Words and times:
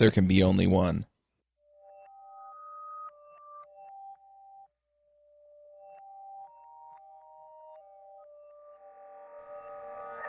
there 0.00 0.10
can 0.10 0.26
be 0.26 0.42
only 0.42 0.66
one. 0.66 1.06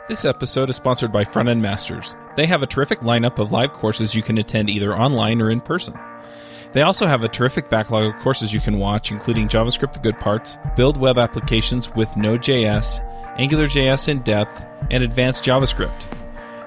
This 0.08 0.24
episode 0.26 0.68
is 0.68 0.76
sponsored 0.76 1.10
by 1.10 1.24
Front 1.24 1.48
End 1.48 1.62
Masters. 1.62 2.14
They 2.36 2.44
have 2.44 2.62
a 2.62 2.66
terrific 2.66 3.00
lineup 3.00 3.38
of 3.38 3.50
live 3.50 3.72
courses 3.72 4.14
you 4.14 4.22
can 4.22 4.36
attend 4.36 4.68
either 4.68 4.94
online 4.94 5.40
or 5.40 5.50
in 5.50 5.60
person. 5.60 5.98
They 6.72 6.82
also 6.82 7.06
have 7.06 7.24
a 7.24 7.28
terrific 7.28 7.70
backlog 7.70 8.14
of 8.14 8.20
courses 8.20 8.52
you 8.52 8.60
can 8.60 8.78
watch, 8.78 9.10
including 9.10 9.48
JavaScript 9.48 9.94
the 9.94 10.00
good 10.00 10.18
parts, 10.20 10.58
build 10.76 10.98
web 10.98 11.16
applications 11.16 11.90
with 11.94 12.14
Node.js, 12.16 13.00
AngularJS 13.38 14.08
in 14.08 14.18
depth, 14.20 14.66
and 14.90 15.02
advanced 15.02 15.44
JavaScript. 15.44 16.21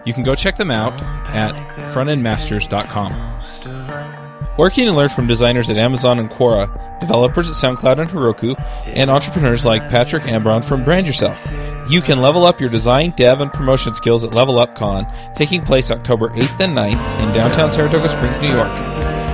You 0.06 0.14
can 0.14 0.24
go 0.24 0.36
check 0.36 0.56
them 0.56 0.72
out 0.72 0.94
at 1.30 1.54
frontendmasters.com. 1.94 3.42
Working 4.58 4.88
and 4.88 4.96
learn 4.96 5.10
from 5.10 5.28
designers 5.28 5.70
at 5.70 5.76
Amazon 5.78 6.18
and 6.18 6.30
Quora, 6.30 7.00
developers 7.02 7.50
at 7.50 7.56
SoundCloud 7.56 8.00
and 8.00 8.10
Heroku, 8.10 8.56
and 8.86 9.10
entrepreneurs 9.10 9.66
like 9.66 9.90
Patrick 9.90 10.24
Ambron 10.24 10.64
from 10.64 10.86
Brand 10.86 11.08
Yourself. 11.08 11.46
You 11.90 12.00
can 12.02 12.22
level 12.22 12.46
up 12.46 12.62
your 12.62 12.70
design, 12.70 13.12
dev, 13.18 13.42
and 13.42 13.52
promotion 13.52 13.94
skills 13.94 14.24
at 14.24 14.34
Level 14.34 14.58
Up 14.58 14.74
Con, 14.74 15.08
taking 15.34 15.62
place 15.62 15.92
October 15.92 16.30
8th 16.30 16.62
and 16.62 16.78
9th 16.78 17.28
in 17.28 17.34
downtown 17.34 17.70
Saratoga 17.70 18.08
Springs, 18.08 18.40
New 18.40 18.54
York. 18.54 18.72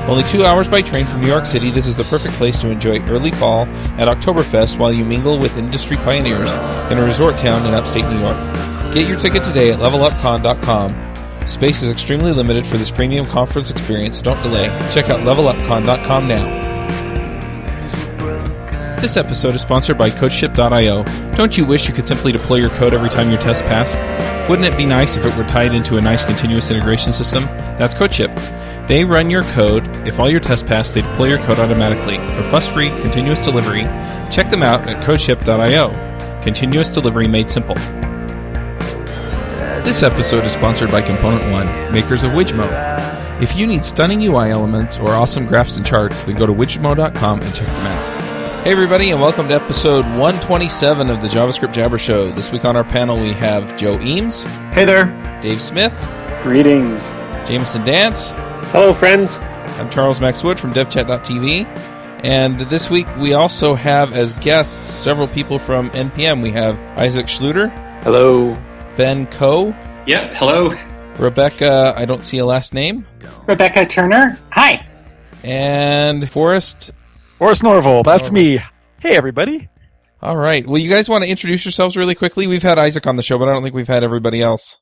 Only 0.10 0.24
two 0.24 0.44
hours 0.44 0.68
by 0.68 0.82
train 0.82 1.06
from 1.06 1.22
New 1.22 1.28
York 1.28 1.46
City, 1.46 1.70
this 1.70 1.86
is 1.86 1.96
the 1.96 2.04
perfect 2.06 2.34
place 2.36 2.58
to 2.60 2.72
enjoy 2.72 3.00
early 3.04 3.32
fall 3.32 3.68
at 4.00 4.08
Oktoberfest 4.08 4.80
while 4.80 4.92
you 4.92 5.06
mingle 5.06 5.38
with 5.38 5.58
industry 5.58 5.98
pioneers 5.98 6.52
in 6.92 6.98
a 6.98 7.06
resort 7.06 7.38
town 7.38 7.68
in 7.68 7.76
upstate 7.76 8.06
New 8.06 8.20
York. 8.20 8.61
Get 8.94 9.08
your 9.08 9.18
ticket 9.18 9.42
today 9.44 9.72
at 9.72 9.80
levelupcon.com. 9.80 11.48
Space 11.48 11.82
is 11.82 11.90
extremely 11.90 12.34
limited 12.34 12.68
for 12.68 12.78
this 12.78 12.92
premium 12.92 13.26
conference 13.26 13.72
experience, 13.72 14.22
don't 14.22 14.42
delay. 14.44 14.66
Check 14.92 15.10
out 15.10 15.22
levelupcon.com 15.22 16.28
now. 16.28 16.72
This 19.00 19.18
episode 19.18 19.56
is 19.56 19.62
sponsored 19.62 19.98
by 19.98 20.12
CodeShip.io. 20.12 21.04
Don't 21.36 21.58
you 21.58 21.66
wish 21.66 21.88
you 21.88 21.94
could 21.94 22.06
simply 22.06 22.32
deploy 22.32 22.58
your 22.58 22.70
code 22.72 22.94
every 22.94 23.10
time 23.10 23.30
your 23.30 23.40
test 23.40 23.64
passed? 23.64 23.98
Wouldn't 24.50 24.68
it 24.68 24.78
be 24.78 24.86
nice 24.86 25.16
if 25.16 25.26
it 25.26 25.36
were 25.36 25.46
tied 25.46 25.74
into 25.74 25.98
a 25.98 26.02
nice 26.02 26.24
continuous 26.26 26.70
integration 26.70 27.14
system? 27.14 27.46
That's 27.80 27.96
CodeShip. 27.96 28.88
They 28.88 29.06
run 29.06 29.30
your 29.30 29.44
code. 29.44 29.88
If 30.06 30.20
all 30.20 30.30
your 30.30 30.42
tests 30.42 30.68
pass, 30.68 30.92
they 30.92 31.02
deploy 31.02 31.30
your 31.30 31.40
code 31.40 31.60
automatically. 31.60 32.18
For 32.36 32.44
fuss-free, 32.50 32.90
continuous 33.02 33.40
delivery, 33.40 33.84
check 34.30 34.50
them 34.50 34.62
out 34.62 34.88
at 34.88 35.02
CodeShip.io. 35.04 36.42
Continuous 36.44 36.92
delivery 36.92 37.28
made 37.28 37.50
simple. 37.50 37.76
This 39.84 40.04
episode 40.04 40.46
is 40.46 40.54
sponsored 40.54 40.92
by 40.92 41.02
Component 41.02 41.44
One, 41.52 41.66
makers 41.92 42.24
of 42.24 42.32
Wijmo. 42.32 42.70
If 43.42 43.56
you 43.56 43.66
need 43.66 43.84
stunning 43.84 44.22
UI 44.24 44.50
elements 44.52 44.98
or 45.00 45.10
awesome 45.10 45.46
graphs 45.46 45.76
and 45.78 45.86
charts, 45.86 46.24
then 46.24 46.36
go 46.38 46.46
to 46.46 46.54
wijmo.com 46.54 47.42
and 47.42 47.56
check 47.56 47.66
them 47.68 47.86
out. 47.88 48.64
Hey, 48.64 48.72
everybody, 48.72 49.10
and 49.10 49.20
welcome 49.20 49.48
to 49.50 49.56
episode 49.56 50.06
127 50.06 51.10
of 51.10 51.22
the 51.22 51.28
JavaScript 51.28 51.74
Jabber 51.74 51.98
Show. 51.98 52.32
This 52.32 52.52
week 52.52 52.64
on 52.64 52.76
our 52.76 52.84
panel, 52.84 53.20
we 53.20 53.34
have 53.34 53.76
Joe 53.76 54.00
Eames, 54.02 54.44
Hey 54.74 54.86
there. 54.86 55.06
Dave 55.42 55.62
Smith, 55.62 55.94
Greetings. 56.44 57.02
Jameson 57.48 57.84
Dance. 57.84 58.30
Hello, 58.72 58.94
friends. 58.94 59.40
I'm 59.80 59.90
Charles 59.90 60.20
Maxwood 60.20 60.60
from 60.60 60.74
DevChat.tv. 60.74 61.66
And 62.24 62.60
this 62.62 62.90
week, 62.92 63.08
we 63.18 63.34
also 63.34 63.74
have 63.74 64.14
as 64.16 64.34
guests 64.36 64.88
several 64.90 65.28
people 65.28 65.58
from 65.58 65.90
NPM. 65.92 66.44
We 66.44 66.52
have 66.52 66.78
Isaac 66.98 67.26
Schlueter, 67.26 67.72
Hello. 68.04 68.58
Ben 68.96 69.26
Coe, 69.28 69.74
Yep. 70.08 70.34
Hello. 70.34 70.74
Rebecca, 71.18 71.94
I 71.96 72.06
don't 72.06 72.24
see 72.24 72.40
a 72.40 72.46
last 72.46 72.74
name, 72.74 73.06
Rebecca 73.48 73.86
Turner. 73.86 74.38
Hi. 74.52 74.86
and 75.44 76.30
Forrest. 76.30 76.92
Forrest 77.38 77.64
Norvell. 77.64 78.04
That's 78.04 78.32
me. 78.32 78.58
Hey, 79.00 79.16
everybody. 79.16 79.70
All 80.22 80.38
right. 80.38 80.66
Well, 80.68 80.78
you 80.78 80.90
guys 80.90 81.10
want 81.10 81.24
to 81.24 81.30
introduce 81.30 81.66
yourselves 81.66 81.98
really 81.98 82.14
quickly? 82.16 82.46
We've 82.46 82.62
had 82.62 82.78
Isaac 82.78 83.08
on 83.08 83.16
the 83.16 83.24
show, 83.24 83.40
but 83.40 83.50
I 83.50 83.54
don't 83.54 83.64
think 83.64 83.74
we've 83.74 83.88
had 83.88 84.04
everybody 84.04 84.42
else. 84.42 84.80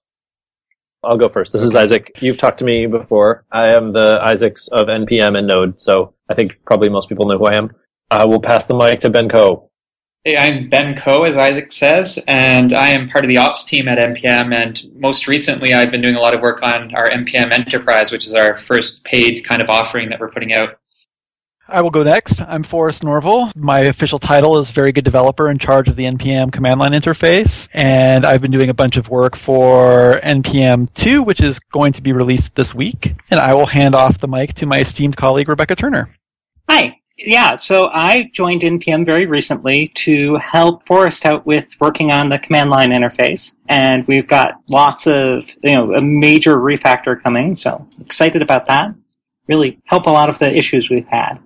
I'll 1.02 1.18
go 1.18 1.30
first. 1.30 1.54
This 1.54 1.64
is 1.64 1.76
Isaac. 1.76 2.12
You've 2.20 2.38
talked 2.38 2.60
to 2.60 2.66
me 2.66 2.86
before. 2.86 3.46
I 3.52 3.68
am 3.70 3.92
the 3.92 4.20
Isaacs 4.22 4.68
of 4.70 4.88
NPM 4.88 5.38
and 5.38 5.48
Node, 5.48 5.80
so 5.80 6.14
I 6.30 6.34
think 6.34 6.60
probably 6.66 6.90
most 6.90 7.08
people 7.08 7.26
know 7.26 7.38
who 7.38 7.46
I 7.46 7.56
am. 7.56 7.66
Uh, 8.12 8.18
I 8.22 8.26
will 8.26 8.42
pass 8.42 8.66
the 8.66 8.74
mic 8.76 9.00
to 9.02 9.10
Ben 9.10 9.30
Coe. 9.30 9.69
Hey, 10.30 10.38
I'm 10.38 10.70
Ben 10.70 10.96
Coe, 10.96 11.24
as 11.24 11.38
Isaac 11.38 11.72
says, 11.72 12.24
and 12.28 12.72
I 12.72 12.90
am 12.90 13.10
part 13.10 13.26
of 13.26 13.30
the 13.30 13.38
ops 13.38 13.64
team 13.64 13.88
at 13.88 13.98
NPM. 13.98 14.54
And 14.54 14.80
most 14.96 15.28
recently, 15.28 15.74
I've 15.74 15.90
been 15.90 16.04
doing 16.04 16.14
a 16.14 16.20
lot 16.20 16.36
of 16.36 16.42
work 16.42 16.62
on 16.62 16.94
our 16.94 17.10
NPM 17.10 17.52
Enterprise, 17.52 18.12
which 18.12 18.28
is 18.28 18.36
our 18.36 18.56
first 18.56 19.04
paid 19.04 19.44
kind 19.44 19.60
of 19.60 19.72
offering 19.72 20.08
that 20.10 20.20
we're 20.20 20.30
putting 20.30 20.54
out. 20.54 20.78
I 21.68 21.82
will 21.82 21.90
go 21.90 22.04
next. 22.04 22.42
I'm 22.42 22.62
Forrest 22.62 23.04
Norvell. 23.04 23.52
My 23.56 23.80
official 23.80 24.20
title 24.20 24.60
is 24.60 24.70
Very 24.70 24.92
Good 24.92 25.04
Developer 25.04 25.50
in 25.50 25.58
charge 25.58 25.90
of 25.90 25.96
the 25.96 26.04
NPM 26.04 26.52
command 26.52 26.80
line 26.80 26.92
interface. 26.92 27.68
And 27.74 28.24
I've 28.24 28.40
been 28.40 28.52
doing 28.52 28.70
a 28.70 28.76
bunch 28.76 28.98
of 28.98 29.10
work 29.10 29.36
for 29.36 30.22
NPM 30.24 30.94
2, 30.94 31.24
which 31.24 31.42
is 31.42 31.58
going 31.58 31.94
to 31.94 32.04
be 32.04 32.14
released 32.14 32.54
this 32.54 32.76
week. 32.76 33.16
And 33.32 33.40
I 33.40 33.56
will 33.56 33.66
hand 33.66 33.96
off 33.96 34.20
the 34.20 34.28
mic 34.28 34.54
to 34.56 34.68
my 34.68 34.82
esteemed 34.82 35.18
colleague, 35.18 35.50
Rebecca 35.50 35.76
Turner. 35.76 36.16
Hi. 36.70 36.99
Yeah, 37.22 37.56
so 37.56 37.90
I 37.92 38.30
joined 38.34 38.62
NPM 38.62 39.06
very 39.06 39.26
recently 39.26 39.90
to 39.96 40.36
help 40.36 40.88
Forrest 40.88 41.26
out 41.26 41.46
with 41.46 41.68
working 41.82 42.12
on 42.12 42.30
the 42.30 42.40
command 42.40 42.70
line 42.70 42.92
interface. 42.92 43.56
And 43.68 44.08
we've 44.08 44.26
got 44.28 44.54
lots 44.70 45.06
of, 45.06 45.50
you 45.62 45.72
know, 45.74 45.94
a 45.94 46.02
major 46.02 46.56
refactor 46.58 47.22
coming, 47.22 47.56
so 47.56 47.86
excited 48.00 48.42
about 48.42 48.68
that. 48.68 48.96
Really 49.48 49.80
help 49.86 50.06
a 50.06 50.12
lot 50.12 50.30
of 50.30 50.40
the 50.40 50.56
issues 50.56 50.90
we've 50.90 51.08
had. 51.08 51.40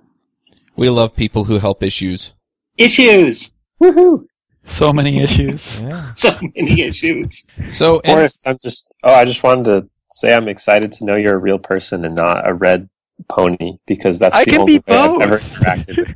We 0.76 0.90
love 0.90 1.16
people 1.16 1.46
who 1.46 1.58
help 1.58 1.82
issues. 1.82 2.34
Issues! 2.78 3.56
Woohoo! 3.82 4.26
So 4.66 4.94
many 4.94 5.22
issues. 5.22 5.82
Yeah. 5.82 6.12
So 6.14 6.38
many 6.56 6.82
issues. 6.82 7.46
So, 7.68 8.00
and- 8.02 8.14
Forrest, 8.14 8.44
I'm 8.48 8.58
just. 8.62 8.88
Oh, 9.04 9.14
I 9.14 9.26
just 9.26 9.44
wanted 9.44 9.66
to 9.66 9.90
say 10.12 10.34
I'm 10.34 10.48
excited 10.48 10.92
to 10.94 11.06
know 11.06 11.16
you're 11.16 11.36
a 11.36 11.40
real 11.40 11.60
person 11.60 12.06
and 12.06 12.16
not 12.16 12.48
a 12.48 12.54
red 12.54 12.90
pony 13.28 13.78
because 13.88 14.20
that's 14.20 14.36
I 14.36 14.46
the 14.46 14.58
only 14.58 14.80
be 14.80 14.92
way 14.92 14.98
I've 14.98 15.22
ever 15.22 15.40
interacted. 15.40 16.16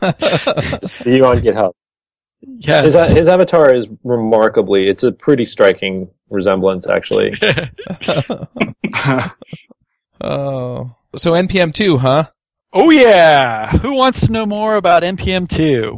with. 0.00 0.84
See 0.90 1.16
you 1.16 1.26
on 1.26 1.38
GitHub. 1.38 1.72
Yeah, 2.42 2.82
His, 2.82 2.94
his 2.94 3.26
avatar 3.28 3.72
is 3.72 3.86
remarkably, 4.02 4.86
it's 4.86 5.02
a 5.02 5.12
pretty 5.12 5.46
striking 5.46 6.10
resemblance, 6.28 6.86
actually. 6.86 7.32
oh, 10.20 10.94
so 11.16 11.32
NPM 11.32 11.72
two, 11.72 11.98
huh? 11.98 12.24
Oh 12.72 12.90
yeah! 12.90 13.70
Who 13.78 13.94
wants 13.94 14.26
to 14.26 14.32
know 14.32 14.46
more 14.46 14.74
about 14.74 15.04
NPM 15.04 15.48
2? 15.48 15.96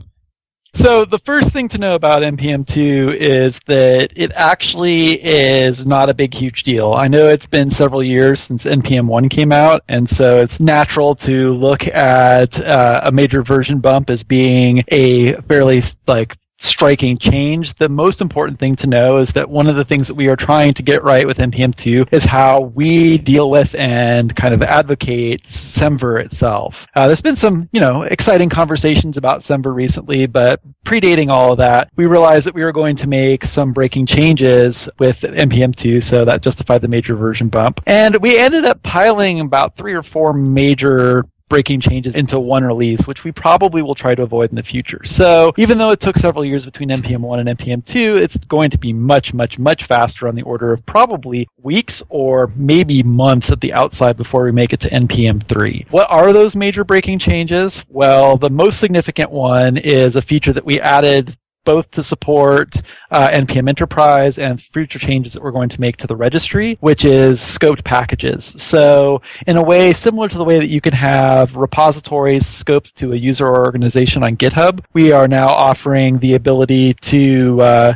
So 0.76 1.06
the 1.06 1.18
first 1.18 1.52
thing 1.52 1.68
to 1.70 1.78
know 1.78 1.94
about 1.94 2.22
NPM 2.22 2.66
2 2.66 3.16
is 3.18 3.58
that 3.66 4.12
it 4.14 4.30
actually 4.34 5.14
is 5.24 5.86
not 5.86 6.10
a 6.10 6.14
big 6.14 6.34
huge 6.34 6.64
deal. 6.64 6.92
I 6.92 7.08
know 7.08 7.28
it's 7.28 7.46
been 7.46 7.70
several 7.70 8.04
years 8.04 8.40
since 8.40 8.64
NPM 8.64 9.06
1 9.06 9.30
came 9.30 9.52
out, 9.52 9.82
and 9.88 10.08
so 10.08 10.36
it's 10.36 10.60
natural 10.60 11.14
to 11.16 11.54
look 11.54 11.86
at 11.88 12.60
uh, 12.60 13.00
a 13.04 13.10
major 13.10 13.42
version 13.42 13.78
bump 13.78 14.10
as 14.10 14.22
being 14.22 14.84
a 14.88 15.40
fairly 15.48 15.82
like 16.06 16.36
striking 16.58 17.18
change. 17.18 17.74
The 17.74 17.88
most 17.88 18.20
important 18.20 18.58
thing 18.58 18.76
to 18.76 18.86
know 18.86 19.18
is 19.18 19.32
that 19.32 19.48
one 19.48 19.66
of 19.66 19.76
the 19.76 19.84
things 19.84 20.08
that 20.08 20.14
we 20.14 20.28
are 20.28 20.36
trying 20.36 20.74
to 20.74 20.82
get 20.82 21.02
right 21.02 21.26
with 21.26 21.38
NPM2 21.38 22.12
is 22.12 22.24
how 22.24 22.60
we 22.60 23.18
deal 23.18 23.50
with 23.50 23.74
and 23.74 24.34
kind 24.34 24.54
of 24.54 24.62
advocate 24.62 25.44
Semver 25.44 26.22
itself. 26.24 26.86
Uh, 26.94 27.06
there's 27.06 27.20
been 27.20 27.36
some, 27.36 27.68
you 27.72 27.80
know, 27.80 28.02
exciting 28.02 28.48
conversations 28.48 29.16
about 29.16 29.40
Semver 29.40 29.74
recently, 29.74 30.26
but 30.26 30.60
predating 30.84 31.30
all 31.30 31.52
of 31.52 31.58
that, 31.58 31.90
we 31.96 32.06
realized 32.06 32.46
that 32.46 32.54
we 32.54 32.64
were 32.64 32.72
going 32.72 32.96
to 32.96 33.06
make 33.06 33.44
some 33.44 33.72
breaking 33.72 34.06
changes 34.06 34.88
with 34.98 35.20
NPM2, 35.20 36.02
so 36.02 36.24
that 36.24 36.42
justified 36.42 36.82
the 36.82 36.88
major 36.88 37.14
version 37.14 37.48
bump. 37.48 37.80
And 37.86 38.16
we 38.16 38.38
ended 38.38 38.64
up 38.64 38.82
piling 38.82 39.40
about 39.40 39.76
three 39.76 39.94
or 39.94 40.02
four 40.02 40.32
major 40.32 41.24
breaking 41.48 41.80
changes 41.80 42.14
into 42.14 42.38
one 42.38 42.64
release, 42.64 43.06
which 43.06 43.24
we 43.24 43.32
probably 43.32 43.82
will 43.82 43.94
try 43.94 44.14
to 44.14 44.22
avoid 44.22 44.50
in 44.50 44.56
the 44.56 44.62
future. 44.62 45.00
So 45.04 45.52
even 45.56 45.78
though 45.78 45.90
it 45.90 46.00
took 46.00 46.16
several 46.16 46.44
years 46.44 46.64
between 46.64 46.88
NPM 46.88 47.20
1 47.20 47.46
and 47.46 47.58
NPM 47.58 47.84
2, 47.84 48.16
it's 48.16 48.36
going 48.36 48.70
to 48.70 48.78
be 48.78 48.92
much, 48.92 49.32
much, 49.32 49.58
much 49.58 49.84
faster 49.84 50.26
on 50.28 50.34
the 50.34 50.42
order 50.42 50.72
of 50.72 50.84
probably 50.86 51.48
weeks 51.62 52.02
or 52.08 52.52
maybe 52.56 53.02
months 53.02 53.50
at 53.50 53.60
the 53.60 53.72
outside 53.72 54.16
before 54.16 54.44
we 54.44 54.52
make 54.52 54.72
it 54.72 54.80
to 54.80 54.90
NPM 54.90 55.42
3. 55.42 55.86
What 55.90 56.10
are 56.10 56.32
those 56.32 56.56
major 56.56 56.84
breaking 56.84 57.18
changes? 57.18 57.84
Well, 57.88 58.36
the 58.36 58.50
most 58.50 58.80
significant 58.80 59.30
one 59.30 59.76
is 59.76 60.16
a 60.16 60.22
feature 60.22 60.52
that 60.52 60.64
we 60.64 60.80
added 60.80 61.36
both 61.66 61.90
to 61.90 62.02
support 62.02 62.80
uh, 63.10 63.28
NPM 63.28 63.68
Enterprise 63.68 64.38
and 64.38 64.62
future 64.62 64.98
changes 64.98 65.34
that 65.34 65.42
we're 65.42 65.50
going 65.50 65.68
to 65.68 65.80
make 65.80 65.98
to 65.98 66.06
the 66.06 66.16
registry, 66.16 66.78
which 66.80 67.04
is 67.04 67.40
scoped 67.40 67.84
packages. 67.84 68.54
So, 68.56 69.20
in 69.46 69.58
a 69.58 69.62
way 69.62 69.92
similar 69.92 70.30
to 70.30 70.38
the 70.38 70.44
way 70.44 70.58
that 70.58 70.68
you 70.68 70.80
can 70.80 70.94
have 70.94 71.54
repositories 71.54 72.44
scoped 72.44 72.94
to 72.94 73.12
a 73.12 73.16
user 73.16 73.46
or 73.46 73.66
organization 73.66 74.22
on 74.22 74.36
GitHub, 74.36 74.82
we 74.94 75.12
are 75.12 75.28
now 75.28 75.48
offering 75.48 76.20
the 76.20 76.32
ability 76.34 76.94
to 76.94 77.60
uh, 77.60 77.94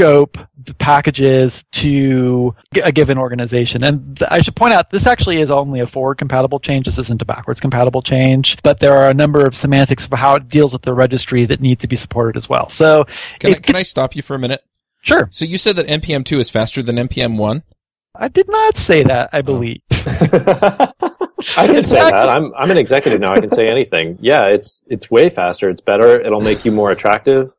scope 0.00 0.20
scope 0.30 0.48
the 0.62 0.74
packages 0.74 1.64
to 1.72 2.54
a 2.82 2.92
given 2.92 3.18
organization. 3.18 3.82
And 3.82 4.18
th- 4.18 4.30
I 4.30 4.40
should 4.40 4.56
point 4.56 4.74
out 4.74 4.90
this 4.90 5.06
actually 5.06 5.40
is 5.40 5.50
only 5.50 5.80
a 5.80 5.86
forward 5.86 6.16
compatible 6.16 6.60
change. 6.60 6.86
This 6.86 6.98
isn't 6.98 7.22
a 7.22 7.24
backwards 7.24 7.60
compatible 7.60 8.02
change, 8.02 8.58
but 8.62 8.78
there 8.78 8.96
are 8.96 9.08
a 9.08 9.14
number 9.14 9.46
of 9.46 9.54
semantics 9.54 10.04
of 10.04 10.12
how 10.12 10.34
it 10.34 10.48
deals 10.48 10.72
with 10.72 10.82
the 10.82 10.92
registry 10.94 11.44
that 11.46 11.60
need 11.60 11.78
to 11.80 11.88
be 11.88 11.96
supported 11.96 12.36
as 12.36 12.48
well. 12.48 12.68
So 12.68 13.06
Can, 13.38 13.54
I, 13.54 13.58
can 13.58 13.76
I 13.76 13.82
stop 13.82 14.14
you 14.14 14.22
for 14.22 14.34
a 14.34 14.38
minute? 14.38 14.62
sure. 15.02 15.28
So 15.30 15.46
you 15.46 15.56
said 15.56 15.76
that 15.76 15.86
npm 15.86 16.26
two 16.26 16.38
is 16.40 16.50
faster 16.50 16.82
than 16.82 16.96
npm 16.96 17.38
one. 17.38 17.62
I 18.14 18.28
did 18.28 18.48
not 18.48 18.76
say 18.76 19.02
that, 19.04 19.30
I 19.32 19.38
oh. 19.38 19.42
believe. 19.42 19.80
I 21.56 21.66
can 21.66 21.84
say 21.84 21.98
that. 21.98 22.28
I'm 22.28 22.52
I'm 22.56 22.70
an 22.70 22.76
executive 22.76 23.20
now. 23.20 23.32
I 23.32 23.40
can 23.40 23.50
say 23.50 23.68
anything. 23.68 24.18
Yeah, 24.20 24.46
it's 24.46 24.84
it's 24.88 25.10
way 25.10 25.28
faster. 25.28 25.68
It's 25.68 25.80
better. 25.80 26.20
It'll 26.20 26.40
make 26.40 26.64
you 26.64 26.72
more 26.72 26.90
attractive. 26.90 27.52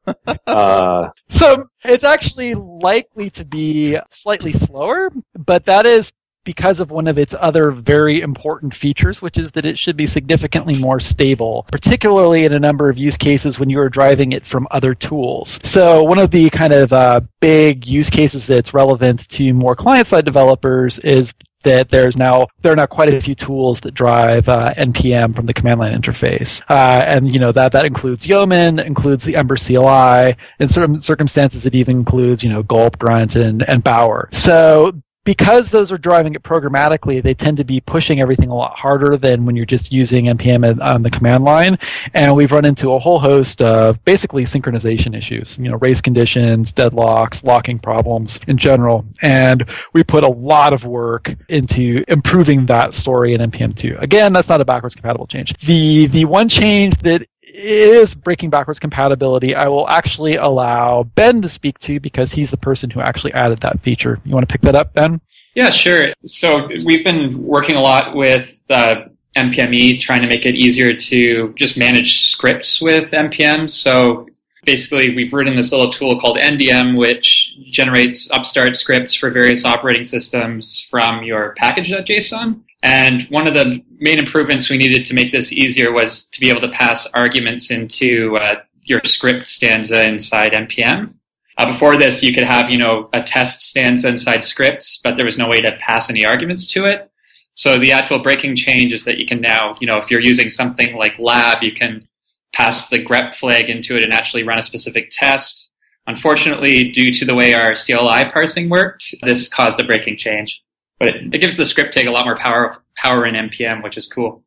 Uh, 0.48 1.10
So 1.30 1.70
it's 1.84 2.04
actually 2.04 2.56
likely 2.56 3.30
to 3.32 3.46
be 3.46 3.98
slightly 4.10 4.54
slower, 4.54 5.12
but 5.38 5.66
that 5.66 5.86
is 5.86 6.12
because 6.44 6.80
of 6.80 6.90
one 6.92 7.08
of 7.08 7.18
its 7.18 7.36
other 7.40 7.72
very 7.72 8.22
important 8.22 8.76
features, 8.76 9.22
which 9.22 9.38
is 9.38 9.52
that 9.52 9.66
it 9.66 9.78
should 9.78 9.96
be 9.96 10.06
significantly 10.06 10.78
more 10.78 11.00
stable, 11.00 11.66
particularly 11.72 12.46
in 12.46 12.54
a 12.54 12.60
number 12.60 12.90
of 12.90 12.98
use 12.98 13.18
cases 13.18 13.60
when 13.60 13.70
you 13.70 13.80
are 13.80 13.90
driving 13.90 14.32
it 14.32 14.46
from 14.46 14.68
other 14.72 14.96
tools. 14.96 15.60
So 15.64 16.04
one 16.04 16.20
of 16.20 16.32
the 16.32 16.50
kind 16.50 16.74
of 16.74 16.92
uh, 16.94 17.22
big 17.40 17.86
use 17.86 18.10
cases 18.10 18.48
that's 18.48 18.74
relevant 18.74 19.28
to 19.30 19.54
more 19.54 19.76
client-side 19.76 20.26
developers 20.26 20.98
is 21.00 21.34
that 21.64 21.90
there's 21.90 22.18
now 22.18 22.48
there 22.62 22.74
are 22.74 22.76
now 22.76 22.86
quite 22.88 23.14
a 23.14 23.22
few 23.22 23.36
tools 23.36 23.82
that 23.82 23.94
drive 23.94 24.50
uh, 24.50 24.74
npm 24.78 25.36
from 25.36 25.46
the 25.46 25.54
command 25.54 25.80
line 25.80 25.94
interface, 25.94 26.62
uh, 26.70 27.04
and 27.06 27.32
you 27.32 27.40
know 27.40 27.52
that 27.52 27.72
that 27.72 27.86
includes 27.86 28.26
Yeoman, 28.26 28.80
includes 28.80 29.24
the 29.24 29.36
Ember 29.36 29.58
CLI, 29.58 30.36
in 30.60 30.70
certain 30.70 31.02
circumstances 31.02 31.66
it 31.66 31.76
even 31.76 31.98
includes 31.98 32.44
you 32.44 32.50
know 32.50 32.64
Gulp, 32.64 32.98
Grunt, 32.98 33.36
and 33.36 33.68
and 33.70 33.84
Bower. 33.84 34.30
So 34.32 35.02
because 35.24 35.70
those 35.70 35.92
are 35.92 35.98
driving 35.98 36.34
it 36.34 36.44
programmatically, 36.44 37.22
they 37.22 37.34
tend 37.34 37.58
to 37.58 37.64
be 37.64 37.80
pushing 37.80 38.20
everything 38.20 38.50
a 38.50 38.56
lot 38.56 38.78
harder 38.78 39.18
than 39.18 39.46
when 39.46 39.56
you're 39.56 39.66
just 39.66 39.92
using 39.92 40.26
npm 40.26 40.82
on- 40.82 41.04
the 41.04 41.10
command 41.10 41.44
line. 41.44 41.78
And 42.14 42.36
we've 42.36 42.52
run 42.52 42.66
into 42.66 42.92
a 42.94 43.00
whole 43.00 43.20
host 43.20 43.62
of 43.62 44.04
basically 44.06 44.46
synchronization 44.46 45.16
issues, 45.18 45.58
you 45.58 45.70
know, 45.70 45.78
race 45.78 46.02
conditions, 46.02 46.74
deadlocks, 46.74 47.44
locking 47.44 47.80
problems 47.80 48.40
in 48.48 48.58
general. 48.58 49.06
And 49.22 49.66
we 49.94 50.04
put 50.04 50.24
a 50.24 50.28
lot 50.28 50.74
of 50.74 50.86
work 50.86 51.36
into 51.50 52.04
improving 52.08 52.66
that 52.68 52.94
story 52.94 53.34
in 53.34 53.42
npm2. 53.42 54.02
Again, 54.02 54.34
that's 54.34 54.50
not 54.50 54.62
a 54.62 54.66
backwards 54.66 54.96
compatible 54.96 55.28
change. 55.28 55.54
The 55.60 56.08
the 56.08 56.26
one 56.26 56.50
change 56.50 56.98
that 57.00 57.26
is 57.54 58.16
breaking 58.16 58.50
backwards 58.50 58.80
compatibility, 58.80 59.56
I 59.56 59.68
will 59.68 59.88
actually 59.90 60.36
allow 60.36 61.04
Ben 61.04 61.42
to 61.42 61.50
speak 61.50 61.80
to 61.80 62.00
because 62.00 62.34
he's 62.34 62.52
the 62.52 62.58
person 62.58 62.90
who 62.90 63.02
actually 63.02 63.34
added 63.34 63.60
that 63.60 63.82
feature. 63.82 64.20
You 64.26 64.34
want 64.34 64.48
to 64.48 64.52
pick 64.52 64.62
that 64.62 64.76
up, 64.76 64.94
Ben? 64.94 65.22
Yeah, 65.56 65.70
sure. 65.70 66.14
So 66.26 66.68
we've 66.86 67.04
been 67.04 67.44
working 67.44 67.76
a 67.76 67.82
lot 67.82 68.16
with 68.16 68.62
uh, 68.70 69.06
NPME, 69.36 70.00
trying 70.00 70.22
to 70.22 70.28
make 70.28 70.46
it 70.46 70.56
easier 70.56 70.94
to 70.94 71.54
just 71.56 71.78
manage 71.78 72.30
scripts 72.30 72.82
with 72.82 73.12
NPM. 73.12 73.70
So 73.70 74.28
basically, 74.66 75.16
we've 75.16 75.34
written 75.34 75.56
this 75.56 75.72
little 75.72 75.92
tool 75.92 76.20
called 76.20 76.38
NDM, 76.38 76.98
which 76.98 77.56
generates 77.70 78.30
upstart 78.32 78.76
scripts 78.76 79.14
for 79.14 79.30
various 79.30 79.66
operating 79.66 80.04
systems 80.04 80.88
from 80.90 81.24
your 81.24 81.54
package.json. 81.58 82.62
And 82.84 83.24
one 83.24 83.48
of 83.48 83.54
the 83.54 83.84
main 84.00 84.20
improvements 84.20 84.70
we 84.70 84.78
needed 84.78 85.06
to 85.06 85.14
make 85.14 85.32
this 85.32 85.54
easier 85.54 85.92
was 85.92 86.26
to 86.26 86.40
be 86.40 86.50
able 86.50 86.62
to 86.62 86.70
pass 86.70 87.06
arguments 87.14 87.70
into 87.70 88.36
uh, 88.38 88.56
your 88.84 89.02
script 89.04 89.48
stanza 89.48 90.04
inside 90.04 90.54
NPM. 90.54 91.14
Uh, 91.58 91.68
before 91.68 91.98
this, 91.98 92.24
you 92.24 92.34
could 92.34 92.44
have, 92.44 92.72
you 92.72 92.78
know, 92.78 93.08
a 93.14 93.22
test 93.22 93.62
stanza 93.62 94.08
inside 94.08 94.42
scripts, 94.42 95.00
but 95.04 95.16
there 95.16 95.26
was 95.26 95.38
no 95.38 95.48
way 95.48 95.62
to 95.62 95.78
pass 95.80 96.10
any 96.10 96.26
arguments 96.26 96.66
to 96.66 96.86
it. 96.86 97.12
So 97.54 97.78
the 97.78 97.92
actual 97.92 98.20
breaking 98.20 98.56
change 98.56 98.94
is 98.94 99.04
that 99.06 99.18
you 99.18 99.26
can 99.26 99.42
now, 99.42 99.76
you 99.80 99.86
know, 99.86 99.98
if 99.98 100.10
you're 100.10 100.22
using 100.22 100.50
something 100.50 100.96
like 100.96 101.20
lab, 101.20 101.62
you 101.62 101.74
can 101.74 102.08
pass 102.54 102.90
the 102.90 103.04
grep 103.04 103.36
flag 103.36 103.70
into 103.70 103.96
it 103.96 104.04
and 104.04 104.14
actually 104.14 104.44
run 104.44 104.58
a 104.58 104.62
specific 104.62 105.10
test. 105.12 105.70
Unfortunately, 106.08 106.90
due 106.90 107.12
to 107.14 107.26
the 107.26 107.36
way 107.36 107.54
our 107.54 107.76
CLI 107.76 108.32
parsing 108.32 108.70
worked, 108.70 109.14
this 109.22 109.48
caused 109.48 109.80
a 109.80 109.84
breaking 109.84 110.18
change. 110.18 110.62
But 111.02 111.16
it, 111.16 111.34
it 111.34 111.38
gives 111.40 111.58
the 111.58 111.66
script 111.66 111.94
tag 111.94 112.06
a 112.06 112.12
lot 112.12 112.26
more 112.26 112.36
power 112.36 112.76
power 112.96 113.26
in 113.26 113.34
NPM, 113.34 113.82
which 113.82 113.98
is 113.98 114.06
cool. 114.06 114.44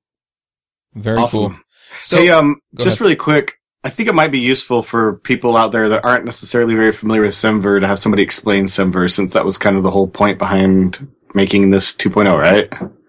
Very 0.94 1.16
Awesome. 1.18 1.38
cool. 1.40 1.56
So 2.00 2.16
hey, 2.18 2.28
um, 2.28 2.60
just 2.76 2.98
ahead. 2.98 3.00
really 3.00 3.16
quick, 3.16 3.54
I 3.82 3.90
think 3.90 4.08
it 4.08 4.14
might 4.14 4.30
be 4.30 4.38
useful 4.38 4.80
for 4.80 5.16
people 5.16 5.56
out 5.56 5.72
there 5.72 5.88
that 5.88 6.04
aren't 6.04 6.24
necessarily 6.24 6.76
very 6.76 6.92
familiar 6.92 7.22
with 7.22 7.32
Semver 7.32 7.80
to 7.80 7.86
have 7.88 7.98
somebody 7.98 8.22
explain 8.22 8.66
Semver, 8.66 9.10
since 9.10 9.32
that 9.32 9.44
was 9.44 9.58
kind 9.58 9.76
of 9.76 9.82
the 9.82 9.90
whole 9.90 10.06
point 10.06 10.38
behind 10.38 11.08
making 11.34 11.70
this 11.70 11.92
2.0, 11.92 12.38
right? 12.38 12.68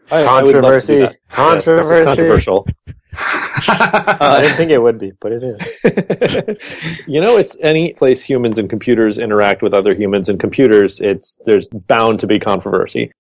I, 0.10 0.24
I 0.24 0.42
would 0.42 0.56
love 0.56 0.82
to 0.82 1.10
do 1.10 1.16
Controversy. 1.30 1.30
Yes, 1.30 1.66
this 1.66 1.86
is 1.86 1.92
Controversy. 1.92 2.06
controversial. 2.06 2.68
Uh, 3.18 4.18
I 4.20 4.42
didn't 4.42 4.58
think 4.58 4.72
it 4.72 4.82
would 4.82 5.00
be, 5.00 5.14
but 5.22 5.32
it 5.32 5.42
is. 5.42 7.08
you 7.08 7.22
know, 7.22 7.38
it's 7.38 7.56
any 7.62 7.94
place 7.94 8.22
humans 8.22 8.58
and 8.58 8.70
computers 8.70 9.18
interact 9.18 9.62
with 9.62 9.74
other 9.74 9.94
humans 9.96 10.28
and 10.28 10.38
computers. 10.38 11.00
It's 11.00 11.38
there's 11.46 11.70
bound 11.70 12.20
to 12.20 12.28
be 12.28 12.40
controversy. 12.40 13.14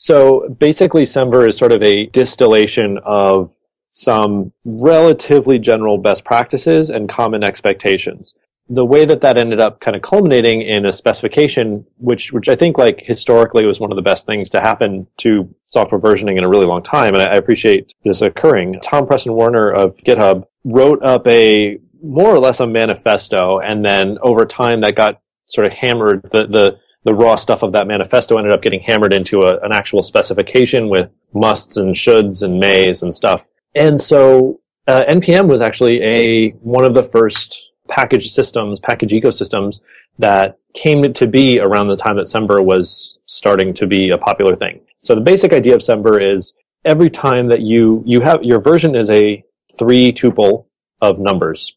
So 0.00 0.48
basically, 0.58 1.02
Semver 1.02 1.46
is 1.46 1.58
sort 1.58 1.72
of 1.72 1.82
a 1.82 2.06
distillation 2.06 2.98
of 3.04 3.50
some 3.92 4.52
relatively 4.64 5.58
general 5.58 5.98
best 5.98 6.24
practices 6.24 6.88
and 6.88 7.06
common 7.06 7.44
expectations. 7.44 8.34
The 8.70 8.84
way 8.84 9.04
that 9.04 9.20
that 9.20 9.36
ended 9.36 9.60
up 9.60 9.80
kind 9.80 9.94
of 9.94 10.00
culminating 10.00 10.62
in 10.62 10.86
a 10.86 10.92
specification, 10.92 11.84
which 11.98 12.32
which 12.32 12.48
I 12.48 12.56
think 12.56 12.78
like 12.78 13.02
historically 13.02 13.66
was 13.66 13.78
one 13.78 13.92
of 13.92 13.96
the 13.96 14.02
best 14.02 14.24
things 14.24 14.48
to 14.50 14.60
happen 14.60 15.06
to 15.18 15.54
software 15.66 16.00
versioning 16.00 16.38
in 16.38 16.44
a 16.44 16.48
really 16.48 16.66
long 16.66 16.82
time, 16.82 17.12
and 17.12 17.22
I 17.22 17.34
appreciate 17.34 17.92
this 18.02 18.22
occurring. 18.22 18.80
Tom 18.82 19.06
Preston 19.06 19.34
Werner 19.34 19.70
of 19.70 19.98
GitHub 19.98 20.46
wrote 20.64 21.02
up 21.02 21.26
a 21.26 21.78
more 22.02 22.34
or 22.34 22.38
less 22.38 22.60
a 22.60 22.66
manifesto, 22.66 23.58
and 23.58 23.84
then 23.84 24.16
over 24.22 24.46
time 24.46 24.80
that 24.80 24.94
got 24.94 25.20
sort 25.46 25.66
of 25.66 25.74
hammered. 25.74 26.22
The 26.32 26.46
the 26.46 26.78
the 27.04 27.14
raw 27.14 27.36
stuff 27.36 27.62
of 27.62 27.72
that 27.72 27.86
manifesto 27.86 28.36
ended 28.36 28.52
up 28.52 28.62
getting 28.62 28.80
hammered 28.80 29.12
into 29.12 29.42
a, 29.42 29.58
an 29.60 29.72
actual 29.72 30.02
specification 30.02 30.88
with 30.88 31.10
musts 31.32 31.76
and 31.76 31.94
shoulds 31.94 32.42
and 32.42 32.58
mays 32.58 33.02
and 33.02 33.14
stuff. 33.14 33.48
And 33.74 34.00
so 34.00 34.60
uh, 34.86 35.04
npm 35.08 35.48
was 35.48 35.60
actually 35.60 36.02
a 36.02 36.50
one 36.60 36.84
of 36.84 36.94
the 36.94 37.02
first 37.02 37.70
package 37.88 38.30
systems, 38.30 38.80
package 38.80 39.12
ecosystems 39.12 39.80
that 40.18 40.58
came 40.74 41.12
to 41.12 41.26
be 41.26 41.58
around 41.60 41.88
the 41.88 41.96
time 41.96 42.16
that 42.16 42.26
Semver 42.26 42.64
was 42.64 43.18
starting 43.26 43.74
to 43.74 43.86
be 43.86 44.10
a 44.10 44.18
popular 44.18 44.54
thing. 44.56 44.80
So 45.00 45.14
the 45.14 45.20
basic 45.20 45.52
idea 45.52 45.74
of 45.74 45.80
Semver 45.80 46.34
is 46.34 46.54
every 46.84 47.10
time 47.10 47.48
that 47.48 47.60
you 47.60 48.02
you 48.06 48.20
have 48.20 48.42
your 48.42 48.60
version 48.60 48.94
is 48.94 49.10
a 49.10 49.44
three 49.78 50.12
tuple 50.12 50.66
of 51.00 51.18
numbers. 51.18 51.72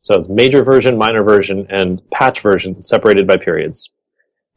So 0.00 0.14
it's 0.14 0.28
major 0.28 0.62
version, 0.62 0.96
minor 0.96 1.24
version, 1.24 1.66
and 1.68 2.00
patch 2.10 2.40
version 2.40 2.82
separated 2.82 3.26
by 3.26 3.38
periods. 3.38 3.90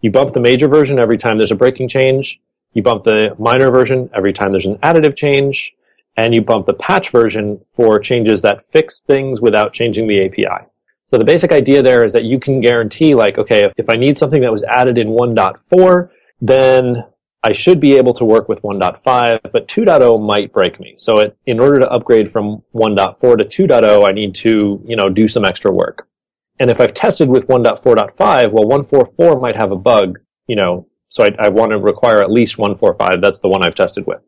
You 0.02 0.12
bump 0.12 0.32
the 0.34 0.40
major 0.40 0.68
version 0.68 1.00
every 1.00 1.18
time 1.18 1.38
there's 1.38 1.52
a 1.52 1.56
breaking 1.56 1.90
change. 1.90 2.40
You 2.74 2.82
bump 2.82 3.04
the 3.04 3.36
minor 3.38 3.70
version 3.72 4.10
every 4.14 4.34
time 4.34 4.52
there's 4.52 4.66
an 4.66 4.78
additive 4.78 5.16
change. 5.16 5.74
And 6.16 6.34
you 6.34 6.42
bump 6.42 6.66
the 6.66 6.74
patch 6.74 7.10
version 7.10 7.62
for 7.66 8.00
changes 8.00 8.42
that 8.42 8.64
fix 8.64 9.02
things 9.02 9.40
without 9.40 9.74
changing 9.74 10.08
the 10.08 10.26
API. 10.26 10.68
So 11.06 11.18
the 11.18 11.26
basic 11.26 11.52
idea 11.52 11.82
there 11.82 12.04
is 12.06 12.14
that 12.14 12.24
you 12.24 12.40
can 12.40 12.62
guarantee 12.62 13.16
like, 13.16 13.38
okay, 13.38 13.66
if, 13.66 13.74
if 13.78 13.90
I 13.90 13.96
need 13.96 14.18
something 14.18 14.42
that 14.42 14.52
was 14.52 14.64
added 14.64 14.98
in 14.98 15.08
1.4, 15.08 16.10
then 16.42 17.06
I 17.42 17.54
should 17.54 17.80
be 17.80 17.96
able 17.96 18.14
to 18.16 18.26
work 18.26 18.50
with 18.50 18.62
1.5, 18.62 19.52
but 19.52 19.68
2.0 19.68 20.26
might 20.26 20.52
break 20.52 20.80
me. 20.80 20.96
So 20.98 21.20
it, 21.20 21.38
in 21.46 21.60
order 21.60 21.80
to 21.80 21.90
upgrade 21.90 22.30
from 22.30 22.64
1.4 22.76 23.50
to 23.50 23.68
2.0, 23.68 24.08
I 24.08 24.12
need 24.12 24.36
to, 24.36 24.84
you 24.86 24.96
know, 24.96 25.10
do 25.10 25.28
some 25.28 25.46
extra 25.46 25.72
work. 25.72 26.09
And 26.60 26.70
if 26.70 26.82
I've 26.82 26.94
tested 26.94 27.30
with 27.30 27.48
1.4.5, 27.48 28.52
well, 28.52 28.66
1.4.4 28.66 29.42
might 29.42 29.56
have 29.56 29.72
a 29.72 29.78
bug, 29.78 30.20
you 30.48 30.56
know, 30.56 30.88
so 31.08 31.24
I, 31.24 31.32
I 31.40 31.50
want 31.50 31.72
to 31.72 31.78
require 31.78 32.22
at 32.22 32.32
least 32.32 32.58
1.4.5. 32.58 33.22
That's 33.22 33.40
the 33.40 33.48
one 33.48 33.64
I've 33.64 33.76
tested 33.76 34.06
with. 34.06 34.22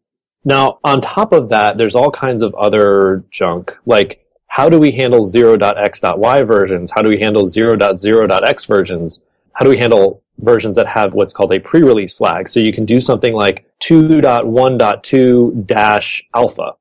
Now, 0.44 0.80
on 0.84 1.02
top 1.02 1.34
of 1.34 1.50
that, 1.50 1.78
there's 1.78 1.96
all 1.96 2.10
kinds 2.10 2.42
of 2.42 2.56
other 2.56 3.24
junk, 3.30 3.72
like 3.86 4.26
how 4.48 4.68
do 4.68 4.78
we 4.78 4.92
handle 4.92 5.24
0.x.y 5.24 6.44
versions? 6.44 6.92
How 6.92 7.02
do 7.02 7.08
we 7.08 7.20
handle 7.20 7.46
0.0.x 7.46 8.66
versions? 8.68 9.22
How 9.54 9.64
do 9.64 9.72
we 9.72 9.78
handle 9.78 10.24
versions 10.40 10.76
that 10.76 10.88
have 10.88 11.14
what's 11.14 11.32
called 11.32 11.54
a 11.54 11.60
pre-release 11.62 12.14
flag? 12.14 12.50
So 12.50 12.60
you 12.60 12.74
can 12.74 12.86
do 12.86 13.00
something 13.00 13.34
like 13.34 13.66
2.1.2 13.80 15.66
dash 15.66 16.24
alpha. 16.36 16.74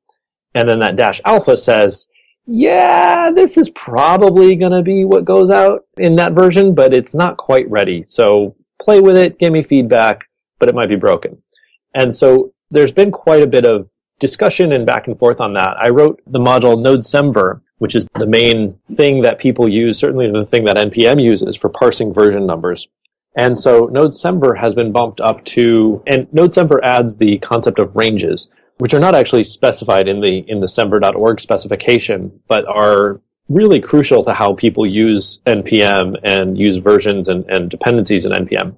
And 0.53 0.67
then 0.67 0.79
that 0.79 0.97
dash 0.97 1.21
alpha 1.23 1.55
says, 1.55 2.09
yeah, 2.45 3.31
this 3.31 3.57
is 3.57 3.69
probably 3.69 4.55
going 4.55 4.71
to 4.71 4.81
be 4.81 5.05
what 5.05 5.25
goes 5.25 5.49
out 5.49 5.85
in 5.97 6.15
that 6.15 6.33
version, 6.33 6.73
but 6.73 6.93
it's 6.93 7.13
not 7.13 7.37
quite 7.37 7.69
ready. 7.69 8.03
So 8.07 8.55
play 8.81 8.99
with 8.99 9.17
it, 9.17 9.39
give 9.39 9.53
me 9.53 9.63
feedback, 9.63 10.27
but 10.59 10.67
it 10.67 10.75
might 10.75 10.89
be 10.89 10.95
broken. 10.95 11.41
And 11.93 12.15
so 12.15 12.53
there's 12.69 12.91
been 12.91 13.11
quite 13.11 13.43
a 13.43 13.47
bit 13.47 13.65
of 13.65 13.89
discussion 14.19 14.71
and 14.71 14.85
back 14.85 15.07
and 15.07 15.17
forth 15.17 15.41
on 15.41 15.53
that. 15.53 15.75
I 15.79 15.89
wrote 15.89 16.21
the 16.27 16.39
module 16.39 16.79
Node 16.79 17.01
Semver, 17.01 17.61
which 17.79 17.95
is 17.95 18.07
the 18.15 18.27
main 18.27 18.77
thing 18.87 19.21
that 19.23 19.39
people 19.39 19.67
use, 19.67 19.97
certainly 19.97 20.31
the 20.31 20.45
thing 20.45 20.65
that 20.65 20.77
NPM 20.77 21.21
uses 21.21 21.55
for 21.55 21.69
parsing 21.69 22.13
version 22.13 22.45
numbers. 22.45 22.87
And 23.35 23.57
so 23.57 23.85
Node 23.85 24.11
Semver 24.11 24.57
has 24.57 24.75
been 24.75 24.91
bumped 24.91 25.21
up 25.21 25.43
to, 25.45 26.03
and 26.05 26.31
Node 26.33 26.51
Semver 26.51 26.79
adds 26.83 27.17
the 27.17 27.39
concept 27.39 27.79
of 27.79 27.95
ranges, 27.95 28.49
which 28.81 28.95
are 28.95 28.99
not 28.99 29.13
actually 29.13 29.43
specified 29.43 30.07
in 30.07 30.21
the 30.21 30.39
in 30.47 30.59
the 30.59 30.65
semver.org 30.65 31.39
specification, 31.39 32.31
but 32.47 32.65
are 32.65 33.21
really 33.47 33.79
crucial 33.79 34.23
to 34.23 34.33
how 34.33 34.55
people 34.55 34.87
use 34.87 35.39
npm 35.45 36.15
and 36.23 36.57
use 36.57 36.77
versions 36.77 37.27
and, 37.27 37.47
and 37.47 37.69
dependencies 37.69 38.25
in 38.25 38.31
npm. 38.31 38.75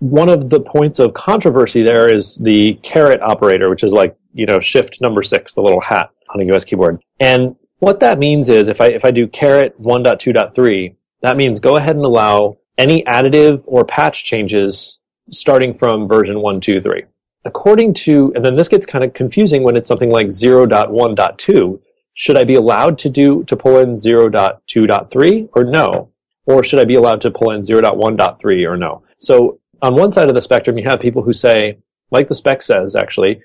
One 0.00 0.28
of 0.28 0.50
the 0.50 0.60
points 0.60 0.98
of 0.98 1.14
controversy 1.14 1.82
there 1.82 2.12
is 2.12 2.36
the 2.36 2.74
caret 2.82 3.22
operator, 3.22 3.70
which 3.70 3.82
is 3.82 3.94
like 3.94 4.14
you 4.34 4.44
know 4.44 4.60
shift 4.60 5.00
number 5.00 5.22
six, 5.22 5.54
the 5.54 5.62
little 5.62 5.80
hat 5.80 6.10
on 6.34 6.42
a 6.42 6.54
US 6.54 6.66
keyboard. 6.66 7.00
And 7.18 7.56
what 7.78 7.98
that 8.00 8.18
means 8.18 8.50
is 8.50 8.68
if 8.68 8.82
I 8.82 8.88
if 8.88 9.06
I 9.06 9.10
do 9.10 9.26
caret 9.26 9.80
1.2.3, 9.80 10.94
that 11.22 11.38
means 11.38 11.60
go 11.60 11.76
ahead 11.76 11.96
and 11.96 12.04
allow 12.04 12.58
any 12.76 13.04
additive 13.04 13.62
or 13.66 13.86
patch 13.86 14.22
changes 14.26 14.98
starting 15.30 15.72
from 15.72 16.06
version 16.06 16.36
1.2.3. 16.36 17.06
According 17.46 17.94
to, 17.94 18.32
and 18.34 18.44
then 18.44 18.56
this 18.56 18.66
gets 18.66 18.84
kind 18.84 19.04
of 19.04 19.14
confusing 19.14 19.62
when 19.62 19.76
it's 19.76 19.86
something 19.88 20.10
like 20.10 20.26
0.1.2. 20.28 21.80
Should 22.14 22.36
I 22.36 22.44
be 22.44 22.56
allowed 22.56 22.98
to 22.98 23.08
do, 23.08 23.44
to 23.44 23.56
pull 23.56 23.78
in 23.78 23.94
0.2.3 23.94 25.48
or 25.54 25.64
no? 25.64 26.10
Or 26.46 26.64
should 26.64 26.80
I 26.80 26.84
be 26.84 26.96
allowed 26.96 27.20
to 27.20 27.30
pull 27.30 27.52
in 27.52 27.60
0.1.3 27.60 28.68
or 28.68 28.76
no? 28.76 29.04
So 29.20 29.60
on 29.80 29.94
one 29.94 30.10
side 30.10 30.28
of 30.28 30.34
the 30.34 30.42
spectrum, 30.42 30.76
you 30.76 30.88
have 30.88 30.98
people 30.98 31.22
who 31.22 31.32
say, 31.32 31.78
like 32.10 32.26
the 32.26 32.34
spec 32.34 32.62
says 32.62 32.96
actually, 32.96 33.40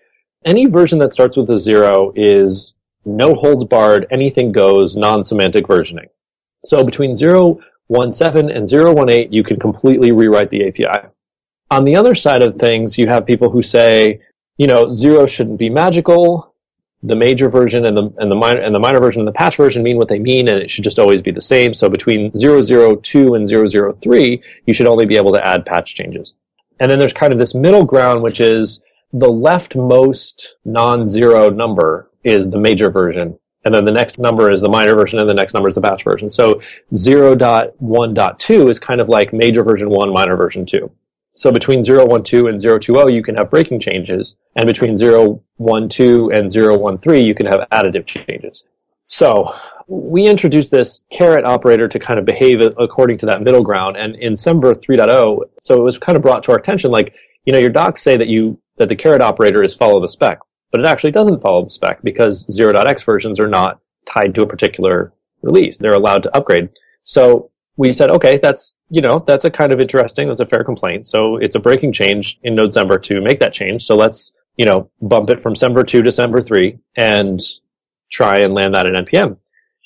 any 0.46 0.66
version 0.66 0.98
that 1.00 1.14
starts 1.14 1.38
with 1.38 1.50
a 1.52 1.60
zero 1.60 2.12
is 2.16 2.76
no 3.06 3.36
holds 3.36 3.66
barred, 3.66 4.08
anything 4.10 4.52
goes, 4.52 4.96
non-semantic 4.96 5.68
versioning. 5.68 6.08
So 6.66 6.84
between 6.84 7.12
0.17 7.12 8.56
and 8.56 8.66
0.18, 8.66 9.28
you 9.32 9.44
can 9.44 9.60
completely 9.60 10.12
rewrite 10.12 10.50
the 10.50 10.68
API. 10.68 11.10
On 11.72 11.86
the 11.86 11.96
other 11.96 12.16
side 12.16 12.44
of 12.44 12.56
things, 12.56 12.98
you 12.98 13.08
have 13.08 13.26
people 13.26 13.50
who 13.50 13.62
say, 13.62 14.20
you 14.58 14.68
know, 14.68 14.92
zero 14.94 15.26
shouldn't 15.26 15.58
be 15.58 15.70
magical. 15.70 16.54
The 17.02 17.16
major 17.16 17.50
version 17.50 17.86
and 17.86 17.98
the 17.98 18.14
and 18.18 18.30
the 18.30 18.36
minor 18.36 18.60
and 18.60 18.76
the 18.76 18.80
minor 18.80 19.00
version 19.00 19.22
and 19.22 19.28
the 19.28 19.32
patch 19.32 19.56
version 19.56 19.82
mean 19.82 19.98
what 19.98 20.10
they 20.10 20.20
mean, 20.20 20.50
and 20.50 20.58
it 20.58 20.70
should 20.70 20.84
just 20.84 21.00
always 21.00 21.22
be 21.22 21.32
the 21.32 21.42
same. 21.42 21.74
So 21.74 21.90
between 21.90 22.32
002 22.38 23.34
and 23.34 23.50
003, 23.50 24.44
you 24.68 24.74
should 24.74 24.86
only 24.86 25.06
be 25.06 25.16
able 25.16 25.34
to 25.34 25.48
add 25.48 25.66
patch 25.66 25.96
changes. 25.96 26.34
And 26.80 26.92
then 26.92 27.00
there's 27.00 27.14
kind 27.14 27.32
of 27.32 27.40
this 27.40 27.56
middle 27.56 27.86
ground, 27.86 28.22
which 28.22 28.42
is 28.42 28.84
the 29.14 29.32
leftmost 29.32 30.50
non-zero 30.66 31.50
number 31.50 32.12
is 32.24 32.50
the 32.50 32.60
major 32.60 32.92
version. 32.92 33.40
And 33.64 33.74
then 33.74 33.86
the 33.86 33.92
next 33.92 34.20
number 34.20 34.50
is 34.50 34.62
the 34.62 34.70
minor 34.70 34.96
version 34.96 35.20
and 35.20 35.30
the 35.30 35.34
next 35.34 35.54
number 35.54 35.70
is 35.70 35.76
the 35.76 35.82
patch 35.82 36.04
version. 36.04 36.30
So 36.30 36.62
0.1.2 36.94 38.70
is 38.70 38.80
kind 38.80 39.00
of 39.00 39.10
like 39.10 39.34
major 39.34 39.64
version 39.64 39.90
1, 39.90 40.14
minor 40.14 40.36
version 40.36 40.66
2. 40.66 40.92
So 41.34 41.52
between 41.52 41.84
012 41.84 42.10
and 42.46 42.62
020, 42.62 43.14
you 43.14 43.24
can 43.24 43.36
have 43.36 43.50
breaking 43.50 43.80
changes. 43.80 44.36
And 44.56 44.66
between 44.66 44.98
012 44.98 45.42
and 46.32 46.52
013, 46.52 47.26
you 47.26 47.36
can 47.36 47.46
have 47.46 47.68
additive 47.72 48.06
changes. 48.06 48.66
So 49.06 49.54
we 49.88 50.28
introduced 50.28 50.72
this 50.72 51.04
caret 51.12 51.46
operator 51.46 51.88
to 51.88 52.00
kind 52.00 52.20
of 52.20 52.26
behave 52.26 52.62
according 52.62 53.18
to 53.20 53.26
that 53.28 53.42
middle 53.42 53.64
ground. 53.64 53.98
And 53.98 54.16
in 54.16 54.34
Semver 54.34 54.74
3.0, 54.74 55.42
so 55.62 55.78
it 55.78 55.84
was 55.84 55.98
kind 55.98 56.16
of 56.16 56.22
brought 56.22 56.44
to 56.44 56.52
our 56.52 56.58
attention, 56.58 56.92
like, 56.92 57.14
you 57.46 57.54
know, 57.54 57.60
your 57.60 57.70
docs 57.70 58.02
say 58.02 58.18
that 58.18 58.28
you, 58.28 58.60
that 58.78 58.90
the 58.90 58.96
caret 58.96 59.22
operator 59.22 59.64
is 59.64 59.74
follow 59.76 60.00
the 60.00 60.08
spec 60.08 60.40
but 60.72 60.80
it 60.80 60.88
actually 60.88 61.12
doesn't 61.12 61.42
follow 61.42 61.64
the 61.64 61.70
spec 61.70 62.02
because 62.04 62.48
0.x 62.48 63.04
versions 63.04 63.40
are 63.40 63.48
not 63.48 63.80
tied 64.06 64.34
to 64.36 64.42
a 64.42 64.48
particular 64.48 65.14
release. 65.42 65.78
They're 65.78 65.94
allowed 65.94 66.24
to 66.24 66.36
upgrade. 66.36 66.70
So 67.04 67.52
we 67.82 67.92
said, 67.92 68.12
okay, 68.12 68.38
that's, 68.38 68.78
you 68.92 69.02
know, 69.02 69.18
that's 69.18 69.44
a 69.44 69.50
kind 69.50 69.74
of 69.74 69.80
interesting, 69.80 70.28
that's 70.28 70.40
a 70.40 70.46
fair 70.46 70.64
complaint. 70.64 71.08
So 71.08 71.38
it's 71.38 71.56
a 71.56 71.60
breaking 71.60 71.94
change 71.94 72.40
in 72.44 72.54
Node 72.54 72.74
Semver 72.74 73.02
to 73.02 73.20
make 73.22 73.40
that 73.40 73.54
change. 73.54 73.86
So 73.86 73.96
let's, 73.96 74.34
you 74.56 74.66
know, 74.66 74.92
bump 75.02 75.32
it 75.32 75.42
from 75.42 75.56
Semver 75.56 75.86
2 75.86 76.04
to 76.04 76.12
Semver 76.12 76.46
3 76.46 76.78
and 76.96 77.40
try 78.12 78.36
and 78.36 78.54
land 78.54 78.76
that 78.76 78.86
in 78.86 78.94
NPM. 78.94 79.38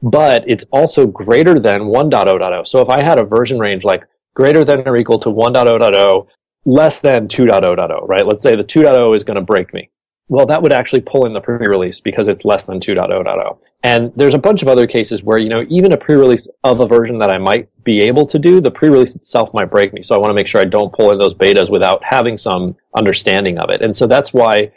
But 0.00 0.44
it's 0.46 0.64
also 0.70 1.06
greater 1.06 1.60
than 1.60 1.82
1.0.0. 1.82 2.66
So 2.66 2.80
if 2.80 2.88
I 2.88 3.02
had 3.02 3.18
a 3.18 3.24
version 3.24 3.58
range 3.58 3.84
like 3.84 4.04
greater 4.34 4.64
than 4.64 4.88
or 4.88 4.96
equal 4.96 5.18
to 5.20 5.28
1.0.0 5.28 6.26
less 6.64 7.00
than 7.00 7.28
2.0.0, 7.28 8.08
right? 8.08 8.26
Let's 8.26 8.42
say 8.42 8.56
the 8.56 8.64
2.0 8.64 9.16
is 9.16 9.24
going 9.24 9.36
to 9.36 9.42
break 9.42 9.74
me. 9.74 9.90
Well, 10.28 10.44
that 10.46 10.62
would 10.62 10.72
actually 10.72 11.00
pull 11.00 11.24
in 11.24 11.32
the 11.32 11.40
pre-release 11.40 12.00
because 12.00 12.28
it's 12.28 12.44
less 12.44 12.66
than 12.66 12.80
2.0.0. 12.80 13.58
And 13.82 14.12
there's 14.14 14.34
a 14.34 14.38
bunch 14.38 14.60
of 14.60 14.68
other 14.68 14.86
cases 14.86 15.22
where, 15.22 15.38
you 15.38 15.48
know, 15.48 15.64
even 15.70 15.92
a 15.92 15.96
pre-release 15.96 16.46
of 16.64 16.80
a 16.80 16.86
version 16.86 17.18
that 17.20 17.30
I 17.30 17.38
might 17.38 17.68
be 17.82 18.00
able 18.02 18.26
to 18.26 18.38
do, 18.38 18.60
the 18.60 18.70
pre-release 18.70 19.16
itself 19.16 19.54
might 19.54 19.70
break 19.70 19.94
me. 19.94 20.02
So 20.02 20.14
I 20.14 20.18
want 20.18 20.30
to 20.30 20.34
make 20.34 20.46
sure 20.46 20.60
I 20.60 20.66
don't 20.66 20.92
pull 20.92 21.12
in 21.12 21.18
those 21.18 21.32
betas 21.32 21.70
without 21.70 22.04
having 22.04 22.36
some 22.36 22.76
understanding 22.94 23.58
of 23.58 23.70
it. 23.70 23.80
And 23.80 23.96
so 23.96 24.06
that's 24.06 24.34
why, 24.34 24.72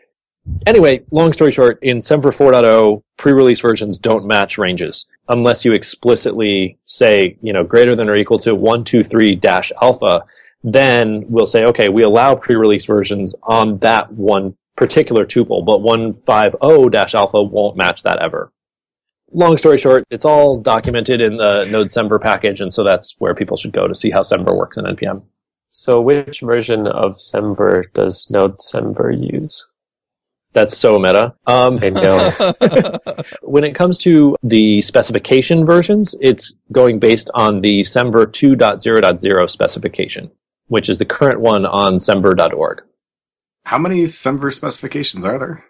anyway, 0.66 1.04
long 1.12 1.34
story 1.34 1.52
short, 1.52 1.80
in 1.82 2.00
Semver 2.00 2.32
4.0, 2.32 3.02
pre-release 3.18 3.60
versions 3.60 3.98
don't 3.98 4.26
match 4.26 4.58
ranges 4.58 5.06
unless 5.28 5.66
you 5.66 5.74
explicitly 5.74 6.78
say, 6.86 7.38
you 7.42 7.52
know, 7.52 7.66
greater 7.66 7.96
than 7.96 8.10
or 8.10 8.16
equal 8.16 8.40
to 8.40 8.56
123 8.56 9.36
dash 9.36 9.72
alpha 9.82 10.24
then 10.64 11.26
we'll 11.28 11.48
say, 11.48 11.64
okay, 11.64 11.90
we 11.90 12.04
allow 12.04 12.36
pre-release 12.36 12.86
versions 12.86 13.34
on 13.42 13.80
that 13.80 14.12
one 14.12 14.56
particular 14.76 15.26
tuple, 15.26 15.66
but 15.66 15.80
150-alpha 15.80 17.44
won't 17.44 17.78
match 17.78 18.04
that 18.04 18.20
ever. 18.20 18.52
Long 19.34 19.58
story 19.58 19.78
short, 19.78 20.04
it's 20.12 20.26
all 20.26 20.60
documented 20.60 21.22
in 21.22 21.38
the 21.38 21.66
Node 21.66 21.88
Semver 21.88 22.22
package, 22.22 22.60
and 22.60 22.74
so 22.74 22.84
that's 22.84 23.16
where 23.18 23.34
people 23.34 23.56
should 23.56 23.72
go 23.72 23.88
to 23.88 23.96
see 23.96 24.12
how 24.12 24.22
Semver 24.22 24.56
works 24.56 24.78
in 24.78 24.86
NPM. 24.86 25.24
So 25.70 26.02
which 26.02 26.42
version 26.42 26.86
of 26.86 27.18
Semver 27.18 27.84
does 27.94 28.30
Node 28.30 28.58
Semver 28.58 29.16
use? 29.18 29.70
That's 30.54 30.78
so 30.78 31.00
meta. 31.00 31.34
Um, 31.48 31.80
I 31.82 31.90
know. 31.92 33.24
when 33.42 33.64
it 33.64 33.74
comes 33.74 33.98
to 34.00 34.36
the 34.44 34.82
specification 34.82 35.66
versions, 35.66 36.14
it's 36.20 36.56
going 36.74 37.00
based 37.00 37.30
on 37.34 37.62
the 37.62 37.82
Semver 37.82 38.26
2.0.0 38.26 39.50
specification 39.50 40.30
which 40.72 40.88
is 40.88 40.98
the 40.98 41.06
current 41.06 41.42
one 41.42 41.66
on 41.66 41.96
semver.org. 41.96 42.82
How 43.64 43.78
many 43.78 44.04
Semver 44.04 44.54
specifications 44.54 45.26
are 45.26 45.40
there? 45.40 45.66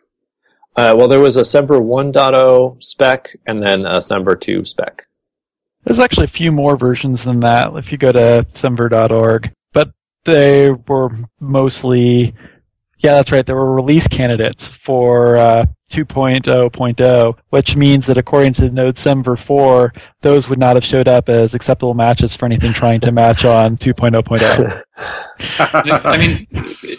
Uh, 0.75 0.95
well, 0.97 1.07
there 1.07 1.19
was 1.19 1.37
a 1.37 1.41
Semver 1.41 1.81
1.0 1.81 2.81
spec 2.81 3.37
and 3.45 3.61
then 3.61 3.85
a 3.85 3.97
Semver 3.97 4.39
2 4.39 4.65
spec. 4.65 5.07
There's 5.83 5.99
actually 5.99 6.25
a 6.25 6.29
few 6.29 6.51
more 6.51 6.77
versions 6.77 7.23
than 7.23 7.39
that 7.41 7.73
if 7.75 7.91
you 7.91 7.97
go 7.97 8.11
to 8.11 8.45
semver.org, 8.53 9.51
but 9.73 9.91
they 10.25 10.69
were 10.69 11.09
mostly, 11.39 12.35
yeah, 13.01 13.15
that's 13.15 13.31
right. 13.31 13.45
There 13.45 13.55
were 13.55 13.73
release 13.73 14.07
candidates 14.07 14.65
for 14.65 15.35
uh, 15.37 15.65
2.0.0, 15.91 17.37
which 17.49 17.75
means 17.75 18.05
that 18.05 18.17
according 18.17 18.53
to 18.53 18.69
Node 18.69 18.95
Semver 18.95 19.37
4, 19.37 19.91
those 20.21 20.47
would 20.47 20.59
not 20.59 20.75
have 20.75 20.85
showed 20.85 21.07
up 21.07 21.27
as 21.27 21.55
acceptable 21.55 21.95
matches 21.95 22.35
for 22.35 22.45
anything 22.45 22.73
trying 22.73 23.01
to 23.01 23.11
match 23.11 23.43
on 23.43 23.75
2.0.0. 23.77 24.83
I 25.59 26.17
mean, 26.17 26.47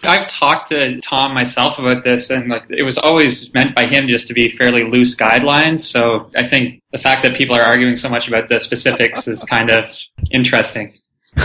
I've 0.02 0.26
talked 0.26 0.68
to 0.70 1.00
Tom 1.02 1.34
myself 1.34 1.78
about 1.78 2.02
this, 2.02 2.30
and 2.30 2.48
like 2.48 2.64
it 2.68 2.82
was 2.82 2.98
always 2.98 3.54
meant 3.54 3.76
by 3.76 3.86
him 3.86 4.08
just 4.08 4.26
to 4.26 4.34
be 4.34 4.48
fairly 4.48 4.90
loose 4.90 5.14
guidelines. 5.14 5.80
So 5.80 6.30
I 6.36 6.48
think 6.48 6.82
the 6.90 6.98
fact 6.98 7.22
that 7.22 7.36
people 7.36 7.54
are 7.54 7.62
arguing 7.62 7.94
so 7.94 8.08
much 8.08 8.26
about 8.26 8.48
the 8.48 8.58
specifics 8.58 9.28
is 9.28 9.44
kind 9.44 9.70
of 9.70 9.96
interesting. 10.32 10.98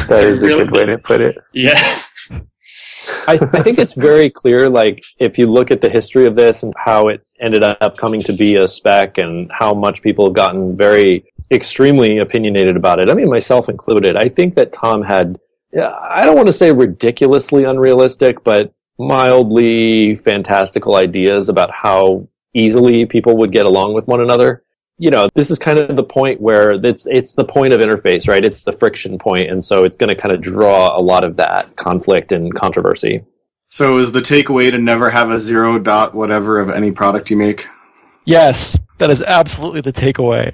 That 0.10 0.26
is 0.26 0.42
a 0.42 0.48
really, 0.48 0.66
good 0.66 0.72
way 0.72 0.86
to 0.86 0.98
put 0.98 1.22
it. 1.22 1.38
Yeah. 1.54 2.02
I, 3.28 3.40
I 3.54 3.62
think 3.62 3.80
it's 3.80 3.94
very 3.94 4.30
clear. 4.30 4.70
Like 4.70 5.04
if 5.20 5.38
you 5.38 5.48
look 5.48 5.72
at 5.72 5.82
the 5.82 5.90
history 5.90 6.26
of 6.26 6.36
this 6.36 6.64
and 6.64 6.74
how 6.78 7.08
it 7.08 7.26
ended 7.40 7.64
up 7.64 7.98
coming 7.98 8.22
to 8.24 8.34
be 8.34 8.56
a 8.56 8.68
spec, 8.68 9.18
and 9.18 9.50
how 9.54 9.74
much 9.74 10.02
people 10.02 10.26
have 10.26 10.34
gotten 10.34 10.76
very 10.76 11.26
extremely 11.52 12.18
opinionated 12.18 12.76
about 12.76 13.00
it. 13.00 13.10
I 13.10 13.14
mean, 13.14 13.30
myself 13.30 13.70
included. 13.70 14.16
I 14.18 14.30
think 14.30 14.56
that 14.56 14.74
Tom 14.74 15.02
had. 15.04 15.40
I 15.78 16.26
don't 16.26 16.36
want 16.36 16.48
to 16.48 16.54
say 16.54 16.72
ridiculously 16.72 17.66
unrealistic, 17.66 18.44
but 18.44 18.74
mildly 18.98 20.16
fantastical 20.16 20.96
ideas 20.96 21.50
about 21.50 21.72
how 21.72 22.28
easily 22.54 23.06
people 23.06 23.38
would 23.38 23.52
get 23.52 23.66
along 23.66 23.94
with 23.94 24.08
one 24.08 24.22
another. 24.22 24.64
You 24.98 25.12
know, 25.12 25.27
this 25.36 25.51
is 25.51 25.60
kind 25.60 25.80
of 25.80 25.96
the 25.96 26.04
point 26.04 26.42
where 26.42 26.72
it's 26.84 27.06
it's 27.08 27.34
the 27.34 27.46
point 27.46 27.74
of 27.74 27.82
interface, 27.82 28.27
right? 28.27 28.44
It's 28.44 28.62
the 28.62 28.74
friction 28.74 29.20
point, 29.20 29.50
and 29.50 29.63
so 29.63 29.84
it's 29.84 29.98
going 29.98 30.16
to 30.16 30.20
kind 30.20 30.34
of 30.34 30.42
draw 30.42 30.98
a 30.98 31.01
lot 31.01 31.24
of 31.24 31.36
that 31.38 31.75
conflict 31.75 32.32
and 32.32 32.54
controversy. 32.54 33.24
So 33.70 33.98
is 33.98 34.12
the 34.12 34.22
takeaway 34.22 34.72
to 34.72 34.77
never 34.77 35.10
have 35.10 35.30
a 35.30 35.38
zero 35.38 35.77
dot 35.77 36.16
whatever 36.16 36.60
of 36.60 36.70
any 36.70 36.92
product 36.92 37.30
you 37.30 37.38
make? 37.38 37.68
Yes, 38.25 38.77
that 38.98 39.10
is 39.10 39.22
absolutely 39.22 39.82
the 39.82 39.94
takeaway. 39.94 40.54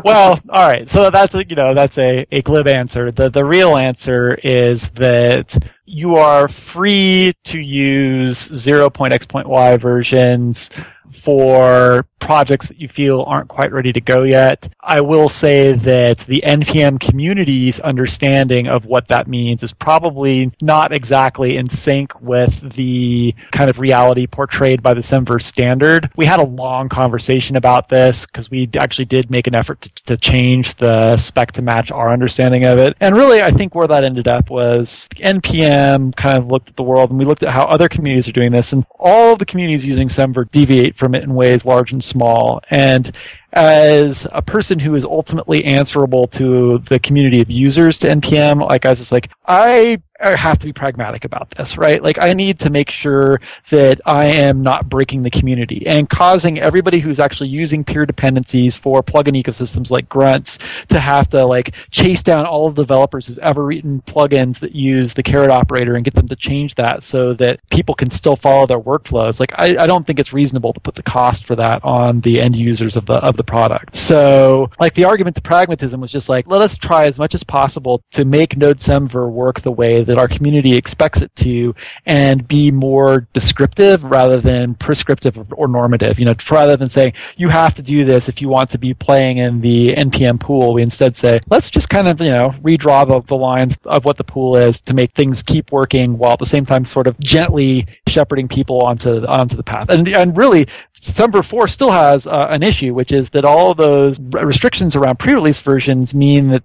well, 0.04 0.40
all 0.48 0.66
right. 0.66 0.88
So 0.88 1.10
that's 1.10 1.34
a, 1.34 1.46
you 1.46 1.54
know 1.54 1.74
that's 1.74 1.98
a, 1.98 2.26
a 2.32 2.42
glib 2.42 2.66
answer. 2.66 3.12
The 3.12 3.28
the 3.28 3.44
real 3.44 3.76
answer 3.76 4.34
is 4.34 4.88
that 4.90 5.56
you 5.84 6.16
are 6.16 6.48
free 6.48 7.34
to 7.44 7.60
use 7.60 8.48
0.x.y 8.48 9.76
versions 9.76 10.70
for 11.12 12.06
projects 12.26 12.66
that 12.66 12.80
you 12.80 12.88
feel 12.88 13.22
aren't 13.22 13.48
quite 13.48 13.72
ready 13.72 13.92
to 13.92 14.00
go 14.00 14.24
yet. 14.24 14.68
I 14.80 15.00
will 15.00 15.28
say 15.28 15.72
that 15.72 16.18
the 16.20 16.42
NPM 16.44 16.98
community's 16.98 17.78
understanding 17.80 18.66
of 18.66 18.84
what 18.84 19.06
that 19.08 19.28
means 19.28 19.62
is 19.62 19.72
probably 19.72 20.50
not 20.60 20.92
exactly 20.92 21.56
in 21.56 21.68
sync 21.68 22.20
with 22.20 22.74
the 22.74 23.32
kind 23.52 23.70
of 23.70 23.78
reality 23.78 24.26
portrayed 24.26 24.82
by 24.82 24.92
the 24.92 25.02
Semver 25.02 25.40
standard. 25.40 26.10
We 26.16 26.26
had 26.26 26.40
a 26.40 26.44
long 26.44 26.88
conversation 26.88 27.56
about 27.56 27.90
this 27.90 28.26
because 28.26 28.50
we 28.50 28.68
actually 28.76 29.04
did 29.04 29.30
make 29.30 29.46
an 29.46 29.54
effort 29.54 29.82
to, 29.82 29.90
to 30.06 30.16
change 30.16 30.74
the 30.76 31.16
spec 31.18 31.52
to 31.52 31.62
match 31.62 31.92
our 31.92 32.12
understanding 32.12 32.64
of 32.64 32.78
it. 32.78 32.96
And 33.00 33.14
really, 33.14 33.40
I 33.40 33.52
think 33.52 33.74
where 33.76 33.86
that 33.86 34.02
ended 34.02 34.26
up 34.26 34.50
was 34.50 35.08
NPM 35.14 36.16
kind 36.16 36.38
of 36.38 36.48
looked 36.48 36.70
at 36.70 36.76
the 36.76 36.82
world 36.82 37.10
and 37.10 37.18
we 37.20 37.24
looked 37.24 37.44
at 37.44 37.50
how 37.50 37.66
other 37.66 37.88
communities 37.88 38.26
are 38.26 38.32
doing 38.32 38.50
this 38.50 38.72
and 38.72 38.84
all 38.98 39.36
the 39.36 39.46
communities 39.46 39.86
using 39.86 40.08
Semver 40.08 40.50
deviate 40.50 40.95
from 40.96 41.14
it 41.14 41.22
in 41.22 41.34
ways 41.34 41.64
large 41.64 41.92
and 41.92 42.02
small. 42.02 42.60
And 42.70 43.14
as 43.52 44.26
a 44.32 44.42
person 44.42 44.78
who 44.78 44.94
is 44.94 45.04
ultimately 45.04 45.64
answerable 45.64 46.26
to 46.28 46.78
the 46.88 46.98
community 46.98 47.40
of 47.40 47.50
users 47.50 47.98
to 47.98 48.08
NPM, 48.08 48.66
like 48.68 48.84
I 48.84 48.90
was 48.90 48.98
just 48.98 49.12
like, 49.12 49.30
I 49.46 49.98
have 50.20 50.58
to 50.58 50.66
be 50.66 50.72
pragmatic 50.72 51.24
about 51.24 51.50
this, 51.50 51.76
right? 51.76 52.02
Like 52.02 52.18
I 52.18 52.32
need 52.32 52.58
to 52.60 52.70
make 52.70 52.90
sure 52.90 53.40
that 53.70 54.00
I 54.06 54.26
am 54.26 54.62
not 54.62 54.88
breaking 54.88 55.22
the 55.22 55.30
community 55.30 55.86
and 55.86 56.08
causing 56.08 56.58
everybody 56.58 57.00
who's 57.00 57.18
actually 57.18 57.50
using 57.50 57.84
peer 57.84 58.06
dependencies 58.06 58.74
for 58.74 59.02
plugin 59.02 59.40
ecosystems 59.40 59.90
like 59.90 60.08
Grunts 60.08 60.58
to 60.88 61.00
have 61.00 61.28
to 61.30 61.44
like 61.44 61.74
chase 61.90 62.22
down 62.22 62.46
all 62.46 62.66
of 62.66 62.76
the 62.76 62.82
developers 62.82 63.26
who've 63.26 63.38
ever 63.38 63.64
written 63.64 64.02
plugins 64.02 64.60
that 64.60 64.74
use 64.74 65.14
the 65.14 65.22
caret 65.22 65.50
operator 65.50 65.94
and 65.94 66.04
get 66.04 66.14
them 66.14 66.28
to 66.28 66.36
change 66.36 66.76
that 66.76 67.02
so 67.02 67.34
that 67.34 67.60
people 67.70 67.94
can 67.94 68.10
still 68.10 68.36
follow 68.36 68.66
their 68.66 68.80
workflows. 68.80 69.38
Like 69.38 69.52
I, 69.56 69.76
I 69.76 69.86
don't 69.86 70.06
think 70.06 70.18
it's 70.18 70.32
reasonable 70.32 70.72
to 70.72 70.80
put 70.80 70.94
the 70.94 71.02
cost 71.02 71.44
for 71.44 71.56
that 71.56 71.84
on 71.84 72.20
the 72.22 72.40
end 72.40 72.56
users 72.56 72.96
of 72.96 73.06
the 73.06 73.14
of 73.14 73.35
the 73.36 73.44
product. 73.44 73.96
So 73.96 74.70
like 74.78 74.94
the 74.94 75.04
argument 75.04 75.36
to 75.36 75.42
pragmatism 75.42 76.00
was 76.00 76.10
just 76.10 76.28
like 76.28 76.46
let 76.46 76.60
us 76.62 76.76
try 76.76 77.06
as 77.06 77.18
much 77.18 77.34
as 77.34 77.44
possible 77.44 78.02
to 78.12 78.24
make 78.24 78.56
Node 78.56 78.78
Semver 78.78 79.30
work 79.30 79.60
the 79.60 79.72
way 79.72 80.02
that 80.02 80.18
our 80.18 80.28
community 80.28 80.76
expects 80.76 81.20
it 81.20 81.34
to 81.36 81.74
and 82.04 82.46
be 82.46 82.70
more 82.70 83.28
descriptive 83.32 84.02
rather 84.04 84.40
than 84.40 84.74
prescriptive 84.74 85.52
or 85.52 85.68
normative. 85.68 86.18
You 86.18 86.26
know, 86.26 86.34
rather 86.50 86.76
than 86.76 86.88
saying 86.88 87.14
you 87.36 87.48
have 87.48 87.74
to 87.74 87.82
do 87.82 88.04
this 88.04 88.28
if 88.28 88.40
you 88.40 88.48
want 88.48 88.70
to 88.70 88.78
be 88.78 88.94
playing 88.94 89.38
in 89.38 89.60
the 89.60 89.90
NPM 89.90 90.40
pool, 90.40 90.74
we 90.74 90.82
instead 90.82 91.16
say 91.16 91.40
let's 91.48 91.70
just 91.70 91.88
kind 91.88 92.08
of, 92.08 92.20
you 92.20 92.30
know, 92.30 92.54
redraw 92.62 93.06
the, 93.06 93.20
the 93.26 93.36
lines 93.36 93.76
of 93.84 94.04
what 94.04 94.16
the 94.16 94.24
pool 94.24 94.56
is 94.56 94.80
to 94.80 94.94
make 94.94 95.12
things 95.12 95.42
keep 95.42 95.72
working 95.72 96.18
while 96.18 96.32
at 96.32 96.38
the 96.38 96.46
same 96.46 96.66
time 96.66 96.84
sort 96.84 97.06
of 97.06 97.18
gently 97.20 97.86
shepherding 98.06 98.48
people 98.48 98.80
onto 98.82 99.24
onto 99.26 99.56
the 99.56 99.62
path. 99.62 99.88
And 99.88 100.08
and 100.08 100.36
really 100.36 100.66
Semver 101.00 101.44
4 101.44 101.68
still 101.68 101.92
has 101.92 102.26
uh, 102.26 102.48
an 102.50 102.62
issue, 102.62 102.94
which 102.94 103.12
is 103.12 103.30
that 103.30 103.44
all 103.44 103.74
those 103.74 104.20
restrictions 104.20 104.96
around 104.96 105.18
pre-release 105.18 105.58
versions 105.58 106.14
mean 106.14 106.48
that 106.48 106.64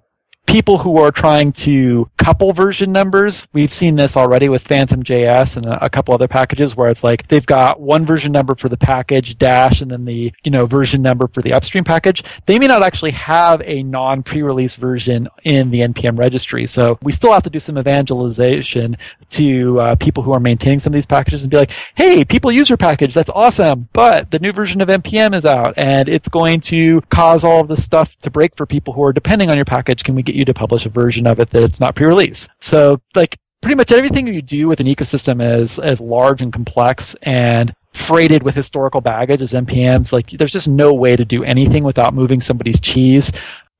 people 0.51 0.79
who 0.79 0.97
are 0.97 1.11
trying 1.11 1.53
to 1.53 2.09
couple 2.17 2.53
version 2.53 2.91
numbers. 2.91 3.47
We've 3.51 3.73
seen 3.73 3.95
this 3.95 4.15
already 4.15 4.47
with 4.47 4.61
Phantom 4.61 5.01
JS 5.01 5.57
and 5.57 5.65
a 5.65 5.89
couple 5.89 6.13
other 6.13 6.27
packages 6.27 6.75
where 6.75 6.89
it's 6.89 7.03
like 7.03 7.27
they've 7.29 7.45
got 7.45 7.79
one 7.79 8.05
version 8.05 8.31
number 8.31 8.53
for 8.53 8.69
the 8.69 8.77
package 8.77 9.39
dash 9.39 9.81
and 9.81 9.89
then 9.89 10.05
the, 10.05 10.31
you 10.43 10.51
know, 10.51 10.67
version 10.67 11.01
number 11.01 11.27
for 11.27 11.41
the 11.41 11.51
upstream 11.51 11.83
package. 11.83 12.23
They 12.45 12.59
may 12.59 12.67
not 12.67 12.83
actually 12.83 13.11
have 13.11 13.61
a 13.65 13.81
non 13.81 14.21
pre-release 14.21 14.75
version 14.75 15.29
in 15.43 15.71
the 15.71 15.79
NPM 15.79 16.19
registry. 16.19 16.67
So 16.67 16.99
we 17.01 17.11
still 17.11 17.31
have 17.31 17.41
to 17.43 17.49
do 17.49 17.59
some 17.59 17.79
evangelization 17.79 18.97
to 19.31 19.79
uh, 19.79 19.95
people 19.95 20.21
who 20.21 20.31
are 20.31 20.39
maintaining 20.39 20.79
some 20.79 20.93
of 20.93 20.95
these 20.95 21.07
packages 21.07 21.41
and 21.41 21.49
be 21.49 21.57
like, 21.57 21.71
hey, 21.95 22.23
people 22.23 22.51
use 22.51 22.69
your 22.69 22.77
package. 22.77 23.15
That's 23.15 23.31
awesome. 23.31 23.89
But 23.93 24.29
the 24.29 24.39
new 24.39 24.51
version 24.51 24.79
of 24.81 24.89
NPM 24.89 25.33
is 25.33 25.45
out 25.45 25.73
and 25.77 26.07
it's 26.07 26.29
going 26.29 26.59
to 26.61 27.01
cause 27.09 27.43
all 27.43 27.61
of 27.61 27.67
this 27.67 27.83
stuff 27.83 28.19
to 28.19 28.29
break 28.29 28.55
for 28.55 28.67
people 28.67 28.93
who 28.93 29.03
are 29.03 29.13
depending 29.13 29.49
on 29.49 29.55
your 29.55 29.65
package. 29.65 30.03
Can 30.03 30.13
we 30.13 30.21
get 30.21 30.35
you 30.35 30.40
to 30.45 30.53
publish 30.53 30.85
a 30.85 30.89
version 30.89 31.27
of 31.27 31.39
it 31.39 31.49
that 31.51 31.63
it's 31.63 31.79
not 31.79 31.95
pre-release. 31.95 32.47
So 32.59 33.01
like 33.15 33.37
pretty 33.61 33.75
much 33.75 33.91
everything 33.91 34.27
you 34.27 34.41
do 34.41 34.67
with 34.67 34.79
an 34.79 34.87
ecosystem 34.87 35.61
is 35.61 35.79
as 35.79 35.99
large 35.99 36.41
and 36.41 36.51
complex 36.51 37.15
and 37.21 37.73
freighted 37.93 38.43
with 38.43 38.55
historical 38.55 39.01
baggage 39.01 39.41
as 39.41 39.53
NPMs. 39.53 40.11
Like 40.11 40.31
there's 40.31 40.51
just 40.51 40.67
no 40.67 40.93
way 40.93 41.15
to 41.15 41.25
do 41.25 41.43
anything 41.43 41.83
without 41.83 42.13
moving 42.13 42.41
somebody's 42.41 42.79
cheese. 42.79 43.31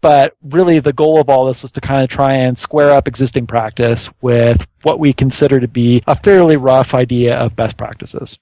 But 0.02 0.34
really 0.42 0.80
the 0.80 0.94
goal 0.94 1.22
of 1.22 1.30
all 1.30 1.46
this 1.46 1.62
was 1.62 1.72
to 1.74 1.82
kind 1.82 2.04
of 2.04 2.10
try 2.10 2.34
and 2.34 2.58
square 2.58 2.92
up 2.92 3.08
existing 3.08 3.48
practice 3.48 4.10
with 4.22 4.66
what 4.82 5.00
we 5.00 5.14
consider 5.14 5.60
to 5.60 5.68
be 5.68 6.04
a 6.08 6.16
fairly 6.16 6.58
rough 6.58 6.94
idea 6.94 7.36
of 7.38 7.56
best 7.56 7.78
practices. 7.78 8.38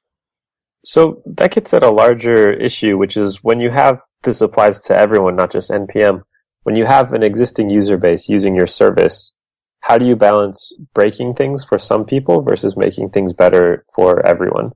So 0.86 1.22
that 1.26 1.52
gets 1.52 1.74
at 1.74 1.84
a 1.84 1.92
larger 1.92 2.52
issue, 2.54 2.98
which 2.98 3.18
is 3.18 3.44
when 3.44 3.60
you 3.60 3.72
have 3.72 4.02
this 4.24 4.40
applies 4.40 4.80
to 4.82 4.98
everyone, 4.98 5.36
not 5.36 5.52
just 5.52 5.70
NPM 5.70 6.22
when 6.70 6.76
you 6.76 6.86
have 6.86 7.14
an 7.14 7.24
existing 7.24 7.72
user 7.72 7.98
base 7.98 8.30
using 8.30 8.56
your 8.56 8.68
service, 8.68 9.36
how 9.80 9.98
do 9.98 10.06
you 10.06 10.16
balance 10.16 10.72
breaking 10.94 11.34
things 11.34 11.64
for 11.64 11.80
some 11.80 12.06
people 12.06 12.44
versus 12.44 12.78
making 12.78 13.10
things 13.10 13.34
better 13.34 13.84
for 13.96 14.24
everyone? 14.24 14.72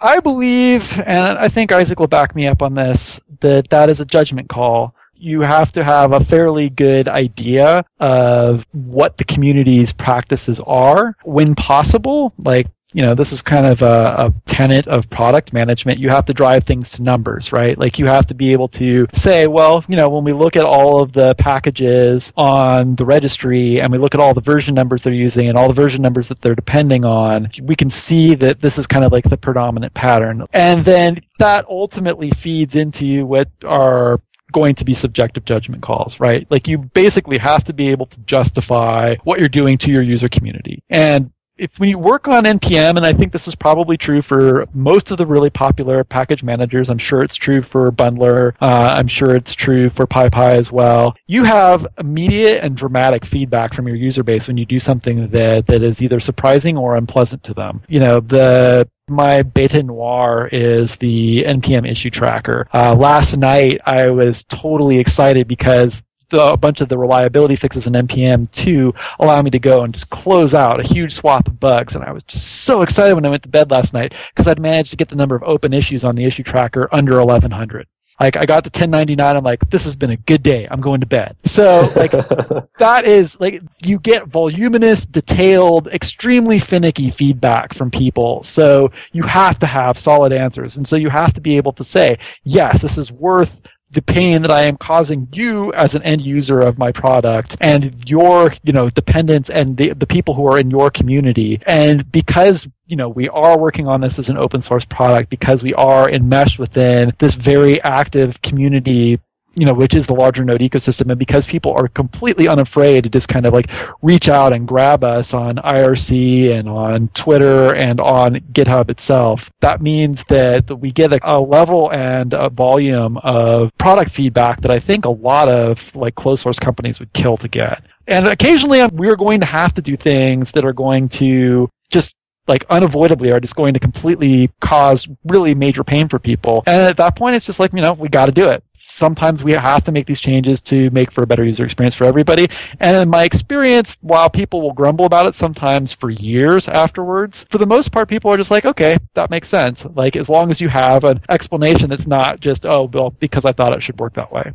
I 0.00 0.18
believe, 0.18 0.98
and 0.98 1.38
I 1.38 1.46
think 1.46 1.70
Isaac 1.70 2.00
will 2.00 2.08
back 2.08 2.34
me 2.34 2.48
up 2.48 2.62
on 2.62 2.74
this, 2.74 3.20
that 3.42 3.70
that 3.70 3.90
is 3.90 4.00
a 4.00 4.04
judgment 4.04 4.48
call. 4.48 4.92
You 5.14 5.42
have 5.42 5.70
to 5.72 5.84
have 5.84 6.10
a 6.10 6.18
fairly 6.18 6.68
good 6.68 7.06
idea 7.06 7.84
of 8.00 8.66
what 8.72 9.18
the 9.18 9.24
community's 9.24 9.92
practices 9.92 10.58
are 10.66 11.14
when 11.22 11.54
possible. 11.54 12.34
Like, 12.38 12.66
you 12.94 13.02
know, 13.02 13.14
this 13.14 13.32
is 13.32 13.42
kind 13.42 13.66
of 13.66 13.82
a, 13.82 13.86
a, 13.86 14.34
tenet 14.46 14.86
of 14.86 15.08
product 15.08 15.52
management. 15.52 15.98
You 15.98 16.10
have 16.10 16.26
to 16.26 16.34
drive 16.34 16.64
things 16.64 16.90
to 16.90 17.02
numbers, 17.02 17.52
right? 17.52 17.78
Like 17.78 17.98
you 17.98 18.06
have 18.06 18.26
to 18.26 18.34
be 18.34 18.52
able 18.52 18.68
to 18.68 19.06
say, 19.12 19.46
well, 19.46 19.82
you 19.88 19.96
know, 19.96 20.10
when 20.10 20.24
we 20.24 20.32
look 20.32 20.56
at 20.56 20.64
all 20.64 21.00
of 21.00 21.12
the 21.12 21.34
packages 21.36 22.32
on 22.36 22.96
the 22.96 23.06
registry 23.06 23.80
and 23.80 23.90
we 23.90 23.98
look 23.98 24.14
at 24.14 24.20
all 24.20 24.34
the 24.34 24.42
version 24.42 24.74
numbers 24.74 25.02
they're 25.02 25.12
using 25.12 25.48
and 25.48 25.56
all 25.56 25.68
the 25.68 25.74
version 25.74 26.02
numbers 26.02 26.28
that 26.28 26.42
they're 26.42 26.54
depending 26.54 27.04
on, 27.04 27.50
we 27.62 27.74
can 27.74 27.88
see 27.88 28.34
that 28.34 28.60
this 28.60 28.76
is 28.76 28.86
kind 28.86 29.04
of 29.04 29.12
like 29.12 29.24
the 29.24 29.38
predominant 29.38 29.94
pattern. 29.94 30.46
And 30.52 30.84
then 30.84 31.20
that 31.38 31.64
ultimately 31.68 32.30
feeds 32.30 32.74
into 32.74 33.24
what 33.24 33.48
are 33.64 34.20
going 34.52 34.74
to 34.74 34.84
be 34.84 34.92
subjective 34.92 35.46
judgment 35.46 35.82
calls, 35.82 36.20
right? 36.20 36.46
Like 36.50 36.68
you 36.68 36.78
basically 36.78 37.38
have 37.38 37.64
to 37.64 37.72
be 37.72 37.88
able 37.88 38.06
to 38.06 38.20
justify 38.20 39.16
what 39.24 39.40
you're 39.40 39.48
doing 39.48 39.78
to 39.78 39.90
your 39.90 40.02
user 40.02 40.28
community. 40.28 40.82
And 40.90 41.32
if 41.56 41.78
when 41.78 41.88
you 41.88 41.98
work 41.98 42.28
on 42.28 42.44
npm 42.44 42.96
and 42.96 43.04
i 43.04 43.12
think 43.12 43.32
this 43.32 43.46
is 43.46 43.54
probably 43.54 43.96
true 43.96 44.22
for 44.22 44.66
most 44.72 45.10
of 45.10 45.18
the 45.18 45.26
really 45.26 45.50
popular 45.50 46.02
package 46.04 46.42
managers 46.42 46.88
i'm 46.88 46.98
sure 46.98 47.22
it's 47.22 47.36
true 47.36 47.62
for 47.62 47.90
bundler 47.90 48.54
uh, 48.60 48.94
i'm 48.96 49.08
sure 49.08 49.34
it's 49.34 49.54
true 49.54 49.90
for 49.90 50.06
pypy 50.06 50.58
as 50.58 50.70
well 50.72 51.14
you 51.26 51.44
have 51.44 51.86
immediate 51.98 52.62
and 52.62 52.76
dramatic 52.76 53.24
feedback 53.24 53.74
from 53.74 53.86
your 53.86 53.96
user 53.96 54.22
base 54.22 54.46
when 54.46 54.56
you 54.56 54.66
do 54.66 54.78
something 54.78 55.28
that, 55.28 55.66
that 55.66 55.82
is 55.82 56.02
either 56.02 56.20
surprising 56.20 56.76
or 56.76 56.96
unpleasant 56.96 57.42
to 57.44 57.54
them. 57.54 57.82
You 57.88 58.00
know 58.00 58.20
the 58.20 58.88
my 59.08 59.42
beta 59.42 59.82
noir 59.82 60.48
is 60.52 60.96
the 60.96 61.44
npm 61.44 61.90
issue 61.90 62.10
tracker. 62.10 62.68
Uh, 62.72 62.94
last 62.94 63.36
night 63.36 63.80
i 63.84 64.08
was 64.08 64.44
totally 64.44 64.98
excited 64.98 65.48
because 65.48 66.02
a 66.32 66.56
bunch 66.56 66.80
of 66.80 66.88
the 66.88 66.98
reliability 66.98 67.56
fixes 67.56 67.86
in 67.86 67.92
npm 67.94 68.50
to 68.52 68.94
allow 69.18 69.40
me 69.42 69.50
to 69.50 69.58
go 69.58 69.82
and 69.82 69.92
just 69.92 70.10
close 70.10 70.54
out 70.54 70.80
a 70.80 70.86
huge 70.86 71.14
swath 71.14 71.46
of 71.46 71.60
bugs. 71.60 71.94
And 71.94 72.04
I 72.04 72.12
was 72.12 72.24
just 72.24 72.46
so 72.46 72.82
excited 72.82 73.14
when 73.14 73.26
I 73.26 73.30
went 73.30 73.42
to 73.44 73.48
bed 73.48 73.70
last 73.70 73.92
night 73.92 74.14
because 74.30 74.46
I'd 74.46 74.60
managed 74.60 74.90
to 74.90 74.96
get 74.96 75.08
the 75.08 75.16
number 75.16 75.34
of 75.34 75.42
open 75.44 75.72
issues 75.72 76.04
on 76.04 76.14
the 76.14 76.24
issue 76.24 76.42
tracker 76.42 76.88
under 76.92 77.18
1100. 77.18 77.86
Like 78.20 78.36
I 78.36 78.44
got 78.44 78.62
to 78.64 78.68
1099, 78.68 79.36
I'm 79.36 79.42
like, 79.42 79.68
this 79.70 79.84
has 79.84 79.96
been 79.96 80.10
a 80.10 80.16
good 80.16 80.42
day. 80.42 80.68
I'm 80.70 80.80
going 80.80 81.00
to 81.00 81.06
bed. 81.06 81.36
So 81.44 81.90
like 81.96 82.12
that 82.78 83.04
is 83.04 83.40
like 83.40 83.62
you 83.82 83.98
get 83.98 84.28
voluminous, 84.28 85.04
detailed, 85.06 85.88
extremely 85.88 86.58
finicky 86.58 87.10
feedback 87.10 87.74
from 87.74 87.90
people. 87.90 88.42
So 88.44 88.92
you 89.12 89.24
have 89.24 89.58
to 89.60 89.66
have 89.66 89.98
solid 89.98 90.32
answers. 90.32 90.76
And 90.76 90.86
so 90.86 90.96
you 90.96 91.08
have 91.08 91.32
to 91.34 91.40
be 91.40 91.56
able 91.56 91.72
to 91.72 91.84
say, 91.84 92.18
yes, 92.44 92.82
this 92.82 92.96
is 92.96 93.10
worth 93.10 93.60
the 93.92 94.02
pain 94.02 94.42
that 94.42 94.50
I 94.50 94.62
am 94.62 94.76
causing 94.76 95.28
you 95.32 95.72
as 95.74 95.94
an 95.94 96.02
end 96.02 96.22
user 96.22 96.60
of 96.60 96.78
my 96.78 96.92
product 96.92 97.56
and 97.60 98.08
your, 98.08 98.54
you 98.62 98.72
know, 98.72 98.90
dependents 98.90 99.50
and 99.50 99.76
the, 99.76 99.90
the 99.90 100.06
people 100.06 100.34
who 100.34 100.46
are 100.48 100.58
in 100.58 100.70
your 100.70 100.90
community. 100.90 101.60
And 101.66 102.10
because 102.10 102.68
you 102.92 102.96
know, 102.96 103.08
we 103.08 103.26
are 103.30 103.58
working 103.58 103.88
on 103.88 104.02
this 104.02 104.18
as 104.18 104.28
an 104.28 104.36
open 104.36 104.60
source 104.60 104.84
product 104.84 105.30
because 105.30 105.62
we 105.62 105.72
are 105.72 106.10
enmeshed 106.10 106.58
within 106.58 107.14
this 107.18 107.36
very 107.36 107.80
active 107.80 108.42
community 108.42 109.18
you 109.54 109.66
know, 109.66 109.74
which 109.74 109.94
is 109.94 110.06
the 110.06 110.14
larger 110.14 110.44
node 110.44 110.60
ecosystem. 110.60 111.10
And 111.10 111.18
because 111.18 111.46
people 111.46 111.72
are 111.72 111.88
completely 111.88 112.48
unafraid 112.48 113.04
to 113.04 113.10
just 113.10 113.28
kind 113.28 113.46
of 113.46 113.52
like 113.52 113.70
reach 114.00 114.28
out 114.28 114.54
and 114.54 114.66
grab 114.66 115.04
us 115.04 115.34
on 115.34 115.56
IRC 115.56 116.50
and 116.50 116.68
on 116.68 117.08
Twitter 117.08 117.74
and 117.74 118.00
on 118.00 118.36
GitHub 118.52 118.88
itself, 118.88 119.50
that 119.60 119.82
means 119.82 120.24
that 120.28 120.78
we 120.80 120.90
get 120.90 121.12
a, 121.12 121.20
a 121.22 121.40
level 121.40 121.90
and 121.92 122.32
a 122.32 122.48
volume 122.48 123.18
of 123.18 123.76
product 123.78 124.10
feedback 124.10 124.62
that 124.62 124.70
I 124.70 124.80
think 124.80 125.04
a 125.04 125.10
lot 125.10 125.48
of 125.48 125.94
like 125.94 126.14
closed 126.14 126.42
source 126.42 126.58
companies 126.58 126.98
would 126.98 127.12
kill 127.12 127.36
to 127.38 127.48
get. 127.48 127.84
And 128.06 128.26
occasionally 128.26 128.80
um, 128.80 128.90
we're 128.94 129.16
going 129.16 129.40
to 129.40 129.46
have 129.46 129.74
to 129.74 129.82
do 129.82 129.96
things 129.96 130.52
that 130.52 130.64
are 130.64 130.72
going 130.72 131.08
to 131.10 131.68
just 131.90 132.14
like 132.48 132.64
unavoidably 132.68 133.30
are 133.30 133.38
just 133.38 133.54
going 133.54 133.72
to 133.74 133.78
completely 133.78 134.50
cause 134.60 135.06
really 135.24 135.54
major 135.54 135.84
pain 135.84 136.08
for 136.08 136.18
people. 136.18 136.64
And 136.66 136.82
at 136.82 136.96
that 136.96 137.14
point, 137.14 137.36
it's 137.36 137.46
just 137.46 137.60
like, 137.60 137.72
you 137.72 137.80
know, 137.80 137.92
we 137.92 138.08
got 138.08 138.26
to 138.26 138.32
do 138.32 138.48
it 138.48 138.64
sometimes 139.02 139.42
we 139.42 139.50
have 139.50 139.82
to 139.82 139.90
make 139.90 140.06
these 140.06 140.20
changes 140.20 140.60
to 140.60 140.88
make 140.90 141.10
for 141.10 141.24
a 141.24 141.26
better 141.26 141.44
user 141.44 141.64
experience 141.64 141.92
for 141.92 142.04
everybody. 142.04 142.46
And 142.78 142.96
in 142.96 143.10
my 143.10 143.24
experience, 143.24 143.96
while 144.00 144.30
people 144.30 144.62
will 144.62 144.74
grumble 144.74 145.06
about 145.06 145.26
it 145.26 145.34
sometimes 145.34 145.92
for 145.92 146.08
years 146.08 146.68
afterwards, 146.68 147.44
for 147.50 147.58
the 147.58 147.66
most 147.66 147.90
part, 147.90 148.08
people 148.08 148.30
are 148.30 148.36
just 148.36 148.52
like, 148.52 148.64
okay, 148.64 148.98
that 149.14 149.28
makes 149.28 149.48
sense. 149.48 149.84
Like, 149.96 150.14
as 150.14 150.28
long 150.28 150.52
as 150.52 150.60
you 150.60 150.68
have 150.68 151.02
an 151.02 151.20
explanation 151.28 151.90
that's 151.90 152.06
not 152.06 152.38
just, 152.38 152.64
oh, 152.64 152.88
well, 152.92 153.10
because 153.10 153.44
I 153.44 153.50
thought 153.50 153.74
it 153.74 153.82
should 153.82 153.98
work 153.98 154.14
that 154.14 154.30
way. 154.30 154.52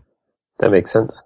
That 0.60 0.71
makes 0.71 0.91
sense. 0.91 1.21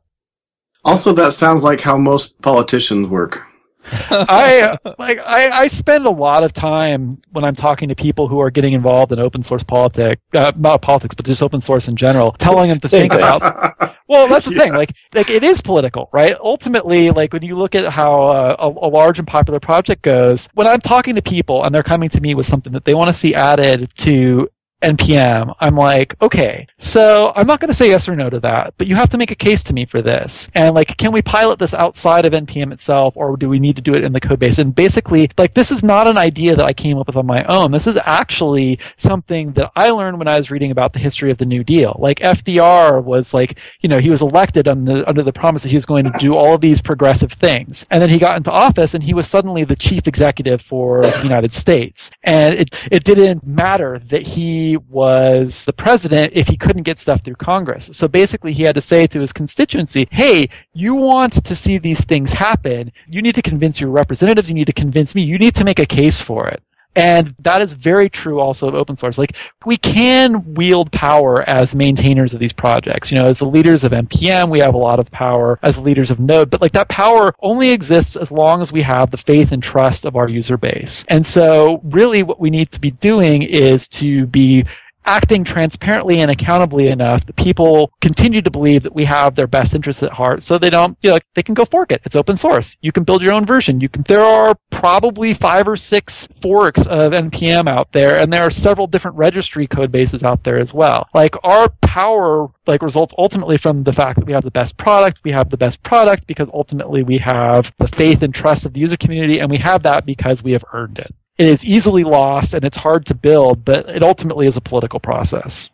Also, 0.84 1.14
that 1.14 1.34
sounds 1.34 1.64
like 1.64 1.82
how 1.82 1.98
most 1.98 2.42
politicians 2.42 3.08
work. 3.08 3.46
I 3.92 4.78
like 5.00 5.20
I, 5.20 5.50
I 5.50 5.68
spend 5.68 6.06
a 6.06 6.12
lot 6.12 6.44
of 6.44 6.54
time 6.54 7.22
when 7.32 7.44
I'm 7.46 7.56
talking 7.56 7.90
to 7.90 7.96
people 7.96 8.28
who 8.28 8.40
are 8.40 8.52
getting 8.52 8.74
involved 8.74 9.12
in 9.12 9.20
open 9.20 9.44
source 9.44 9.64
politics, 9.64 10.22
uh, 10.34 10.52
not 10.56 10.82
politics, 10.82 11.16
but 11.16 11.26
just 11.26 11.42
open 11.42 11.62
source 11.62 11.88
in 11.88 11.96
general, 11.96 12.34
telling 12.34 12.70
them 12.70 12.80
to 12.80 12.88
think 12.88 13.14
about. 13.14 13.96
Well, 14.12 14.28
that's 14.28 14.46
the 14.46 14.54
yeah. 14.54 14.64
thing. 14.64 14.74
Like, 14.74 14.94
like 15.16 15.30
it 15.30 15.42
is 15.42 15.62
political, 15.62 16.10
right? 16.12 16.36
Ultimately, 16.42 17.12
like 17.12 17.32
when 17.32 17.44
you 17.44 17.58
look 17.58 17.76
at 17.76 17.94
how 17.94 18.24
uh, 18.24 18.56
a, 18.60 18.68
a 18.68 18.90
large 18.90 19.20
and 19.20 19.26
popular 19.26 19.62
project 19.62 20.02
goes, 20.02 20.50
when 20.54 20.68
I'm 20.68 20.82
talking 20.82 21.16
to 21.16 21.22
people 21.22 21.64
and 21.64 21.74
they're 21.74 21.82
coming 21.82 22.10
to 22.10 22.20
me 22.20 22.36
with 22.36 22.46
something 22.46 22.74
that 22.74 22.84
they 22.84 22.94
want 22.94 23.08
to 23.08 23.14
see 23.14 23.34
added 23.34 23.90
to 24.00 24.50
npm 24.82 25.54
i'm 25.60 25.76
like 25.76 26.20
okay 26.22 26.68
so 26.78 27.32
i'm 27.36 27.48
not 27.48 27.60
going 27.60 27.70
to 27.70 27.78
say 27.78 27.90
yes 27.90 28.08
or 28.08 28.16
no 28.16 28.30
to 28.30 28.40
that 28.40 28.74
but 28.78 28.88
you 28.88 28.96
have 28.96 29.10
to 29.10 29.18
make 29.18 29.32
a 29.32 29.36
case 29.36 29.62
to 29.64 29.74
me 29.74 29.86
for 29.86 30.02
this. 30.02 30.50
And 30.54 30.76
like 30.76 30.98
can 30.98 31.12
we 31.12 31.22
pilot 31.22 31.60
this 31.60 31.74
outside 31.74 32.26
of 32.26 32.34
npm 32.34 32.72
itself 32.72 33.16
or 33.16 33.38
do 33.38 33.50
we 33.50 33.60
need 33.60 33.76
to 33.76 33.82
do 33.82 33.94
it 33.94 34.04
in 34.04 34.14
the 34.14 34.20
code 34.20 34.40
base? 34.40 34.58
And 34.58 34.74
basically 34.74 35.30
like 35.38 35.54
this 35.54 35.72
is 35.72 35.84
not 35.84 36.08
an 36.08 36.18
idea 36.18 36.56
that 36.56 36.66
i 36.66 36.74
came 36.74 36.98
up 36.98 37.08
with 37.08 37.16
on 37.16 37.26
my 37.26 37.44
own. 37.48 37.72
This 37.72 37.88
is 37.88 37.98
actually 38.06 38.80
something 38.98 39.54
that 39.54 39.72
i 39.76 39.90
learned 39.90 40.18
when 40.18 40.28
i 40.28 40.38
was 40.38 40.52
reading 40.52 40.72
about 40.72 40.94
the 40.94 41.00
history 41.00 41.32
of 41.32 41.38
the 41.38 41.46
new 41.46 41.64
deal. 41.64 41.96
Like 42.00 42.20
fdr 42.20 43.04
was 43.04 43.34
like 43.34 43.60
you 43.82 43.90
know 43.90 44.00
he 44.00 44.10
was 44.10 44.22
elected 44.22 44.68
under, 44.68 45.08
under 45.08 45.24
the 45.24 45.34
promise 45.34 45.64
that 45.64 45.70
he 45.70 45.76
was 45.76 45.86
going 45.86 46.06
to 46.06 46.14
do 46.20 46.36
all 46.36 46.56
of 46.56 46.62
these 46.62 46.82
progressive 46.82 47.34
things. 47.34 47.86
And 47.92 48.02
then 48.02 48.10
he 48.10 48.18
got 48.18 48.38
into 48.38 48.52
office 48.52 48.94
and 48.94 49.04
he 49.04 49.14
was 49.14 49.28
suddenly 49.28 49.64
the 49.64 49.76
chief 49.76 50.08
executive 50.08 50.62
for 50.62 51.02
the 51.04 51.24
united 51.24 51.52
states. 51.52 52.10
And 52.24 52.56
it, 52.56 52.76
it 52.92 53.04
didn't 53.04 53.46
matter 53.46 54.00
that 54.00 54.24
he 54.24 54.71
was 54.78 55.66
the 55.66 55.74
president 55.74 56.34
if 56.34 56.48
he 56.48 56.58
couldn't 56.58 56.84
get 56.84 57.00
stuff 57.00 57.24
through 57.24 57.36
Congress. 57.36 57.90
So 57.94 58.08
basically, 58.08 58.54
he 58.54 58.64
had 58.64 58.76
to 58.76 58.82
say 58.82 59.08
to 59.08 59.20
his 59.20 59.34
constituency, 59.34 60.08
hey, 60.12 60.50
you 60.74 60.96
want 60.96 61.44
to 61.44 61.56
see 61.56 61.78
these 61.78 62.04
things 62.04 62.34
happen. 62.34 62.92
You 63.08 63.22
need 63.22 63.36
to 63.36 63.42
convince 63.42 63.80
your 63.80 63.90
representatives. 63.90 64.50
You 64.50 64.56
need 64.56 64.68
to 64.68 64.74
convince 64.74 65.16
me. 65.16 65.24
You 65.24 65.38
need 65.38 65.56
to 65.56 65.64
make 65.64 65.80
a 65.80 65.86
case 65.86 66.20
for 66.20 66.48
it. 66.48 66.64
And 66.96 67.36
that 67.40 67.62
is 67.62 67.74
very 67.74 68.10
true 68.10 68.40
also 68.40 68.68
of 68.68 68.76
open 68.76 68.98
source. 68.98 69.18
Like, 69.18 69.36
we 69.66 69.78
can 69.78 70.54
wield 70.54 70.92
power 70.92 71.42
as 71.50 71.74
maintainers 71.74 72.34
of 72.34 72.40
these 72.40 72.54
projects. 72.54 73.12
You 73.12 73.18
know, 73.18 73.28
as 73.28 73.38
the 73.38 73.46
leaders 73.46 73.84
of 73.84 73.92
NPM, 73.92 74.50
we 74.50 74.60
have 74.60 74.74
a 74.74 74.78
lot 74.78 75.00
of 75.00 75.10
power 75.12 75.60
as 75.64 75.78
leaders 75.78 76.12
of 76.12 76.20
Node, 76.20 76.50
but 76.50 76.62
like 76.62 76.74
that 76.74 76.90
power 76.90 77.34
only 77.40 77.72
exists 77.72 78.16
as 78.16 78.32
long 78.32 78.62
as 78.62 78.72
we 78.72 78.82
have 78.82 79.12
the 79.12 79.18
faith 79.18 79.52
and 79.52 79.64
trust 79.64 80.06
of 80.06 80.16
our 80.16 80.28
user 80.28 80.58
base. 80.58 81.06
And 81.08 81.26
so 81.26 81.80
really 81.84 82.24
what 82.24 82.40
we 82.40 82.50
need 82.50 82.72
to 82.72 82.80
be 82.80 82.92
doing 82.92 83.42
is 83.42 83.88
to 83.90 84.26
be 84.28 84.66
acting 85.06 85.44
transparently 85.44 86.20
and 86.20 86.30
accountably 86.30 86.88
enough 86.88 87.26
that 87.26 87.36
people 87.36 87.92
continue 88.02 88.42
to 88.42 88.52
believe 88.52 88.84
that 88.84 88.96
we 88.96 89.06
have 89.06 89.36
their 89.36 89.48
best 89.48 89.74
interests 89.74 90.04
at 90.04 90.14
heart 90.14 90.44
so 90.44 90.58
they 90.58 90.70
don't 90.70 90.98
you 91.02 91.10
know 91.10 91.18
they 91.36 91.44
can 91.44 91.54
go 91.54 91.66
fork 91.66 91.92
it. 91.92 92.02
It's 92.06 92.16
open 92.16 92.38
source. 92.38 92.76
You 92.82 92.92
can 92.92 93.04
build 93.04 93.22
your 93.22 93.34
own 93.34 93.46
version. 93.46 93.82
You 93.82 93.90
can 93.90 94.04
there 94.04 94.24
are 94.24 94.56
probably 94.70 95.34
five 95.34 95.68
or 95.68 95.78
six 95.78 96.28
forks 96.42 96.86
of 96.88 97.12
npm 97.14 97.68
out 97.68 97.92
there 97.92 98.18
and 98.18 98.32
there 98.32 98.44
are 98.44 98.52
several 98.52 98.88
different 98.88 99.18
registry 99.18 99.68
code 99.68 99.92
bases 99.92 100.24
out 100.24 100.44
there 100.44 100.60
as 100.60 100.74
well. 100.74 101.08
Like 101.14 101.36
our 101.44 101.70
power 101.82 102.50
like 102.68 102.82
results 102.82 103.14
ultimately 103.18 103.58
from 103.58 103.84
the 103.84 103.94
fact 103.94 104.20
that 104.20 104.26
we 104.26 104.34
have 104.34 104.44
the 104.44 104.52
best 104.52 104.78
product. 104.78 105.20
We 105.24 105.32
have 105.32 105.50
the 105.50 105.58
best 105.58 105.84
product 105.84 106.28
because 106.28 106.48
ultimately 106.54 107.04
we 107.04 107.18
have 107.20 107.74
the 107.78 107.88
faith 107.88 108.24
and 108.24 108.34
trust 108.34 108.66
of 108.66 108.74
the 108.74 108.80
user 108.80 108.98
community 108.98 109.40
and 109.40 109.50
we 109.50 109.58
have 109.58 109.84
that 109.84 110.06
because 110.06 110.44
we 110.44 110.52
have 110.54 110.64
earned 110.74 111.00
it 111.00 111.14
it 111.38 111.48
is 111.48 111.66
easily 111.66 112.04
lost 112.04 112.54
and 112.54 112.64
it's 112.64 112.78
hard 112.78 113.06
to 113.08 113.14
build, 113.14 113.66
but 113.66 113.90
it 113.90 114.04
ultimately 114.04 114.48
is 114.48 114.58
a 114.58 114.62
political 114.62 115.00
process. 115.00 115.70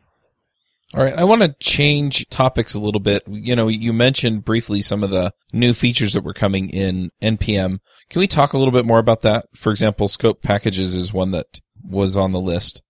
All 0.93 1.03
right, 1.03 1.13
I 1.13 1.25
want 1.25 1.41
to 1.41 1.53
change 1.59 2.29
topics 2.29 2.73
a 2.73 2.79
little 2.79 3.01
bit. 3.01 3.23
You 3.27 3.57
know, 3.57 3.67
you 3.67 3.91
mentioned 3.91 4.45
briefly 4.45 4.81
some 4.81 5.03
of 5.03 5.09
the 5.09 5.33
new 5.51 5.73
features 5.73 6.13
that 6.13 6.23
were 6.23 6.33
coming 6.33 6.69
in 6.69 7.11
NPM. 7.21 7.79
Can 8.09 8.19
we 8.19 8.27
talk 8.27 8.53
a 8.53 8.57
little 8.57 8.71
bit 8.71 8.85
more 8.85 8.99
about 8.99 9.21
that? 9.23 9.47
For 9.53 9.69
example, 9.71 10.07
scope 10.07 10.41
packages 10.41 10.95
is 10.95 11.11
one 11.11 11.31
that 11.31 11.59
was 11.83 12.15
on 12.15 12.31
the 12.31 12.39
list. 12.39 12.81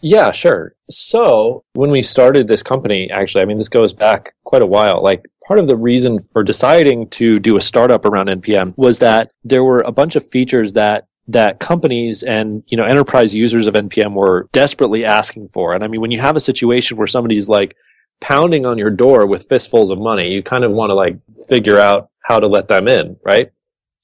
Yeah, 0.00 0.30
sure. 0.30 0.74
So 0.88 1.64
when 1.72 1.90
we 1.90 2.02
started 2.02 2.46
this 2.46 2.62
company, 2.62 3.10
actually, 3.10 3.42
I 3.42 3.46
mean, 3.46 3.56
this 3.56 3.68
goes 3.68 3.92
back 3.92 4.34
quite 4.44 4.62
a 4.62 4.66
while. 4.66 5.02
Like 5.02 5.24
part 5.44 5.58
of 5.58 5.66
the 5.66 5.76
reason 5.76 6.20
for 6.20 6.44
deciding 6.44 7.08
to 7.10 7.40
do 7.40 7.56
a 7.56 7.60
startup 7.60 8.04
around 8.04 8.28
NPM 8.28 8.74
was 8.76 8.98
that 8.98 9.32
there 9.42 9.64
were 9.64 9.82
a 9.84 9.90
bunch 9.90 10.14
of 10.14 10.24
features 10.24 10.74
that 10.74 11.06
that 11.28 11.60
companies 11.60 12.22
and 12.22 12.62
you 12.66 12.76
know 12.76 12.84
enterprise 12.84 13.34
users 13.34 13.66
of 13.66 13.74
npm 13.74 14.14
were 14.14 14.48
desperately 14.52 15.04
asking 15.04 15.48
for. 15.48 15.74
And 15.74 15.84
i 15.84 15.88
mean 15.88 16.00
when 16.00 16.10
you 16.10 16.20
have 16.20 16.36
a 16.36 16.40
situation 16.40 16.96
where 16.96 17.06
somebody's 17.06 17.48
like 17.48 17.76
pounding 18.20 18.66
on 18.66 18.78
your 18.78 18.90
door 18.90 19.26
with 19.26 19.48
fistfuls 19.48 19.90
of 19.90 19.98
money 19.98 20.32
you 20.32 20.42
kind 20.42 20.64
of 20.64 20.72
want 20.72 20.90
to 20.90 20.96
like 20.96 21.16
figure 21.48 21.78
out 21.78 22.10
how 22.24 22.40
to 22.40 22.46
let 22.46 22.68
them 22.68 22.88
in 22.88 23.16
right? 23.24 23.50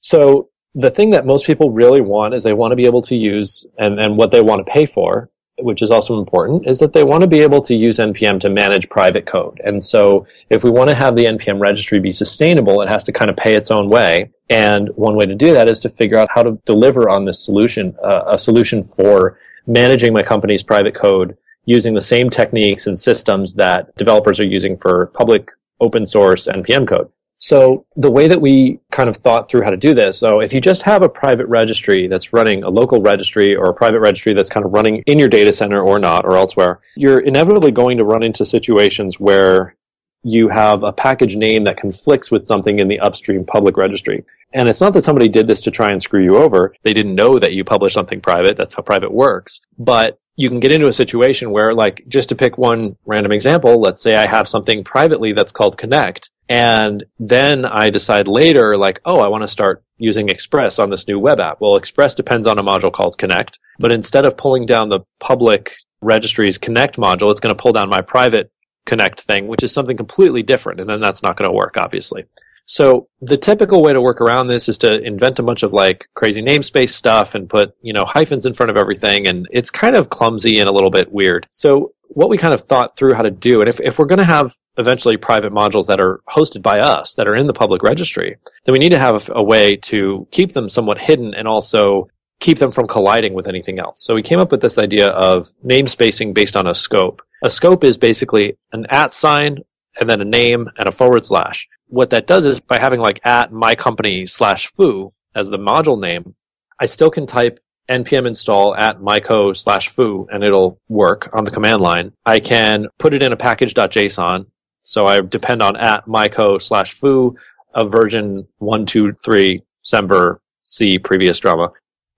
So 0.01 0.49
the 0.75 0.91
thing 0.91 1.11
that 1.11 1.25
most 1.25 1.45
people 1.45 1.71
really 1.71 2.01
want 2.01 2.33
is 2.33 2.43
they 2.43 2.53
want 2.53 2.71
to 2.73 2.75
be 2.75 2.85
able 2.85 3.01
to 3.03 3.15
use 3.15 3.65
and, 3.77 3.99
and 3.99 4.17
what 4.17 4.31
they 4.31 4.41
want 4.41 4.65
to 4.65 4.71
pay 4.71 4.85
for 4.85 5.29
which 5.59 5.81
is 5.81 5.91
also 5.91 6.19
important, 6.19 6.67
is 6.67 6.79
that 6.79 6.93
they 6.93 7.03
want 7.03 7.21
to 7.21 7.27
be 7.27 7.39
able 7.39 7.61
to 7.61 7.75
use 7.75 7.97
NPM 7.97 8.39
to 8.41 8.49
manage 8.49 8.89
private 8.89 9.25
code. 9.25 9.61
And 9.63 9.83
so 9.83 10.27
if 10.49 10.63
we 10.63 10.69
want 10.69 10.89
to 10.89 10.95
have 10.95 11.15
the 11.15 11.25
NPM 11.25 11.59
registry 11.59 11.99
be 11.99 12.11
sustainable, 12.11 12.81
it 12.81 12.89
has 12.89 13.03
to 13.05 13.13
kind 13.13 13.29
of 13.29 13.37
pay 13.37 13.55
its 13.55 13.71
own 13.71 13.89
way. 13.89 14.31
And 14.49 14.89
one 14.95 15.15
way 15.15 15.25
to 15.25 15.35
do 15.35 15.53
that 15.53 15.69
is 15.69 15.79
to 15.81 15.89
figure 15.89 16.19
out 16.19 16.29
how 16.33 16.43
to 16.43 16.59
deliver 16.65 17.09
on 17.09 17.25
this 17.25 17.43
solution, 17.43 17.95
uh, 18.03 18.23
a 18.27 18.37
solution 18.37 18.83
for 18.83 19.39
managing 19.65 20.13
my 20.13 20.21
company's 20.21 20.61
private 20.61 20.93
code 20.93 21.37
using 21.65 21.93
the 21.93 22.01
same 22.01 22.29
techniques 22.29 22.85
and 22.85 22.97
systems 22.97 23.55
that 23.55 23.95
developers 23.95 24.39
are 24.39 24.45
using 24.45 24.77
for 24.77 25.07
public 25.07 25.51
open 25.79 26.05
source 26.05 26.47
NPM 26.47 26.87
code. 26.87 27.09
So 27.45 27.85
the 27.95 28.09
way 28.09 28.27
that 28.27 28.41
we 28.41 28.79
kind 28.91 29.07
of 29.07 29.17
thought 29.17 29.47
through 29.47 29.61
how 29.61 29.69
to 29.69 29.77
do 29.77 29.93
this, 29.93 30.17
so 30.17 30.39
if 30.39 30.51
you 30.51 30.59
just 30.59 30.81
have 30.81 31.03
a 31.03 31.09
private 31.09 31.45
registry 31.45 32.07
that's 32.07 32.33
running 32.33 32.63
a 32.63 32.69
local 32.69 32.99
registry 33.03 33.55
or 33.55 33.65
a 33.65 33.73
private 33.75 33.99
registry 33.99 34.33
that's 34.33 34.49
kind 34.49 34.65
of 34.65 34.73
running 34.73 35.03
in 35.05 35.19
your 35.19 35.27
data 35.27 35.53
center 35.53 35.79
or 35.79 35.99
not 35.99 36.25
or 36.25 36.37
elsewhere, 36.37 36.79
you're 36.95 37.19
inevitably 37.19 37.69
going 37.69 37.97
to 37.97 38.03
run 38.03 38.23
into 38.23 38.43
situations 38.45 39.19
where 39.19 39.75
you 40.23 40.49
have 40.49 40.81
a 40.81 40.91
package 40.91 41.35
name 41.35 41.65
that 41.65 41.77
conflicts 41.77 42.31
with 42.31 42.47
something 42.47 42.79
in 42.79 42.87
the 42.87 42.99
upstream 42.99 43.45
public 43.45 43.77
registry. 43.77 44.25
And 44.51 44.67
it's 44.67 44.81
not 44.81 44.93
that 44.93 45.03
somebody 45.03 45.27
did 45.27 45.45
this 45.45 45.61
to 45.61 45.69
try 45.69 45.91
and 45.91 46.01
screw 46.01 46.23
you 46.23 46.37
over. 46.37 46.73
They 46.81 46.95
didn't 46.95 47.13
know 47.13 47.37
that 47.37 47.53
you 47.53 47.63
publish 47.63 47.93
something 47.93 48.21
private. 48.21 48.57
That's 48.57 48.73
how 48.73 48.81
private 48.81 49.13
works. 49.13 49.61
But 49.77 50.19
you 50.35 50.49
can 50.49 50.59
get 50.59 50.71
into 50.71 50.87
a 50.87 50.93
situation 50.93 51.51
where, 51.51 51.73
like, 51.73 52.03
just 52.07 52.29
to 52.29 52.35
pick 52.35 52.57
one 52.57 52.97
random 53.05 53.31
example, 53.31 53.79
let's 53.79 54.01
say 54.01 54.15
I 54.15 54.27
have 54.27 54.47
something 54.47 54.83
privately 54.83 55.31
that's 55.31 55.51
called 55.51 55.77
Connect 55.77 56.29
and 56.47 57.05
then 57.17 57.65
I 57.65 57.89
decide 57.89 58.27
later, 58.27 58.77
like, 58.77 59.01
oh, 59.05 59.19
I 59.19 59.29
want 59.29 59.43
to 59.43 59.47
start 59.47 59.83
using 59.97 60.29
Express 60.29 60.77
on 60.77 60.89
this 60.89 61.07
new 61.07 61.19
web 61.19 61.39
app. 61.39 61.59
Well, 61.59 61.75
Express 61.75 62.13
depends 62.13 62.45
on 62.47 62.59
a 62.59 62.63
module 62.63 62.93
called 62.93 63.17
Connect, 63.17 63.59
but 63.79 63.91
instead 63.91 64.25
of 64.25 64.37
pulling 64.37 64.65
down 64.65 64.89
the 64.89 65.01
public 65.19 65.73
registry's 66.01 66.57
Connect 66.57 66.97
module, 66.97 67.31
it's 67.31 67.39
going 67.39 67.55
to 67.55 67.61
pull 67.61 67.73
down 67.73 67.89
my 67.89 68.01
private 68.01 68.51
connect 68.85 69.21
thing, 69.21 69.47
which 69.47 69.63
is 69.63 69.73
something 69.73 69.97
completely 69.97 70.43
different. 70.43 70.79
And 70.79 70.87
then 70.87 70.99
that's 70.99 71.23
not 71.23 71.35
going 71.35 71.49
to 71.49 71.55
work, 71.55 71.75
obviously. 71.77 72.25
So 72.65 73.07
the 73.21 73.37
typical 73.37 73.83
way 73.83 73.93
to 73.93 74.01
work 74.01 74.21
around 74.21 74.47
this 74.47 74.67
is 74.67 74.77
to 74.79 75.01
invent 75.01 75.39
a 75.39 75.43
bunch 75.43 75.63
of 75.63 75.71
like 75.71 76.07
crazy 76.15 76.41
namespace 76.41 76.89
stuff 76.89 77.35
and 77.35 77.49
put, 77.49 77.75
you 77.81 77.93
know, 77.93 78.03
hyphens 78.05 78.45
in 78.45 78.53
front 78.53 78.71
of 78.71 78.77
everything. 78.77 79.27
And 79.27 79.47
it's 79.51 79.69
kind 79.69 79.95
of 79.95 80.09
clumsy 80.09 80.59
and 80.59 80.67
a 80.67 80.71
little 80.71 80.89
bit 80.89 81.11
weird. 81.11 81.47
So 81.51 81.93
what 82.09 82.29
we 82.29 82.37
kind 82.37 82.53
of 82.53 82.61
thought 82.61 82.97
through 82.97 83.13
how 83.13 83.21
to 83.21 83.31
do, 83.31 83.59
and 83.59 83.69
if, 83.69 83.79
if 83.81 83.99
we're 83.99 84.05
going 84.05 84.19
to 84.19 84.25
have 84.25 84.55
eventually 84.77 85.17
private 85.17 85.53
modules 85.53 85.87
that 85.87 85.99
are 85.99 86.21
hosted 86.29 86.61
by 86.61 86.79
us, 86.79 87.13
that 87.15 87.27
are 87.27 87.35
in 87.35 87.47
the 87.47 87.53
public 87.53 87.83
registry, 87.83 88.37
then 88.63 88.73
we 88.73 88.79
need 88.79 88.89
to 88.89 88.99
have 88.99 89.29
a 89.33 89.43
way 89.43 89.75
to 89.77 90.27
keep 90.31 90.53
them 90.53 90.69
somewhat 90.69 90.99
hidden 90.99 91.33
and 91.33 91.47
also 91.47 92.07
keep 92.39 92.57
them 92.57 92.71
from 92.71 92.87
colliding 92.87 93.33
with 93.33 93.47
anything 93.47 93.79
else. 93.79 94.03
So 94.03 94.15
we 94.15 94.23
came 94.23 94.39
up 94.39 94.51
with 94.51 94.61
this 94.61 94.77
idea 94.77 95.09
of 95.09 95.49
namespacing 95.63 96.33
based 96.33 96.57
on 96.57 96.67
a 96.67 96.75
scope. 96.75 97.21
A 97.43 97.49
scope 97.49 97.83
is 97.83 97.97
basically 97.97 98.57
an 98.71 98.85
at 98.89 99.13
sign 99.13 99.59
and 99.99 100.09
then 100.09 100.21
a 100.21 100.25
name 100.25 100.67
and 100.77 100.87
a 100.87 100.91
forward 100.91 101.25
slash. 101.25 101.67
What 101.87 102.09
that 102.11 102.27
does 102.27 102.45
is 102.45 102.59
by 102.59 102.79
having 102.79 102.99
like 102.99 103.19
at 103.25 103.51
my 103.51 103.75
company 103.75 104.25
slash 104.25 104.67
foo 104.67 105.13
as 105.33 105.49
the 105.49 105.59
module 105.59 105.99
name, 105.99 106.35
I 106.79 106.85
still 106.85 107.11
can 107.11 107.25
type 107.25 107.59
npm 107.89 108.25
install 108.25 108.75
at 108.75 108.99
myco 108.99 109.55
slash 109.55 109.89
foo 109.89 110.27
and 110.31 110.43
it'll 110.43 110.79
work 110.89 111.29
on 111.33 111.43
the 111.43 111.51
command 111.51 111.81
line. 111.81 112.13
I 112.25 112.39
can 112.39 112.87
put 112.97 113.13
it 113.13 113.21
in 113.21 113.31
a 113.31 113.37
package.json. 113.37 114.47
So 114.83 115.05
I 115.05 115.21
depend 115.21 115.61
on 115.61 115.75
at 115.77 116.05
myco 116.05 116.61
slash 116.61 116.93
foo 116.93 117.35
of 117.73 117.91
version 117.91 118.47
one, 118.57 118.85
two, 118.85 119.13
three, 119.23 119.63
semver, 119.85 120.37
C 120.63 120.97
previous 120.97 121.39
drama. 121.39 121.71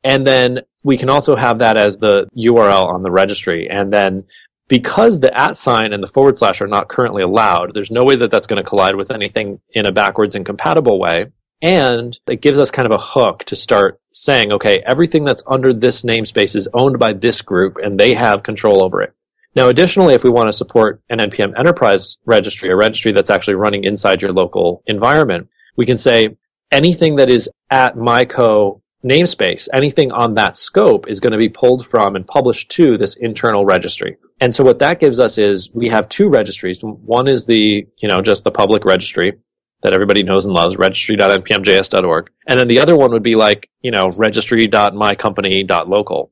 And 0.04 0.26
then 0.26 0.62
we 0.84 0.98
can 0.98 1.10
also 1.10 1.36
have 1.36 1.60
that 1.60 1.76
as 1.76 1.98
the 1.98 2.28
URL 2.38 2.86
on 2.86 3.04
the 3.04 3.12
registry. 3.12 3.70
And 3.70 3.92
then 3.92 4.24
because 4.68 5.20
the 5.20 5.38
at 5.38 5.56
sign 5.56 5.94
and 5.94 6.04
the 6.04 6.08
forward 6.08 6.38
slash 6.38 6.62
are 6.62 6.68
not 6.68 6.90
currently 6.90 7.24
allowed, 7.24 7.74
there's 7.74 7.92
no 7.92 8.04
way 8.04 8.16
that 8.16 8.32
that's 8.32 8.48
going 8.48 8.62
to 8.62 8.68
collide 8.68 8.96
with 8.96 9.12
anything 9.12 9.60
in 9.72 9.86
a 9.86 9.92
backwards 9.92 10.36
incompatible 10.36 11.00
way. 11.00 11.28
And 11.62 12.18
it 12.28 12.42
gives 12.42 12.60
us 12.60 12.70
kind 12.70 12.86
of 12.86 12.92
a 12.92 13.04
hook 13.04 13.44
to 13.46 13.56
start 13.56 14.00
saying, 14.12 14.52
okay, 14.52 14.84
everything 14.86 15.24
that's 15.24 15.44
under 15.48 15.74
this 15.74 16.04
namespace 16.04 16.56
is 16.56 16.68
owned 16.74 17.00
by 17.00 17.14
this 17.14 17.42
group 17.42 17.78
and 17.82 18.00
they 18.00 18.14
have 18.14 18.44
control 18.44 18.84
over 18.84 19.02
it. 19.02 19.14
Now, 19.56 19.70
additionally, 19.70 20.14
if 20.14 20.24
we 20.24 20.30
want 20.30 20.50
to 20.50 20.54
support 20.54 21.02
an 21.10 21.18
NPM 21.18 21.58
enterprise 21.58 22.18
registry, 22.26 22.70
a 22.70 22.76
registry 22.76 23.12
that's 23.12 23.32
actually 23.32 23.56
running 23.56 23.86
inside 23.86 24.22
your 24.22 24.32
local 24.32 24.84
environment, 24.86 25.48
we 25.76 25.86
can 25.86 25.98
say 25.98 26.38
anything 26.72 27.16
that 27.16 27.30
is 27.30 27.50
at 27.72 27.96
myco 27.96 28.82
namespace, 29.08 29.68
anything 29.74 30.12
on 30.12 30.36
that 30.36 30.58
scope 30.58 31.08
is 31.08 31.20
going 31.20 31.32
to 31.32 31.38
be 31.38 31.50
pulled 31.50 31.86
from 31.86 32.16
and 32.16 32.28
published 32.28 32.70
to 32.72 32.98
this 32.98 33.16
internal 33.16 33.66
registry. 33.66 34.18
And 34.40 34.54
so 34.54 34.64
what 34.64 34.80
that 34.80 35.00
gives 35.00 35.20
us 35.20 35.38
is 35.38 35.70
we 35.74 35.90
have 35.90 36.10
two 36.10 36.30
registries. 36.30 36.80
One 36.82 37.28
is 37.28 37.46
the, 37.46 37.88
you 37.98 38.08
know, 38.08 38.22
just 38.22 38.44
the 38.44 38.52
public 38.52 38.86
registry 38.86 39.34
that 39.82 39.94
everybody 39.94 40.24
knows 40.24 40.46
and 40.46 40.54
loves, 40.54 40.78
registry.npmjs.org. 40.78 42.30
And 42.48 42.60
then 42.60 42.68
the 42.68 42.80
other 42.80 42.98
one 42.98 43.12
would 43.12 43.24
be 43.24 43.36
like, 43.36 43.70
you 43.82 43.92
know, 43.92 44.10
registry.mycompany.local. 44.10 46.32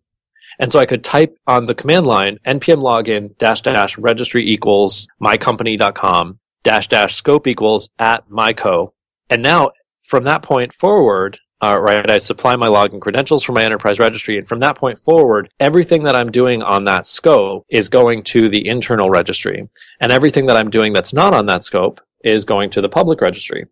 And 0.58 0.72
so 0.72 0.80
I 0.80 0.86
could 0.86 1.04
type 1.04 1.38
on 1.46 1.66
the 1.66 1.76
command 1.76 2.08
line 2.08 2.38
npm 2.46 2.82
login 2.82 3.38
dash 3.38 3.60
dash 3.62 3.98
registry 3.98 4.50
equals 4.50 5.06
mycompany.com 5.22 6.40
dash 6.64 6.88
dash 6.88 7.16
scope 7.16 7.46
equals 7.48 7.90
at 8.00 8.30
myco. 8.30 8.94
And 9.30 9.44
now 9.44 9.72
from 10.02 10.24
that 10.24 10.44
point 10.44 10.74
forward, 10.74 11.40
uh, 11.66 11.80
right? 11.80 12.10
I 12.10 12.18
supply 12.20 12.56
my 12.56 12.68
login 12.68 13.02
credentials 13.02 13.44
for 13.44 13.52
my 13.52 13.64
enterprise 13.64 14.00
registry. 14.00 14.38
And 14.38 14.48
from 14.48 14.60
that 14.60 14.78
point 14.78 15.00
forward, 15.00 15.50
everything 15.60 16.04
that 16.04 16.18
I'm 16.18 16.32
doing 16.32 16.62
on 16.62 16.84
that 16.84 17.08
scope 17.08 17.66
is 17.70 17.90
going 17.90 18.24
to 18.24 18.50
the 18.50 18.68
internal 18.68 19.10
registry. 19.10 19.68
And 20.00 20.12
everything 20.12 20.46
that 20.48 20.58
I'm 20.58 20.70
doing 20.70 20.94
that's 20.94 21.14
not 21.14 21.34
on 21.34 21.46
that 21.48 21.64
scope 21.64 22.02
is 22.24 22.46
going 22.46 22.70
to 22.72 22.82
the 22.82 22.90
public 22.90 23.22
registry. 23.22 23.66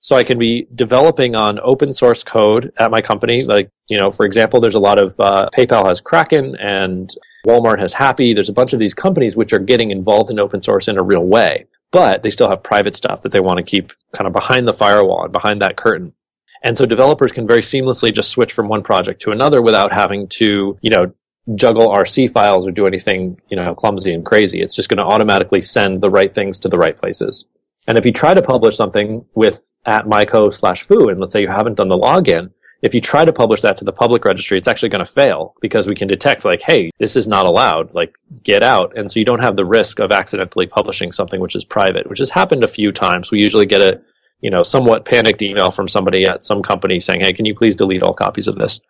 So 0.00 0.14
I 0.16 0.24
can 0.24 0.38
be 0.38 0.68
developing 0.74 1.34
on 1.34 1.58
open 1.60 1.92
source 1.92 2.22
code 2.22 2.72
at 2.76 2.90
my 2.90 3.00
company. 3.00 3.42
Like, 3.42 3.70
you 3.88 3.98
know, 3.98 4.10
for 4.10 4.26
example, 4.26 4.60
there's 4.60 4.76
a 4.76 4.80
lot 4.80 5.00
of, 5.00 5.18
uh, 5.18 5.48
PayPal 5.56 5.88
has 5.88 6.00
Kraken 6.00 6.54
and 6.56 7.10
Walmart 7.46 7.80
has 7.80 7.94
Hapi. 7.94 8.34
There's 8.34 8.48
a 8.48 8.52
bunch 8.52 8.72
of 8.72 8.78
these 8.78 8.94
companies 8.94 9.36
which 9.36 9.52
are 9.52 9.58
getting 9.58 9.90
involved 9.90 10.30
in 10.30 10.38
open 10.38 10.62
source 10.62 10.86
in 10.86 10.98
a 10.98 11.02
real 11.02 11.24
way, 11.24 11.64
but 11.90 12.22
they 12.22 12.30
still 12.30 12.48
have 12.48 12.62
private 12.62 12.94
stuff 12.94 13.22
that 13.22 13.32
they 13.32 13.40
want 13.40 13.56
to 13.56 13.62
keep 13.62 13.92
kind 14.12 14.26
of 14.26 14.32
behind 14.32 14.68
the 14.68 14.72
firewall 14.72 15.24
and 15.24 15.32
behind 15.32 15.60
that 15.62 15.76
curtain. 15.76 16.12
And 16.62 16.76
so 16.76 16.86
developers 16.86 17.32
can 17.32 17.46
very 17.46 17.60
seamlessly 17.60 18.12
just 18.12 18.30
switch 18.30 18.52
from 18.52 18.68
one 18.68 18.82
project 18.82 19.22
to 19.22 19.30
another 19.30 19.62
without 19.62 19.92
having 19.92 20.28
to, 20.28 20.78
you 20.80 20.90
know, 20.90 21.12
juggle 21.54 21.88
RC 21.88 22.30
files 22.30 22.66
or 22.66 22.72
do 22.72 22.86
anything, 22.86 23.40
you 23.48 23.56
know, 23.56 23.74
clumsy 23.74 24.12
and 24.12 24.24
crazy. 24.24 24.60
It's 24.60 24.76
just 24.76 24.88
going 24.88 24.98
to 24.98 25.04
automatically 25.04 25.62
send 25.62 26.00
the 26.00 26.10
right 26.10 26.34
things 26.34 26.58
to 26.60 26.68
the 26.68 26.78
right 26.78 26.96
places. 26.96 27.46
And 27.86 27.96
if 27.96 28.04
you 28.04 28.12
try 28.12 28.34
to 28.34 28.42
publish 28.42 28.76
something 28.76 29.24
with 29.34 29.72
at 29.86 30.04
myco 30.04 30.52
slash 30.52 30.82
foo, 30.82 31.08
and 31.08 31.20
let's 31.20 31.32
say 31.32 31.40
you 31.40 31.48
haven't 31.48 31.76
done 31.76 31.88
the 31.88 31.96
login, 31.96 32.52
if 32.82 32.94
you 32.94 33.00
try 33.00 33.24
to 33.24 33.32
publish 33.32 33.62
that 33.62 33.76
to 33.78 33.84
the 33.84 33.92
public 33.92 34.24
registry, 34.24 34.56
it's 34.56 34.68
actually 34.68 34.90
going 34.90 35.04
to 35.04 35.10
fail 35.10 35.54
because 35.60 35.88
we 35.88 35.96
can 35.96 36.06
detect 36.06 36.44
like, 36.44 36.62
hey, 36.62 36.90
this 36.98 37.16
is 37.16 37.26
not 37.26 37.46
allowed, 37.46 37.94
like 37.94 38.14
get 38.44 38.62
out. 38.62 38.96
And 38.96 39.10
so 39.10 39.18
you 39.18 39.24
don't 39.24 39.40
have 39.40 39.56
the 39.56 39.64
risk 39.64 39.98
of 39.98 40.12
accidentally 40.12 40.66
publishing 40.66 41.10
something 41.10 41.40
which 41.40 41.56
is 41.56 41.64
private, 41.64 42.08
which 42.08 42.20
has 42.20 42.30
happened 42.30 42.62
a 42.62 42.68
few 42.68 42.92
times. 42.92 43.30
We 43.30 43.40
usually 43.40 43.66
get 43.66 43.82
a 43.82 44.00
you 44.40 44.50
know, 44.50 44.62
somewhat 44.62 45.04
panicked 45.04 45.42
email 45.42 45.70
from 45.70 45.88
somebody 45.88 46.24
at 46.26 46.44
some 46.44 46.62
company 46.62 47.00
saying, 47.00 47.20
"Hey, 47.20 47.32
can 47.32 47.44
you 47.44 47.54
please 47.54 47.76
delete 47.76 48.02
all 48.02 48.14
copies 48.14 48.48
of 48.48 48.56
this?" 48.56 48.80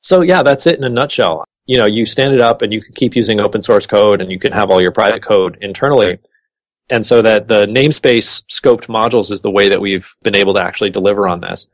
So 0.00 0.20
yeah, 0.20 0.42
that's 0.42 0.66
it 0.66 0.78
in 0.78 0.84
a 0.84 0.88
nutshell. 0.88 1.44
You 1.66 1.78
know, 1.78 1.86
you 1.86 2.06
stand 2.06 2.34
it 2.34 2.40
up 2.40 2.62
and 2.62 2.72
you 2.72 2.80
can 2.80 2.94
keep 2.94 3.14
using 3.16 3.40
open 3.40 3.62
source 3.62 3.86
code 3.86 4.20
and 4.20 4.30
you 4.30 4.38
can 4.38 4.52
have 4.52 4.70
all 4.70 4.80
your 4.80 4.92
private 4.92 5.22
code 5.22 5.58
internally. 5.60 6.18
And 6.90 7.04
so 7.04 7.20
that 7.22 7.48
the 7.48 7.66
namespace 7.66 8.42
scoped 8.50 8.86
modules 8.86 9.30
is 9.30 9.42
the 9.42 9.50
way 9.50 9.68
that 9.68 9.80
we've 9.80 10.16
been 10.22 10.34
able 10.34 10.54
to 10.54 10.62
actually 10.62 10.90
deliver 10.90 11.28
on 11.28 11.40
this. 11.40 11.66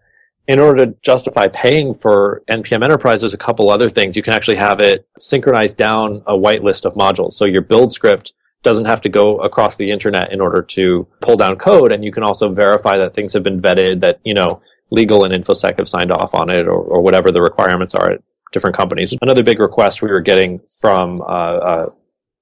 In 0.47 0.59
order 0.59 0.85
to 0.85 0.95
justify 1.03 1.49
paying 1.49 1.95
for 1.95 2.43
NPM 2.51 2.83
Enterprise, 2.83 3.21
there's 3.21 3.33
a 3.33 3.39
couple 3.39 3.71
other 3.71 3.89
things. 3.89 4.17
You 4.17 4.23
can 4.23 4.35
actually 4.35 4.57
have 4.57 4.81
it 4.81 5.07
synchronize 5.19 5.75
down 5.75 6.23
a 6.27 6.35
whitelist 6.35 6.85
of 6.85 6.95
modules. 6.95 7.35
So 7.35 7.45
your 7.45 7.63
build 7.63 7.93
script 7.93 8.35
doesn't 8.65 8.87
have 8.87 9.01
to 9.03 9.09
go 9.09 9.39
across 9.39 9.77
the 9.77 9.91
internet 9.91 10.33
in 10.33 10.41
order 10.41 10.63
to 10.63 11.07
pull 11.21 11.37
down 11.37 11.57
code. 11.57 11.93
And 11.93 12.05
you 12.05 12.11
can 12.11 12.25
also 12.25 12.51
verify 12.51 12.99
that 12.99 13.15
things 13.15 13.33
have 13.35 13.45
been 13.45 13.61
vetted, 13.61 14.01
that, 14.01 14.19
you 14.25 14.35
know, 14.35 14.61
legal 14.91 15.25
and 15.25 15.33
InfoSec 15.33 15.79
have 15.79 15.89
signed 15.89 16.11
off 16.11 16.35
on 16.35 16.51
it 16.51 16.67
or, 16.67 16.77
or 16.77 17.01
whatever 17.01 17.31
the 17.31 17.43
requirements 17.43 17.95
are 17.95 18.11
at 18.11 18.23
different 18.53 18.77
companies. 18.77 19.17
Another 19.23 19.43
big 19.43 19.61
request 19.61 20.03
we 20.03 20.11
were 20.11 20.21
getting 20.21 20.61
from 20.81 21.21
uh, 21.21 21.25
uh, 21.25 21.87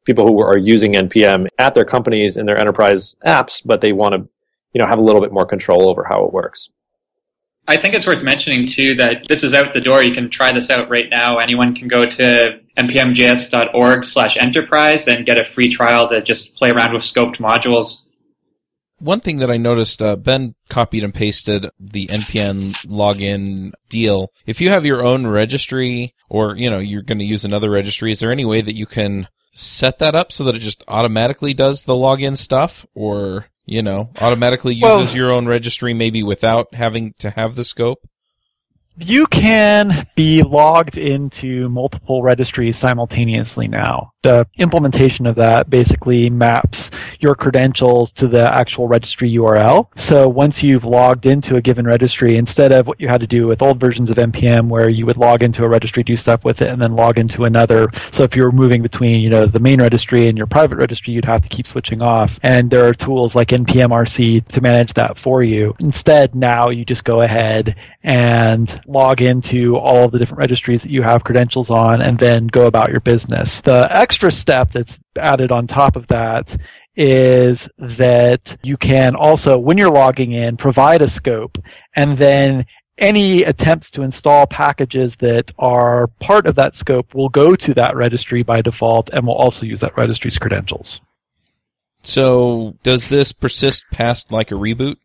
people 0.04 0.26
who 0.26 0.40
are 0.40 0.56
using 0.56 0.94
NPM 0.94 1.48
at 1.58 1.74
their 1.74 1.84
companies 1.84 2.36
in 2.36 2.46
their 2.46 2.58
enterprise 2.58 3.16
apps, 3.26 3.60
but 3.64 3.80
they 3.80 3.92
want 3.92 4.14
to, 4.14 4.28
you 4.72 4.80
know, 4.80 4.86
have 4.86 4.98
a 4.98 5.02
little 5.02 5.20
bit 5.20 5.32
more 5.32 5.46
control 5.46 5.88
over 5.88 6.04
how 6.04 6.24
it 6.24 6.32
works. 6.32 6.70
I 7.68 7.76
think 7.76 7.94
it's 7.94 8.06
worth 8.06 8.22
mentioning 8.22 8.66
too 8.66 8.94
that 8.96 9.22
this 9.28 9.44
is 9.44 9.54
out 9.54 9.72
the 9.72 9.80
door. 9.80 10.02
You 10.02 10.12
can 10.12 10.30
try 10.30 10.52
this 10.52 10.68
out 10.70 10.90
right 10.90 11.08
now. 11.08 11.38
Anyone 11.38 11.74
can 11.74 11.88
go 11.88 12.08
to 12.08 12.60
npmjs.org 12.78 14.04
slash 14.04 14.36
enterprise 14.36 15.08
and 15.08 15.26
get 15.26 15.38
a 15.38 15.44
free 15.44 15.68
trial 15.68 16.08
to 16.08 16.22
just 16.22 16.54
play 16.56 16.70
around 16.70 16.92
with 16.92 17.02
scoped 17.02 17.36
modules. 17.36 18.02
One 18.98 19.20
thing 19.20 19.38
that 19.38 19.50
I 19.50 19.56
noticed, 19.56 20.00
uh, 20.00 20.14
Ben 20.14 20.54
copied 20.68 21.02
and 21.02 21.12
pasted 21.12 21.66
the 21.80 22.06
npm 22.06 22.72
login 22.86 23.72
deal. 23.88 24.30
If 24.46 24.60
you 24.60 24.70
have 24.70 24.86
your 24.86 25.04
own 25.04 25.26
registry 25.26 26.14
or, 26.28 26.56
you 26.56 26.70
know, 26.70 26.78
you're 26.78 27.02
going 27.02 27.18
to 27.18 27.24
use 27.24 27.44
another 27.44 27.68
registry, 27.68 28.12
is 28.12 28.20
there 28.20 28.30
any 28.30 28.44
way 28.44 28.60
that 28.60 28.76
you 28.76 28.86
can 28.86 29.28
set 29.52 29.98
that 29.98 30.14
up 30.14 30.30
so 30.30 30.44
that 30.44 30.54
it 30.54 30.60
just 30.60 30.84
automatically 30.86 31.52
does 31.52 31.82
the 31.82 31.94
login 31.94 32.36
stuff 32.36 32.86
or 32.94 33.46
you 33.64 33.82
know, 33.82 34.10
automatically 34.20 34.74
uses 34.74 35.08
well, 35.08 35.16
your 35.16 35.32
own 35.32 35.46
registry 35.46 35.94
maybe 35.94 36.22
without 36.22 36.74
having 36.74 37.14
to 37.18 37.30
have 37.30 37.54
the 37.56 37.64
scope? 37.64 38.08
You 38.98 39.26
can 39.26 40.06
be 40.14 40.42
logged 40.42 40.98
into 40.98 41.68
multiple 41.68 42.22
registries 42.22 42.76
simultaneously 42.76 43.68
now 43.68 44.12
the 44.22 44.46
implementation 44.56 45.26
of 45.26 45.34
that 45.36 45.68
basically 45.68 46.30
maps 46.30 46.90
your 47.18 47.34
credentials 47.34 48.12
to 48.12 48.28
the 48.28 48.42
actual 48.42 48.88
registry 48.88 49.30
URL. 49.32 49.88
So 49.96 50.28
once 50.28 50.62
you've 50.62 50.84
logged 50.84 51.26
into 51.26 51.56
a 51.56 51.60
given 51.60 51.86
registry, 51.86 52.36
instead 52.36 52.72
of 52.72 52.86
what 52.86 53.00
you 53.00 53.08
had 53.08 53.20
to 53.20 53.26
do 53.26 53.46
with 53.46 53.62
old 53.62 53.80
versions 53.80 54.10
of 54.10 54.16
NPM 54.16 54.68
where 54.68 54.88
you 54.88 55.06
would 55.06 55.16
log 55.16 55.42
into 55.42 55.64
a 55.64 55.68
registry, 55.68 56.02
do 56.02 56.16
stuff 56.16 56.44
with 56.44 56.62
it, 56.62 56.68
and 56.68 56.80
then 56.80 56.94
log 56.94 57.18
into 57.18 57.44
another. 57.44 57.88
So 58.12 58.22
if 58.22 58.36
you 58.36 58.44
were 58.44 58.52
moving 58.52 58.82
between, 58.82 59.20
you 59.20 59.30
know, 59.30 59.46
the 59.46 59.60
main 59.60 59.80
registry 59.80 60.28
and 60.28 60.38
your 60.38 60.46
private 60.46 60.76
registry, 60.76 61.12
you'd 61.12 61.24
have 61.24 61.42
to 61.42 61.48
keep 61.48 61.66
switching 61.66 62.00
off. 62.00 62.38
And 62.42 62.70
there 62.70 62.86
are 62.86 62.94
tools 62.94 63.34
like 63.34 63.48
NPMRC 63.48 64.46
to 64.48 64.60
manage 64.60 64.94
that 64.94 65.18
for 65.18 65.42
you. 65.42 65.74
Instead, 65.80 66.34
now 66.34 66.70
you 66.70 66.84
just 66.84 67.04
go 67.04 67.22
ahead 67.22 67.74
and 68.04 68.80
log 68.86 69.20
into 69.20 69.76
all 69.76 70.08
the 70.08 70.18
different 70.18 70.38
registries 70.38 70.82
that 70.82 70.90
you 70.90 71.02
have 71.02 71.24
credentials 71.24 71.70
on 71.70 72.00
and 72.02 72.18
then 72.18 72.46
go 72.46 72.66
about 72.66 72.90
your 72.90 73.00
business. 73.00 73.60
The 73.60 73.88
extra 73.90 74.30
step 74.30 74.72
that's 74.72 75.00
added 75.18 75.52
on 75.52 75.66
top 75.66 75.96
of 75.96 76.06
that 76.08 76.56
is 76.94 77.70
that 77.78 78.56
you 78.62 78.76
can 78.76 79.14
also, 79.14 79.58
when 79.58 79.78
you're 79.78 79.90
logging 79.90 80.32
in, 80.32 80.56
provide 80.56 81.02
a 81.02 81.08
scope 81.08 81.58
and 81.96 82.18
then 82.18 82.66
any 82.98 83.42
attempts 83.42 83.90
to 83.90 84.02
install 84.02 84.46
packages 84.46 85.16
that 85.16 85.50
are 85.58 86.08
part 86.20 86.46
of 86.46 86.54
that 86.56 86.76
scope 86.76 87.14
will 87.14 87.30
go 87.30 87.56
to 87.56 87.74
that 87.74 87.96
registry 87.96 88.42
by 88.42 88.60
default 88.60 89.08
and 89.10 89.26
will 89.26 89.34
also 89.34 89.64
use 89.64 89.80
that 89.80 89.96
registry's 89.96 90.38
credentials. 90.38 91.00
So 92.02 92.76
does 92.82 93.08
this 93.08 93.32
persist 93.32 93.84
past 93.90 94.30
like 94.32 94.50
a 94.50 94.56
reboot? 94.56 94.96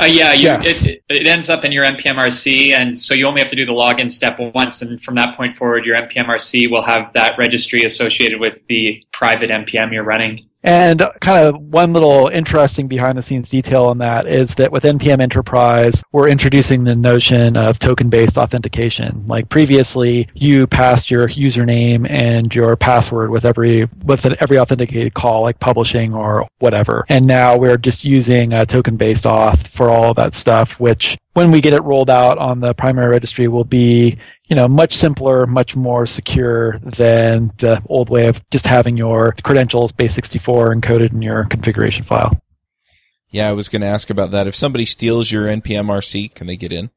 Uh, 0.00 0.04
yeah, 0.04 0.32
you, 0.32 0.42
Yes. 0.44 0.84
it, 0.84 1.02
it 1.08 1.26
ends 1.28 1.48
up 1.48 1.64
in 1.64 1.70
your 1.70 1.84
npmrc, 1.84 2.72
and 2.72 2.98
so 2.98 3.14
you 3.14 3.24
only 3.26 3.40
have 3.40 3.48
to 3.50 3.56
do 3.56 3.64
the 3.64 3.72
login 3.72 4.10
step 4.10 4.38
once, 4.40 4.82
and 4.82 5.00
from 5.02 5.14
that 5.14 5.36
point 5.36 5.56
forward, 5.56 5.84
your 5.86 5.96
npmrc 5.96 6.70
will 6.70 6.82
have 6.82 7.12
that 7.12 7.38
registry 7.38 7.82
associated 7.82 8.40
with 8.40 8.66
the 8.66 9.02
private 9.12 9.50
npm 9.50 9.92
you're 9.92 10.02
running. 10.02 10.48
And 10.66 11.00
kind 11.20 11.46
of 11.46 11.60
one 11.60 11.92
little 11.92 12.26
interesting 12.26 12.88
behind 12.88 13.16
the 13.16 13.22
scenes 13.22 13.48
detail 13.48 13.84
on 13.84 13.98
that 13.98 14.26
is 14.26 14.56
that 14.56 14.72
with 14.72 14.82
NPM 14.82 15.20
Enterprise, 15.20 16.02
we're 16.10 16.28
introducing 16.28 16.82
the 16.82 16.96
notion 16.96 17.56
of 17.56 17.78
token 17.78 18.10
based 18.10 18.36
authentication. 18.36 19.24
Like 19.28 19.48
previously, 19.48 20.28
you 20.34 20.66
passed 20.66 21.08
your 21.08 21.28
username 21.28 22.10
and 22.10 22.52
your 22.52 22.74
password 22.74 23.30
with 23.30 23.44
every 23.44 23.88
with 24.02 24.26
every 24.26 24.58
authenticated 24.58 25.14
call, 25.14 25.42
like 25.42 25.60
publishing 25.60 26.12
or 26.12 26.48
whatever. 26.58 27.04
And 27.08 27.26
now 27.26 27.56
we're 27.56 27.78
just 27.78 28.04
using 28.04 28.52
a 28.52 28.66
token 28.66 28.96
based 28.96 29.22
auth 29.22 29.68
for 29.68 29.88
all 29.88 30.10
of 30.10 30.16
that 30.16 30.34
stuff, 30.34 30.80
which 30.80 31.16
when 31.36 31.50
we 31.50 31.60
get 31.60 31.74
it 31.74 31.82
rolled 31.82 32.08
out 32.08 32.38
on 32.38 32.60
the 32.60 32.72
primary 32.72 33.08
registry 33.10 33.46
will 33.46 33.64
be 33.64 34.16
you 34.46 34.56
know, 34.56 34.68
much 34.68 34.94
simpler, 34.94 35.46
much 35.46 35.74
more 35.74 36.06
secure 36.06 36.78
than 36.78 37.52
the 37.58 37.82
old 37.86 38.08
way 38.08 38.28
of 38.28 38.48
just 38.50 38.66
having 38.66 38.96
your 38.96 39.32
credentials 39.42 39.92
base64 39.92 40.80
encoded 40.80 41.12
in 41.12 41.20
your 41.20 41.44
configuration 41.44 42.04
file. 42.04 42.40
Yeah, 43.28 43.48
I 43.48 43.52
was 43.52 43.68
going 43.68 43.82
to 43.82 43.88
ask 43.88 44.08
about 44.08 44.30
that. 44.30 44.46
If 44.46 44.54
somebody 44.54 44.84
steals 44.84 45.30
your 45.30 45.46
npm 45.46 45.88
RC, 45.88 46.34
can 46.34 46.46
they 46.46 46.56
get 46.56 46.72
in? 46.72 46.90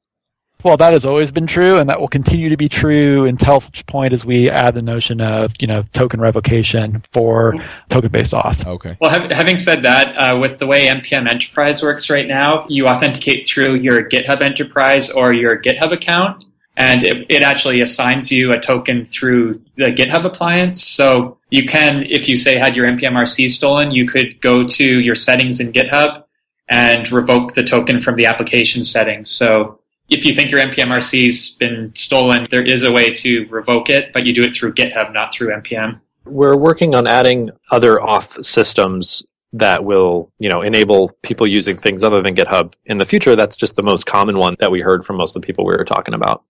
Well, 0.61 0.75
that 0.75 0.91
has 0.91 1.05
always 1.05 1.31
been 1.31 1.47
true, 1.47 1.77
and 1.77 1.89
that 1.89 2.01
will 2.01 2.09
continue 2.09 2.49
to 2.49 2.57
be 2.57 2.67
true 2.67 3.25
until 3.25 3.61
such 3.61 3.85
point 3.85 4.11
as 4.11 4.25
we 4.25 4.49
add 4.49 4.73
the 4.73 4.81
notion 4.81 5.21
of, 5.21 5.53
you 5.59 5.67
know, 5.67 5.85
token 5.93 6.19
revocation 6.19 7.01
for 7.13 7.55
token-based 7.89 8.33
auth. 8.33 8.67
Okay. 8.67 8.97
Well, 8.99 9.09
hav 9.09 9.31
having 9.31 9.55
said 9.55 9.83
that, 9.83 10.07
uh, 10.17 10.37
with 10.37 10.59
the 10.59 10.67
way 10.67 10.87
npm 10.87 11.29
Enterprise 11.29 11.81
works 11.81 12.09
right 12.09 12.27
now, 12.27 12.65
you 12.67 12.87
authenticate 12.87 13.47
through 13.47 13.75
your 13.75 14.09
GitHub 14.09 14.41
Enterprise 14.41 15.09
or 15.09 15.31
your 15.31 15.61
GitHub 15.61 15.93
account, 15.93 16.43
and 16.75 17.05
it, 17.05 17.25
it 17.29 17.41
actually 17.41 17.79
assigns 17.79 18.29
you 18.29 18.51
a 18.51 18.59
token 18.59 19.05
through 19.05 19.61
the 19.77 19.93
GitHub 19.93 20.25
appliance. 20.25 20.83
So 20.83 21.37
you 21.51 21.65
can, 21.65 22.03
if 22.03 22.27
you 22.27 22.35
say 22.35 22.57
had 22.57 22.75
your 22.75 22.85
npmrc 22.85 23.49
stolen, 23.49 23.91
you 23.91 24.05
could 24.05 24.41
go 24.41 24.67
to 24.67 24.83
your 24.83 25.15
settings 25.15 25.61
in 25.61 25.71
GitHub 25.71 26.25
and 26.67 27.09
revoke 27.11 27.53
the 27.53 27.63
token 27.63 28.01
from 28.01 28.15
the 28.15 28.25
application 28.25 28.83
settings. 28.83 29.31
So 29.31 29.78
if 30.09 30.25
you 30.25 30.33
think 30.33 30.51
your 30.51 30.59
npmrc's 30.61 31.51
been 31.53 31.91
stolen, 31.95 32.47
there 32.49 32.63
is 32.63 32.83
a 32.83 32.91
way 32.91 33.09
to 33.13 33.45
revoke 33.49 33.89
it, 33.89 34.11
but 34.13 34.25
you 34.25 34.33
do 34.33 34.43
it 34.43 34.55
through 34.55 34.73
GitHub, 34.73 35.13
not 35.13 35.33
through 35.33 35.53
npm. 35.61 35.99
We're 36.25 36.57
working 36.57 36.95
on 36.95 37.07
adding 37.07 37.49
other 37.71 37.95
auth 37.97 38.43
systems 38.43 39.23
that 39.53 39.83
will, 39.83 40.31
you 40.37 40.49
know, 40.49 40.61
enable 40.61 41.11
people 41.23 41.47
using 41.47 41.77
things 41.77 42.03
other 42.03 42.21
than 42.21 42.35
GitHub 42.35 42.73
in 42.85 42.97
the 42.97 43.05
future. 43.05 43.35
That's 43.35 43.55
just 43.55 43.75
the 43.75 43.83
most 43.83 44.05
common 44.05 44.37
one 44.37 44.55
that 44.59 44.71
we 44.71 44.81
heard 44.81 45.03
from 45.03 45.17
most 45.17 45.35
of 45.35 45.41
the 45.41 45.45
people 45.45 45.65
we 45.65 45.75
were 45.75 45.85
talking 45.85 46.13
about. 46.13 46.43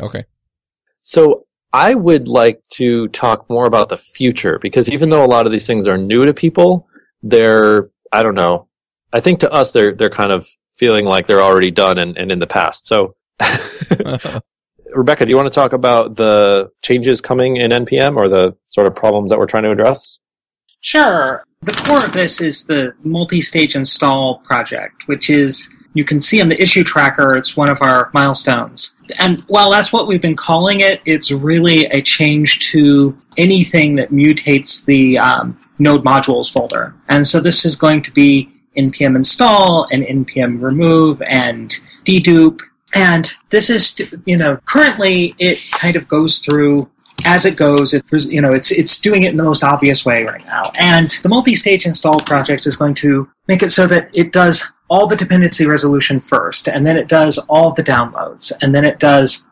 Okay. 0.00 0.24
So 1.02 1.46
I 1.72 1.94
would 1.94 2.28
like 2.28 2.62
to 2.74 3.08
talk 3.08 3.48
more 3.50 3.66
about 3.66 3.88
the 3.88 3.96
future 3.96 4.58
because 4.60 4.90
even 4.90 5.08
though 5.08 5.24
a 5.24 5.26
lot 5.26 5.46
of 5.46 5.52
these 5.52 5.66
things 5.66 5.86
are 5.86 5.98
new 5.98 6.24
to 6.24 6.34
people, 6.34 6.88
they're 7.22 7.90
I 8.12 8.22
don't 8.22 8.34
know. 8.34 8.68
I 9.12 9.20
think 9.20 9.40
to 9.40 9.50
us 9.50 9.72
they're 9.72 9.94
they're 9.94 10.10
kind 10.10 10.32
of 10.32 10.48
feeling 10.80 11.04
like 11.04 11.26
they're 11.26 11.42
already 11.42 11.70
done 11.70 11.98
and, 11.98 12.16
and 12.16 12.32
in 12.32 12.38
the 12.38 12.46
past. 12.46 12.86
So 12.86 13.14
Rebecca, 14.92 15.26
do 15.26 15.30
you 15.30 15.36
want 15.36 15.46
to 15.46 15.54
talk 15.54 15.74
about 15.74 16.16
the 16.16 16.70
changes 16.82 17.20
coming 17.20 17.58
in 17.58 17.70
NPM 17.70 18.16
or 18.16 18.28
the 18.28 18.56
sort 18.66 18.86
of 18.86 18.94
problems 18.94 19.30
that 19.30 19.38
we're 19.38 19.46
trying 19.46 19.64
to 19.64 19.70
address? 19.70 20.18
Sure. 20.80 21.44
The 21.60 21.84
core 21.86 22.04
of 22.06 22.12
this 22.12 22.40
is 22.40 22.64
the 22.64 22.94
multi-stage 23.04 23.76
install 23.76 24.38
project, 24.38 25.06
which 25.06 25.28
is 25.28 25.72
you 25.92 26.04
can 26.04 26.20
see 26.20 26.40
on 26.40 26.48
the 26.48 26.60
issue 26.60 26.82
tracker 26.82 27.36
it's 27.36 27.56
one 27.56 27.68
of 27.68 27.78
our 27.82 28.10
milestones. 28.14 28.96
And 29.18 29.42
while 29.48 29.70
that's 29.70 29.92
what 29.92 30.06
we've 30.08 30.22
been 30.22 30.36
calling 30.36 30.80
it, 30.80 31.02
it's 31.04 31.30
really 31.30 31.84
a 31.86 32.00
change 32.00 32.60
to 32.70 33.16
anything 33.36 33.96
that 33.96 34.10
mutates 34.10 34.84
the 34.86 35.18
um, 35.18 35.60
node 35.78 36.04
modules 36.04 36.50
folder. 36.50 36.94
And 37.08 37.26
so 37.26 37.40
this 37.40 37.64
is 37.64 37.76
going 37.76 38.02
to 38.02 38.10
be 38.12 38.49
npm 38.76 39.16
install 39.16 39.86
and 39.90 40.04
npm 40.04 40.60
remove 40.62 41.20
and 41.22 41.76
dedupe. 42.04 42.60
And 42.94 43.30
this 43.50 43.70
is, 43.70 44.00
you 44.26 44.36
know, 44.36 44.56
currently 44.64 45.34
it 45.38 45.58
kind 45.72 45.96
of 45.96 46.08
goes 46.08 46.38
through 46.38 46.90
as 47.24 47.44
it 47.44 47.56
goes. 47.56 47.94
It, 47.94 48.04
you 48.10 48.40
know, 48.40 48.52
it's 48.52 48.72
it's 48.72 48.98
doing 48.98 49.22
it 49.22 49.30
in 49.30 49.36
the 49.36 49.44
most 49.44 49.62
obvious 49.62 50.04
way 50.04 50.24
right 50.24 50.44
now. 50.46 50.62
And 50.76 51.10
the 51.22 51.28
multi-stage 51.28 51.86
install 51.86 52.18
project 52.20 52.66
is 52.66 52.76
going 52.76 52.94
to 52.96 53.28
make 53.46 53.62
it 53.62 53.70
so 53.70 53.86
that 53.86 54.10
it 54.12 54.32
does 54.32 54.64
all 54.88 55.06
the 55.06 55.16
dependency 55.16 55.66
resolution 55.66 56.20
first, 56.20 56.68
and 56.68 56.86
then 56.86 56.96
it 56.96 57.08
does 57.08 57.38
all 57.48 57.72
the 57.72 57.84
downloads, 57.84 58.52
and 58.60 58.74
then 58.74 58.84
it 58.84 58.98
does 58.98 59.46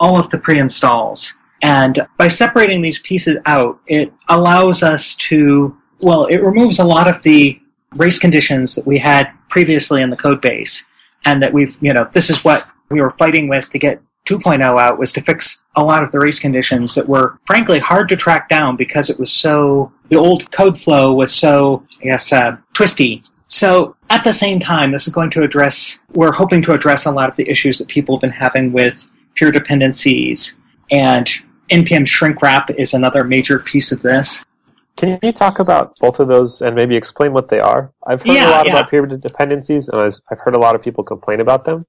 all 0.00 0.18
of 0.18 0.30
the 0.30 0.38
pre-installs. 0.38 1.34
And 1.62 2.06
by 2.18 2.28
separating 2.28 2.82
these 2.82 2.98
pieces 3.00 3.36
out, 3.46 3.80
it 3.86 4.12
allows 4.28 4.82
us 4.82 5.14
to 5.16 5.76
well, 6.02 6.26
it 6.26 6.42
removes 6.42 6.80
a 6.80 6.84
lot 6.84 7.08
of 7.08 7.22
the 7.22 7.61
race 7.96 8.18
conditions 8.18 8.74
that 8.74 8.86
we 8.86 8.98
had 8.98 9.32
previously 9.48 10.02
in 10.02 10.10
the 10.10 10.16
code 10.16 10.40
base, 10.40 10.86
and 11.24 11.42
that 11.42 11.52
we've 11.52 11.76
you 11.80 11.92
know 11.92 12.08
this 12.12 12.30
is 12.30 12.44
what 12.44 12.64
we 12.90 13.00
were 13.00 13.10
fighting 13.10 13.48
with 13.48 13.70
to 13.70 13.78
get 13.78 14.02
2.0 14.26 14.60
out 14.80 14.98
was 14.98 15.12
to 15.12 15.20
fix 15.20 15.64
a 15.74 15.82
lot 15.82 16.02
of 16.02 16.12
the 16.12 16.20
race 16.20 16.38
conditions 16.38 16.94
that 16.94 17.08
were 17.08 17.38
frankly 17.44 17.78
hard 17.78 18.08
to 18.08 18.16
track 18.16 18.48
down 18.48 18.76
because 18.76 19.10
it 19.10 19.18
was 19.18 19.32
so 19.32 19.92
the 20.10 20.16
old 20.16 20.50
code 20.52 20.78
flow 20.80 21.12
was 21.12 21.34
so 21.34 21.84
I 22.00 22.04
guess 22.04 22.32
uh, 22.32 22.56
twisty. 22.72 23.22
So 23.48 23.96
at 24.08 24.24
the 24.24 24.32
same 24.32 24.60
time, 24.60 24.92
this 24.92 25.06
is 25.06 25.12
going 25.12 25.30
to 25.30 25.42
address 25.42 26.04
we're 26.12 26.32
hoping 26.32 26.62
to 26.62 26.72
address 26.72 27.04
a 27.06 27.10
lot 27.10 27.28
of 27.28 27.36
the 27.36 27.48
issues 27.48 27.78
that 27.78 27.88
people 27.88 28.16
have 28.16 28.20
been 28.20 28.30
having 28.30 28.72
with 28.72 29.06
peer 29.34 29.50
dependencies 29.50 30.58
and 30.90 31.26
npm 31.70 32.06
shrink 32.06 32.42
wrap 32.42 32.70
is 32.70 32.92
another 32.92 33.24
major 33.24 33.58
piece 33.58 33.92
of 33.92 34.02
this. 34.02 34.44
Can 34.96 35.18
you 35.22 35.32
talk 35.32 35.58
about 35.58 35.92
both 36.00 36.20
of 36.20 36.28
those 36.28 36.60
and 36.62 36.76
maybe 36.76 36.96
explain 36.96 37.32
what 37.32 37.48
they 37.48 37.60
are? 37.60 37.92
I've 38.06 38.20
heard 38.22 38.34
Yeah, 38.34 38.50
a 38.50 38.52
lot 38.52 38.66
yeah. 38.66 38.72
about 38.78 38.90
peer 38.90 39.04
dependencies, 39.06 39.88
and 39.88 40.00
I've 40.00 40.12
I've 40.30 40.38
heard 40.40 40.54
a 40.54 40.58
lot 40.58 40.74
of 40.74 40.82
people 40.82 41.02
complain 41.02 41.40
about 41.40 41.64
them, 41.64 41.86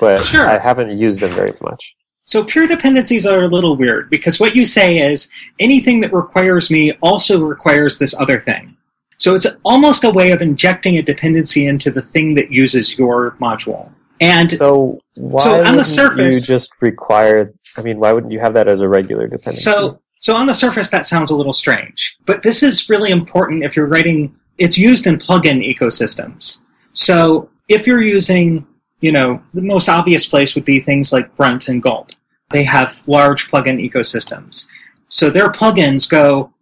but 0.00 0.22
Sure. 0.24 0.46
I 0.48 0.58
haven't 0.58 0.96
used 0.96 1.20
them 1.20 1.30
very 1.32 1.54
much. 1.60 1.94
So 2.24 2.44
peer 2.44 2.66
dependencies 2.68 3.26
are 3.26 3.42
a 3.42 3.48
little 3.48 3.76
weird 3.76 4.08
because 4.10 4.38
what 4.38 4.54
you 4.54 4.64
say 4.64 4.98
is 4.98 5.28
anything 5.58 6.00
that 6.02 6.12
requires 6.12 6.70
me 6.70 6.92
also 7.00 7.42
requires 7.42 7.98
this 7.98 8.14
other 8.18 8.38
thing. 8.38 8.76
So 9.16 9.34
it's 9.34 9.46
almost 9.64 10.04
a 10.04 10.10
way 10.10 10.30
of 10.30 10.40
injecting 10.40 10.98
a 10.98 11.02
dependency 11.02 11.66
into 11.66 11.90
the 11.90 12.02
thing 12.02 12.34
that 12.36 12.52
uses 12.52 12.96
your 12.96 13.32
module. 13.40 13.90
And 14.20 14.48
So 14.50 15.00
why 15.16 15.42
so 15.42 15.50
on 15.56 15.64
the 15.64 15.70
wouldn't 15.70 15.86
surface- 15.86 16.48
you 16.48 16.54
just 16.54 16.70
require? 16.80 17.52
I 17.76 17.82
mean, 17.82 17.98
why 17.98 18.12
wouldn't 18.12 18.32
you 18.32 18.38
have 18.40 18.54
that 18.54 18.68
as 18.68 18.80
a 18.82 18.88
regular 18.88 19.26
dependency? 19.26 19.62
so 19.62 19.98
so 20.22 20.36
on 20.36 20.46
the 20.46 20.54
surface 20.54 20.88
that 20.90 21.04
sounds 21.04 21.32
a 21.32 21.36
little 21.36 21.52
strange, 21.52 22.16
but 22.26 22.44
this 22.44 22.62
is 22.62 22.88
really 22.88 23.10
important 23.10 23.64
if 23.64 23.74
you're 23.74 23.88
writing 23.88 24.32
it's 24.56 24.78
used 24.78 25.08
in 25.08 25.16
plugin 25.16 25.58
ecosystems. 25.68 26.62
So 26.92 27.50
if 27.68 27.88
you're 27.88 28.02
using, 28.02 28.64
you 29.00 29.10
know, 29.10 29.42
the 29.52 29.62
most 29.62 29.88
obvious 29.88 30.24
place 30.24 30.54
would 30.54 30.64
be 30.64 30.78
things 30.78 31.12
like 31.12 31.34
Grunt 31.36 31.66
and 31.66 31.82
Gulp. 31.82 32.10
They 32.50 32.62
have 32.62 33.02
large 33.08 33.50
plugin 33.50 33.84
ecosystems. 33.84 34.68
So 35.08 35.28
their 35.28 35.48
plugins 35.48 36.08
go, 36.08 36.52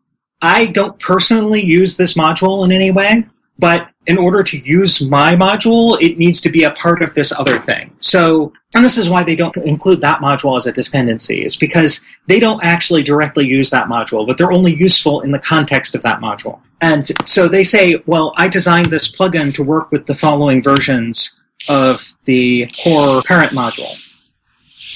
I 0.41 0.67
don't 0.67 0.99
personally 0.99 1.63
use 1.63 1.99
this 1.99 2.15
module 2.15 2.65
in 2.65 2.73
any 2.73 2.91
way, 2.91 3.27
but 3.61 3.93
in 4.07 4.17
order 4.17 4.43
to 4.43 4.59
use 4.59 5.03
my 5.03 5.37
module, 5.37 6.01
it 6.01 6.19
needs 6.19 6.41
to 6.41 6.49
be 6.49 6.65
a 6.65 6.71
part 6.71 7.03
of 7.03 7.15
this 7.15 7.31
other 7.39 7.59
thing. 7.59 7.95
So, 8.01 8.53
and 8.75 8.83
this 8.85 8.97
is 8.97 9.11
why 9.11 9.23
they 9.23 9.37
don't 9.37 9.57
include 9.59 10.01
that 10.01 10.21
module 10.21 10.57
as 10.57 10.67
a 10.67 10.73
dependency, 10.73 11.45
is 11.45 11.57
because 11.57 12.05
they 12.27 12.41
don't 12.41 12.63
actually 12.65 13.03
directly 13.03 13.47
use 13.47 13.69
that 13.71 13.87
module, 13.87 14.27
but 14.27 14.39
they're 14.39 14.53
only 14.53 14.75
useful 14.75 15.21
in 15.21 15.31
the 15.31 15.39
context 15.39 15.95
of 15.95 16.03
that 16.03 16.21
module. 16.21 16.61
And 16.81 17.07
so 17.27 17.49
they 17.49 17.63
say, 17.63 18.03
well, 18.07 18.33
I 18.37 18.49
designed 18.49 18.87
this 18.87 19.11
plugin 19.11 19.55
to 19.55 19.63
work 19.63 19.91
with 19.93 20.07
the 20.07 20.15
following 20.15 20.63
versions 20.63 21.39
of 21.69 22.17
the 22.25 22.67
core 22.83 23.21
parent 23.23 23.53
module. 23.53 24.07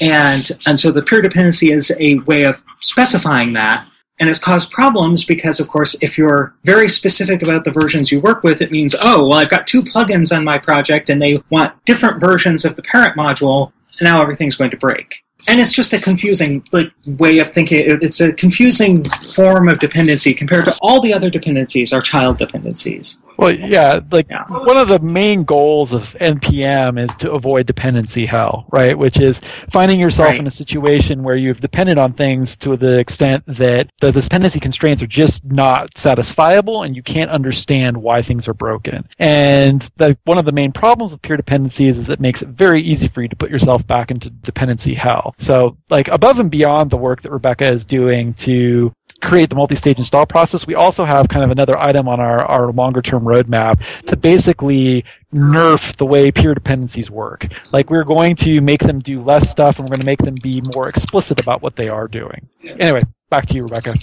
And, 0.00 0.50
and 0.66 0.80
so 0.80 0.90
the 0.90 1.02
peer 1.02 1.20
dependency 1.20 1.70
is 1.70 1.92
a 2.00 2.16
way 2.20 2.44
of 2.44 2.64
specifying 2.80 3.52
that. 3.52 3.86
And 4.20 4.28
it's 4.30 4.38
caused 4.38 4.70
problems 4.70 5.24
because, 5.24 5.58
of 5.58 5.66
course, 5.66 5.96
if 6.00 6.16
you're 6.16 6.54
very 6.64 6.88
specific 6.88 7.42
about 7.42 7.64
the 7.64 7.72
versions 7.72 8.12
you 8.12 8.20
work 8.20 8.44
with, 8.44 8.62
it 8.62 8.70
means, 8.70 8.94
oh, 9.00 9.26
well, 9.26 9.38
I've 9.38 9.50
got 9.50 9.66
two 9.66 9.82
plugins 9.82 10.34
on 10.34 10.44
my 10.44 10.56
project 10.56 11.10
and 11.10 11.20
they 11.20 11.42
want 11.50 11.84
different 11.84 12.20
versions 12.20 12.64
of 12.64 12.76
the 12.76 12.82
parent 12.82 13.16
module, 13.16 13.72
and 13.98 14.06
now 14.06 14.22
everything's 14.22 14.56
going 14.56 14.70
to 14.70 14.76
break. 14.76 15.24
And 15.46 15.60
it's 15.60 15.72
just 15.72 15.92
a 15.92 16.00
confusing 16.00 16.64
like 16.72 16.90
way 17.04 17.38
of 17.38 17.52
thinking. 17.52 17.84
It's 17.86 18.20
a 18.20 18.32
confusing 18.32 19.04
form 19.04 19.68
of 19.68 19.78
dependency 19.78 20.32
compared 20.32 20.64
to 20.64 20.74
all 20.80 21.00
the 21.02 21.12
other 21.12 21.28
dependencies 21.28 21.92
are 21.92 22.00
child 22.00 22.38
dependencies. 22.38 23.20
Well, 23.36 23.52
yeah, 23.52 23.98
like 24.12 24.28
Yeah. 24.30 24.44
one 24.48 24.76
of 24.76 24.86
the 24.86 25.00
main 25.00 25.42
goals 25.42 25.92
of 25.92 26.14
NPM 26.20 26.98
is 27.02 27.10
to 27.16 27.32
avoid 27.32 27.66
dependency 27.66 28.26
hell, 28.26 28.66
right? 28.70 28.96
Which 28.96 29.18
is 29.18 29.40
finding 29.70 29.98
yourself 29.98 30.28
Right. 30.30 30.38
in 30.38 30.46
a 30.46 30.52
situation 30.52 31.24
where 31.24 31.34
you've 31.34 31.58
depended 31.60 31.98
on 31.98 32.12
things 32.12 32.56
to 32.58 32.76
the 32.76 32.96
extent 32.96 33.42
that 33.48 33.88
the 34.00 34.12
dependency 34.12 34.60
constraints 34.60 35.02
are 35.02 35.08
just 35.08 35.44
not 35.44 35.94
satisfiable 35.94 36.86
and 36.86 36.94
you 36.94 37.02
can't 37.02 37.30
understand 37.30 37.96
why 37.96 38.22
things 38.22 38.46
are 38.46 38.54
broken. 38.54 39.08
And 39.18 39.86
the, 39.96 40.16
one 40.24 40.38
of 40.38 40.44
the 40.44 40.52
main 40.52 40.70
problems 40.70 41.10
with 41.10 41.20
peer 41.22 41.36
dependencies 41.36 41.98
is 41.98 42.06
that 42.06 42.14
it 42.14 42.20
makes 42.20 42.40
it 42.40 42.48
very 42.50 42.82
easy 42.82 43.08
for 43.08 43.20
you 43.20 43.28
to 43.28 43.36
put 43.36 43.50
yourself 43.50 43.84
back 43.84 44.12
into 44.12 44.30
dependency 44.30 44.94
hell. 44.94 45.33
So, 45.38 45.76
like 45.90 46.08
above 46.08 46.38
and 46.38 46.50
beyond 46.50 46.90
the 46.90 46.96
work 46.96 47.22
that 47.22 47.30
Rebecca 47.30 47.66
is 47.66 47.84
doing 47.84 48.34
to 48.34 48.92
create 49.22 49.48
the 49.48 49.56
multi-stage 49.56 49.98
install 49.98 50.26
process, 50.26 50.66
we 50.66 50.74
also 50.74 51.04
have 51.04 51.28
kind 51.28 51.44
of 51.44 51.50
another 51.50 51.78
item 51.78 52.08
on 52.08 52.20
our, 52.20 52.44
our 52.44 52.72
longer 52.72 53.02
term 53.02 53.24
roadmap 53.24 53.82
to 54.06 54.16
basically 54.16 55.04
nerf 55.32 55.96
the 55.96 56.06
way 56.06 56.30
peer 56.30 56.54
dependencies 56.54 57.10
work. 57.10 57.46
Like 57.72 57.90
we're 57.90 58.04
going 58.04 58.36
to 58.36 58.60
make 58.60 58.80
them 58.80 59.00
do 59.00 59.20
less 59.20 59.50
stuff 59.50 59.78
and 59.78 59.88
we're 59.88 59.96
going 59.96 60.00
to 60.00 60.06
make 60.06 60.20
them 60.20 60.36
be 60.42 60.62
more 60.74 60.88
explicit 60.88 61.40
about 61.40 61.62
what 61.62 61.76
they 61.76 61.88
are 61.88 62.06
doing. 62.06 62.48
Anyway, 62.78 63.00
back 63.30 63.46
to 63.46 63.54
you, 63.54 63.62
Rebecca. 63.62 63.94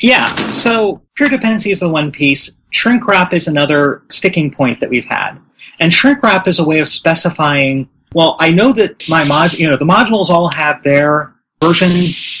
Yeah, 0.00 0.24
so 0.24 0.96
peer 1.16 1.28
dependency 1.28 1.70
is 1.70 1.80
the 1.80 1.88
one 1.88 2.10
piece. 2.10 2.60
Shrink 2.70 3.06
wrap 3.06 3.32
is 3.32 3.48
another 3.48 4.02
sticking 4.10 4.50
point 4.50 4.80
that 4.80 4.90
we've 4.90 5.06
had. 5.06 5.38
And 5.80 5.92
shrink 5.92 6.22
wrap 6.22 6.46
is 6.46 6.58
a 6.58 6.64
way 6.64 6.80
of 6.80 6.88
specifying, 6.88 7.88
well, 8.16 8.34
I 8.40 8.50
know 8.50 8.72
that 8.72 9.06
my 9.10 9.24
mod, 9.24 9.52
you 9.52 9.68
know, 9.68 9.76
the 9.76 9.84
modules 9.84 10.30
all 10.30 10.48
have 10.48 10.82
their 10.82 11.34
version 11.62 11.90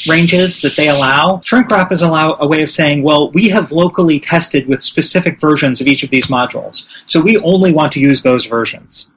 ranges 0.08 0.62
that 0.62 0.74
they 0.74 0.88
allow. 0.88 1.38
Shrink 1.44 1.70
wrap 1.70 1.92
is 1.92 2.00
allow 2.00 2.38
a 2.40 2.48
way 2.48 2.62
of 2.62 2.70
saying, 2.70 3.02
well, 3.02 3.30
we 3.32 3.50
have 3.50 3.72
locally 3.72 4.18
tested 4.18 4.68
with 4.68 4.80
specific 4.80 5.38
versions 5.38 5.82
of 5.82 5.86
each 5.86 6.02
of 6.02 6.08
these 6.08 6.28
modules. 6.28 7.04
So 7.06 7.20
we 7.20 7.36
only 7.40 7.74
want 7.74 7.92
to 7.92 8.00
use 8.00 8.22
those 8.22 8.46
versions. 8.46 9.12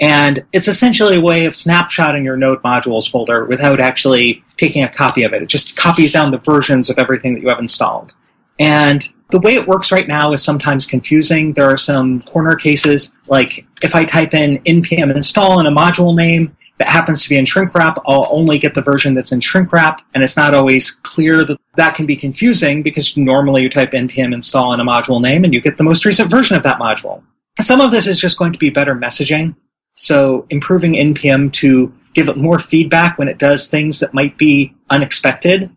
And 0.00 0.44
it's 0.52 0.66
essentially 0.66 1.18
a 1.18 1.20
way 1.20 1.46
of 1.46 1.52
snapshotting 1.52 2.24
your 2.24 2.36
node 2.36 2.60
modules 2.64 3.08
folder 3.08 3.44
without 3.44 3.78
actually 3.78 4.42
taking 4.56 4.82
a 4.82 4.88
copy 4.88 5.22
of 5.22 5.32
it. 5.34 5.42
It 5.44 5.48
just 5.48 5.76
copies 5.76 6.10
down 6.10 6.32
the 6.32 6.38
versions 6.38 6.90
of 6.90 6.98
everything 6.98 7.34
that 7.34 7.42
you 7.42 7.48
have 7.48 7.60
installed. 7.60 8.12
And 8.58 9.06
the 9.30 9.40
way 9.40 9.54
it 9.54 9.66
works 9.66 9.90
right 9.90 10.06
now 10.06 10.32
is 10.32 10.42
sometimes 10.42 10.86
confusing. 10.86 11.52
There 11.52 11.68
are 11.68 11.76
some 11.76 12.22
corner 12.22 12.54
cases, 12.54 13.16
like 13.26 13.66
if 13.82 13.94
I 13.94 14.04
type 14.04 14.34
in 14.34 14.58
npm 14.58 15.14
install 15.14 15.58
and 15.58 15.68
a 15.68 15.70
module 15.70 16.16
name 16.16 16.56
that 16.78 16.88
happens 16.88 17.22
to 17.22 17.28
be 17.28 17.36
in 17.36 17.44
shrink 17.44 17.74
wrap, 17.74 17.98
I'll 18.06 18.28
only 18.30 18.58
get 18.58 18.74
the 18.74 18.82
version 18.82 19.14
that's 19.14 19.32
in 19.32 19.40
shrink 19.40 19.72
wrap, 19.72 20.02
and 20.14 20.22
it's 20.22 20.36
not 20.36 20.54
always 20.54 20.90
clear 20.90 21.44
that 21.44 21.58
that 21.76 21.94
can 21.94 22.06
be 22.06 22.16
confusing 22.16 22.82
because 22.82 23.16
normally 23.16 23.62
you 23.62 23.70
type 23.70 23.92
npm 23.92 24.32
install 24.32 24.72
and 24.72 24.80
a 24.80 24.84
module 24.84 25.20
name 25.20 25.44
and 25.44 25.52
you 25.52 25.60
get 25.60 25.76
the 25.76 25.84
most 25.84 26.04
recent 26.04 26.30
version 26.30 26.56
of 26.56 26.62
that 26.62 26.78
module. 26.78 27.22
Some 27.60 27.80
of 27.80 27.90
this 27.90 28.06
is 28.06 28.20
just 28.20 28.38
going 28.38 28.52
to 28.52 28.58
be 28.58 28.70
better 28.70 28.94
messaging. 28.94 29.56
So 29.94 30.46
improving 30.50 30.92
NPM 30.92 31.52
to 31.54 31.92
give 32.12 32.28
it 32.28 32.36
more 32.36 32.58
feedback 32.58 33.18
when 33.18 33.28
it 33.28 33.38
does 33.38 33.66
things 33.66 33.98
that 34.00 34.12
might 34.12 34.36
be 34.36 34.74
unexpected. 34.90 35.74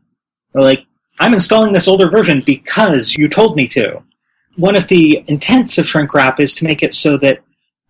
Or 0.54 0.62
like, 0.62 0.86
I'm 1.20 1.34
installing 1.34 1.74
this 1.74 1.88
older 1.88 2.10
version 2.10 2.42
because 2.46 3.16
you 3.16 3.28
told 3.28 3.56
me 3.56 3.68
to. 3.70 4.02
One 4.56 4.76
of 4.76 4.88
the 4.88 5.24
intents 5.28 5.78
of 5.78 5.86
shrink 5.86 6.14
wrap 6.14 6.40
is 6.40 6.56
to 6.56 6.66
make 6.66 6.82
it 6.82 6.94
so 6.94 7.18
that, 7.18 7.40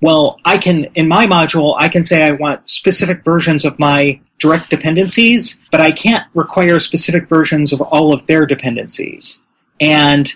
well, 0.02 0.40
I 0.46 0.58
can, 0.58 0.86
in 0.96 1.08
my 1.08 1.28
module, 1.28 1.76
I 1.78 1.90
can 1.90 2.04
say 2.04 2.24
I 2.24 2.32
want 2.32 2.70
specific 2.70 3.24
versions 3.24 3.66
of 3.66 3.78
my 3.80 4.20
direct 4.40 4.70
dependencies, 4.70 5.62
but 5.72 5.82
I 5.82 5.92
can't 5.92 6.26
require 6.34 6.80
specific 6.80 7.30
versions 7.30 7.72
of 7.72 7.82
all 7.82 8.14
of 8.14 8.26
their 8.26 8.46
dependencies. 8.46 9.42
And 9.80 10.32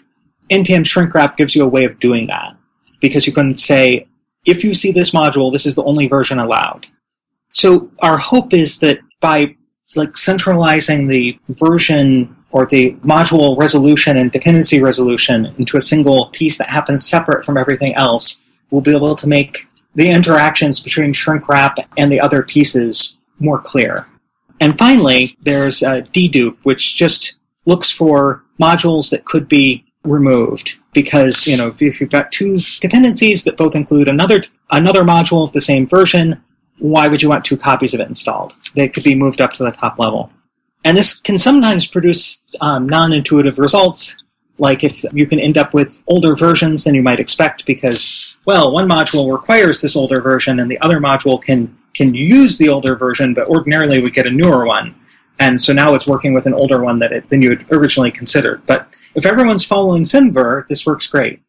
NPM 0.50 0.86
shrink 0.86 1.14
wrap 1.14 1.38
gives 1.38 1.56
you 1.56 1.64
a 1.64 1.68
way 1.68 1.86
of 1.86 2.00
doing 2.00 2.28
that 2.28 2.56
because 3.00 3.26
you 3.26 3.34
can 3.34 3.58
say, 3.58 4.08
if 4.46 4.64
you 4.64 4.74
see 4.74 4.92
this 4.92 5.12
module, 5.12 5.52
this 5.52 5.66
is 5.66 5.76
the 5.76 5.84
only 5.84 6.08
version 6.08 6.38
allowed. 6.40 6.88
So 7.52 7.90
our 8.00 8.18
hope 8.18 8.54
is 8.54 8.80
that 8.80 9.00
by 9.20 9.56
like 9.96 10.18
centralizing 10.18 11.08
the 11.08 11.40
version 11.50 12.36
or 12.54 12.68
the 12.68 12.92
module 13.04 13.58
resolution 13.58 14.16
and 14.16 14.32
dependency 14.32 14.82
resolution 14.82 15.54
into 15.58 15.76
a 15.76 15.82
single 15.82 16.28
piece 16.28 16.58
that 16.60 16.70
happens 16.70 17.06
separate 17.06 17.44
from 17.44 17.58
everything 17.58 17.94
else, 17.96 18.44
we'll 18.70 18.82
be 18.82 18.96
able 18.96 19.16
to 19.16 19.28
make 19.28 19.68
the 19.96 20.10
interactions 20.10 20.80
between 20.80 21.12
shrink 21.12 21.50
wrap 21.50 21.78
and 21.98 22.12
the 22.12 22.20
other 22.20 22.44
pieces 22.44 23.18
more 23.40 23.60
clear. 23.60 24.06
And 24.62 24.78
finally, 24.78 25.36
there's 25.42 25.84
uh, 25.84 26.02
dedupe, 26.14 26.58
which 26.64 26.96
just 26.96 27.40
looks 27.66 27.92
for 27.92 28.44
modules 28.62 29.10
that 29.10 29.26
could 29.26 29.48
be 29.50 29.84
removed 30.04 30.76
because 30.94 31.48
you 31.48 31.56
know 31.58 31.68
if, 31.68 31.82
if 31.82 32.02
you've 32.02 32.10
got 32.10 32.32
two 32.32 32.60
dependencies 32.82 33.46
that 33.46 33.56
both 33.58 33.74
include 33.74 34.10
another 34.10 34.44
another 34.72 35.04
module 35.04 35.44
of 35.44 35.54
the 35.54 35.62
same 35.62 35.88
version, 35.88 36.42
why 36.80 37.08
would 37.08 37.22
you 37.22 37.30
want 37.30 37.46
two 37.46 37.58
copies 37.58 37.94
of 37.94 38.00
it 38.00 38.08
installed? 38.08 38.56
They 38.76 38.88
could 38.88 39.04
be 39.04 39.16
moved 39.16 39.42
up 39.42 39.54
to 39.54 39.64
the 39.64 39.72
top 39.72 39.98
level, 39.98 40.32
and 40.84 40.98
this 40.98 41.20
can 41.20 41.38
sometimes 41.38 41.88
produce 41.88 42.46
um, 42.62 42.88
non-intuitive 42.88 43.60
results. 43.60 44.24
Like 44.60 44.84
if 44.84 45.04
you 45.14 45.26
can 45.26 45.40
end 45.40 45.58
up 45.58 45.74
with 45.74 46.04
older 46.08 46.36
versions 46.36 46.84
than 46.84 46.94
you 46.94 47.02
might 47.02 47.20
expect 47.20 47.66
because 47.66 48.38
well, 48.46 48.72
one 48.72 48.88
module 48.88 49.32
requires 49.32 49.82
this 49.82 49.96
older 49.96 50.22
version 50.22 50.60
and 50.60 50.70
the 50.70 50.80
other 50.82 51.00
module 51.00 51.42
can 51.42 51.76
can 51.94 52.14
use 52.14 52.58
the 52.58 52.70
older 52.70 52.96
version, 52.96 53.34
but 53.34 53.48
ordinarily 53.48 54.02
we 54.02 54.10
get 54.10 54.26
a 54.26 54.32
newer 54.32 54.66
one. 54.66 54.96
And 55.40 55.62
so 55.62 55.74
now 55.74 55.94
it's 55.94 56.08
working 56.08 56.34
with 56.34 56.46
an 56.46 56.54
older 56.54 56.84
one 56.84 57.00
that 57.00 57.12
it, 57.12 57.30
than 57.30 57.42
you 57.42 57.50
had 57.50 57.66
originally 57.72 58.12
considered. 58.12 58.66
But 58.66 58.96
if 59.16 59.26
everyone's 59.26 59.66
following 59.66 60.04
Semver, 60.04 60.68
this 60.68 60.86
works 60.86 61.08
great. 61.08 61.42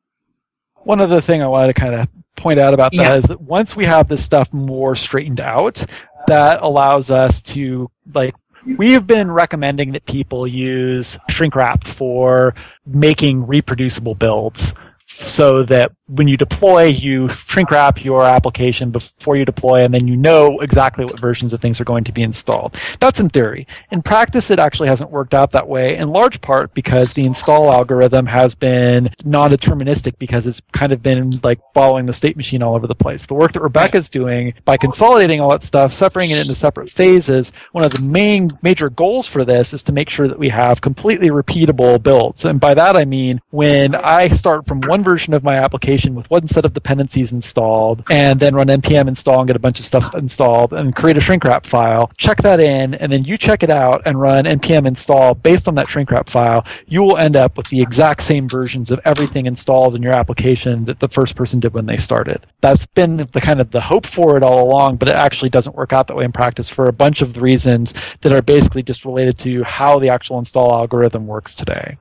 One 0.83 1.01
other 1.01 1.21
thing 1.21 1.43
I 1.43 1.47
wanted 1.47 1.75
to 1.75 1.81
kind 1.81 1.95
of 1.95 2.09
point 2.37 2.59
out 2.59 2.75
about 2.75 2.93
that 2.93 2.99
Yeah. 2.99 3.15
is 3.15 3.25
that 3.25 3.41
once 3.41 3.77
we 3.77 3.85
have 3.85 4.09
this 4.09 4.23
stuff 4.23 4.53
more 4.53 4.95
straightened 4.95 5.41
out, 5.41 5.85
that 6.27 6.63
allows 6.63 7.11
us 7.11 7.41
to 7.43 7.91
like 8.13 8.35
we 8.67 8.93
have 8.93 9.07
been 9.07 9.31
recommending 9.31 9.93
that 9.93 10.07
people 10.07 10.47
use 10.47 11.19
shrink 11.29 11.55
wrap 11.55 11.87
for 11.87 12.55
making 12.87 13.47
reproducible 13.47 14.15
builds 14.15 14.75
so 15.07 15.63
that 15.65 15.93
when 16.15 16.29
you 16.29 16.37
deploy, 16.37 16.85
you 16.85 17.29
shrink 17.29 17.71
wrap 17.71 18.05
your 18.05 18.25
application 18.25 18.91
before 18.91 19.37
you 19.37 19.45
deploy, 19.45 19.85
and 19.85 19.93
then 19.93 20.07
you 20.07 20.17
know 20.17 20.61
exactly 20.61 21.05
what 21.05 21.19
versions 21.19 21.53
of 21.53 21.61
things 21.61 21.81
are 21.81 21.85
going 21.85 22.05
to 22.05 22.13
be 22.13 22.23
installed. 22.23 22.77
That's 23.01 23.21
in 23.21 23.29
theory. 23.29 23.67
In 23.91 24.03
practice, 24.03 24.51
it 24.51 24.59
actually 24.59 24.89
hasn't 24.89 25.11
worked 25.11 25.35
out 25.35 25.51
that 25.53 25.69
way, 25.69 25.97
in 25.97 26.11
large 26.11 26.41
part 26.41 26.73
because 26.75 27.13
the 27.13 27.25
install 27.25 27.73
algorithm 27.73 28.27
has 28.27 28.55
been 28.55 29.11
non-deterministic 29.25 30.19
because 30.19 30.47
it's 30.47 30.61
kind 30.73 30.93
of 30.93 31.03
been 31.03 31.41
like 31.43 31.61
following 31.73 32.07
the 32.07 32.13
state 32.13 32.37
machine 32.37 32.63
all 32.63 32.75
over 32.75 32.87
the 32.87 32.95
place. 32.95 33.27
The 33.27 33.35
work 33.35 33.53
that 33.53 33.63
Rebecca's 33.63 34.09
doing 34.09 34.55
by 34.65 34.77
consolidating 34.77 35.41
all 35.41 35.51
that 35.51 35.63
stuff, 35.63 35.93
separating 35.93 36.37
it 36.37 36.41
into 36.41 36.55
separate 36.55 36.91
phases, 36.91 37.53
one 37.73 37.85
of 37.85 37.93
the 37.93 38.03
main 38.03 38.49
major 38.63 38.89
goals 38.89 39.27
for 39.27 39.45
this 39.45 39.73
is 39.73 39.83
to 39.85 39.93
make 39.93 40.11
sure 40.11 40.29
that 40.29 40.39
we 40.39 40.51
have 40.51 40.81
completely 40.81 41.31
repeatable 41.31 42.01
builds. 42.03 42.45
And 42.45 42.61
by 42.61 42.75
that 42.75 42.97
I 42.97 43.05
mean 43.05 43.41
when 43.51 43.95
I 43.95 44.29
start 44.29 44.67
from 44.67 44.81
one 44.83 45.03
version 45.03 45.35
of 45.35 45.43
my 45.43 45.57
application 45.57 46.04
with 46.13 46.29
one 46.29 46.49
set 46.49 46.65
of 46.65 46.73
dependencies 46.73 47.31
installed 47.31 48.03
and 48.11 48.41
then 48.41 48.55
run 48.55 48.67
npm 48.67 49.07
install 49.07 49.39
and 49.39 49.47
get 49.47 49.55
a 49.55 49.61
bunch 49.61 49.79
of 49.79 49.87
stuff 49.87 50.13
installed 50.17 50.73
and 50.73 50.97
create 50.97 51.17
a 51.17 51.21
shrink 51.21 51.45
wrap 51.45 51.65
file, 51.65 52.11
check 52.19 52.39
that 52.43 52.59
in, 52.59 52.95
and 52.95 53.13
then 53.13 53.23
you 53.23 53.39
check 53.39 53.63
it 53.63 53.71
out 53.71 54.03
and 54.05 54.21
run 54.21 54.45
npm 54.45 54.87
install 54.87 55.35
based 55.35 55.69
on 55.69 55.77
that 55.77 55.87
shrink 55.87 56.11
wrap 56.11 56.29
file, 56.29 56.67
you 56.87 57.01
will 57.01 57.17
end 57.17 57.37
up 57.37 57.57
with 57.57 57.69
the 57.69 57.81
exact 57.81 58.23
same 58.23 58.49
versions 58.49 58.91
of 58.91 59.01
everything 59.05 59.47
installed 59.47 59.95
in 59.95 60.03
your 60.03 60.15
application 60.15 60.85
that 60.87 60.99
the 60.99 61.09
first 61.09 61.37
person 61.37 61.61
did 61.61 61.73
when 61.73 61.87
they 61.87 61.97
started. 61.97 62.47
That's 62.61 62.87
been 62.87 63.17
the 63.17 63.41
kind 63.41 63.61
of 63.61 63.71
the 63.71 63.81
hope 63.81 64.07
for 64.07 64.37
it 64.37 64.43
all 64.43 64.65
along, 64.65 64.97
but 64.97 65.09
it 65.09 65.15
actually 65.15 65.51
doesn't 65.51 65.77
work 65.77 65.93
out 65.93 66.09
that 66.09 66.17
way 66.17 66.25
in 66.25 66.33
practice 66.33 66.69
for 66.69 66.87
a 66.87 66.93
bunch 66.93 67.23
of 67.23 67.35
the 67.35 67.41
reasons 67.41 67.95
that 68.23 68.33
are 68.33 68.43
basically 68.43 68.83
just 68.83 69.05
related 69.05 69.39
to 69.39 69.63
how 69.63 69.99
the 69.99 70.09
actual 70.09 70.39
install 70.39 70.73
algorithm 70.73 71.27
works 71.27 71.55
today. 71.55 71.99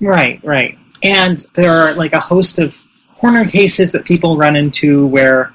Right, 0.00 0.40
right. 0.44 0.78
And 1.02 1.44
there 1.54 1.70
are 1.70 1.94
like 1.94 2.12
a 2.12 2.20
host 2.20 2.58
of 2.58 2.82
corner 3.20 3.44
cases 3.44 3.92
that 3.92 4.04
people 4.04 4.38
run 4.38 4.56
into 4.56 5.06
where 5.06 5.52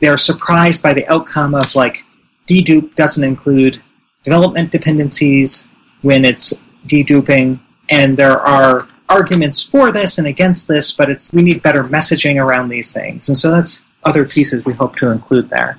they're 0.00 0.16
surprised 0.16 0.82
by 0.82 0.92
the 0.92 1.06
outcome 1.06 1.54
of 1.54 1.74
like 1.76 2.04
dedupe 2.48 2.94
doesn't 2.96 3.22
include 3.22 3.80
development 4.24 4.72
dependencies 4.72 5.68
when 6.02 6.24
it's 6.24 6.52
deduping, 6.86 7.60
and 7.88 8.16
there 8.16 8.40
are 8.40 8.80
arguments 9.08 9.62
for 9.62 9.92
this 9.92 10.18
and 10.18 10.26
against 10.26 10.66
this, 10.66 10.92
but 10.92 11.08
it's 11.08 11.32
we 11.32 11.42
need 11.42 11.62
better 11.62 11.84
messaging 11.84 12.42
around 12.42 12.68
these 12.68 12.92
things. 12.92 13.28
And 13.28 13.38
so 13.38 13.50
that's 13.50 13.84
other 14.02 14.24
pieces 14.24 14.64
we 14.64 14.72
hope 14.72 14.96
to 14.96 15.10
include 15.10 15.48
there. 15.50 15.78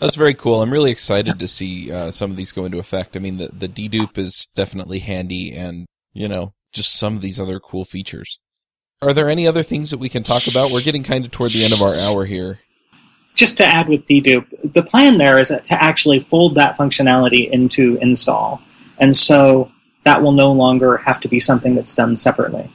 That's 0.00 0.16
very 0.16 0.34
cool. 0.34 0.62
I'm 0.62 0.72
really 0.72 0.90
excited 0.90 1.38
to 1.38 1.46
see 1.46 1.92
uh, 1.92 2.10
some 2.10 2.32
of 2.32 2.36
these 2.36 2.50
go 2.50 2.64
into 2.64 2.80
effect. 2.80 3.16
I 3.16 3.20
mean, 3.20 3.36
the 3.36 3.50
the 3.52 3.68
dedupe 3.68 4.18
is 4.18 4.48
definitely 4.56 4.98
handy, 4.98 5.54
and 5.54 5.86
you 6.12 6.26
know, 6.26 6.54
just 6.72 6.92
some 6.92 7.14
of 7.14 7.22
these 7.22 7.38
other 7.38 7.60
cool 7.60 7.84
features. 7.84 8.40
Are 9.02 9.12
there 9.12 9.28
any 9.28 9.46
other 9.48 9.64
things 9.64 9.90
that 9.90 9.98
we 9.98 10.08
can 10.08 10.22
talk 10.22 10.46
about? 10.46 10.70
We're 10.70 10.80
getting 10.80 11.02
kind 11.02 11.24
of 11.24 11.32
toward 11.32 11.50
the 11.50 11.64
end 11.64 11.72
of 11.72 11.82
our 11.82 11.94
hour 11.94 12.24
here. 12.24 12.60
just 13.34 13.56
to 13.56 13.64
add 13.64 13.88
with 13.88 14.06
dedupe, 14.06 14.46
the 14.72 14.82
plan 14.82 15.18
there 15.18 15.38
is 15.38 15.48
to 15.48 15.82
actually 15.82 16.20
fold 16.20 16.54
that 16.54 16.76
functionality 16.76 17.50
into 17.50 17.96
install. 18.00 18.60
And 18.98 19.16
so 19.16 19.72
that 20.04 20.22
will 20.22 20.32
no 20.32 20.52
longer 20.52 20.98
have 20.98 21.20
to 21.20 21.28
be 21.28 21.40
something 21.40 21.74
that's 21.74 21.94
done 21.94 22.16
separately. 22.16 22.70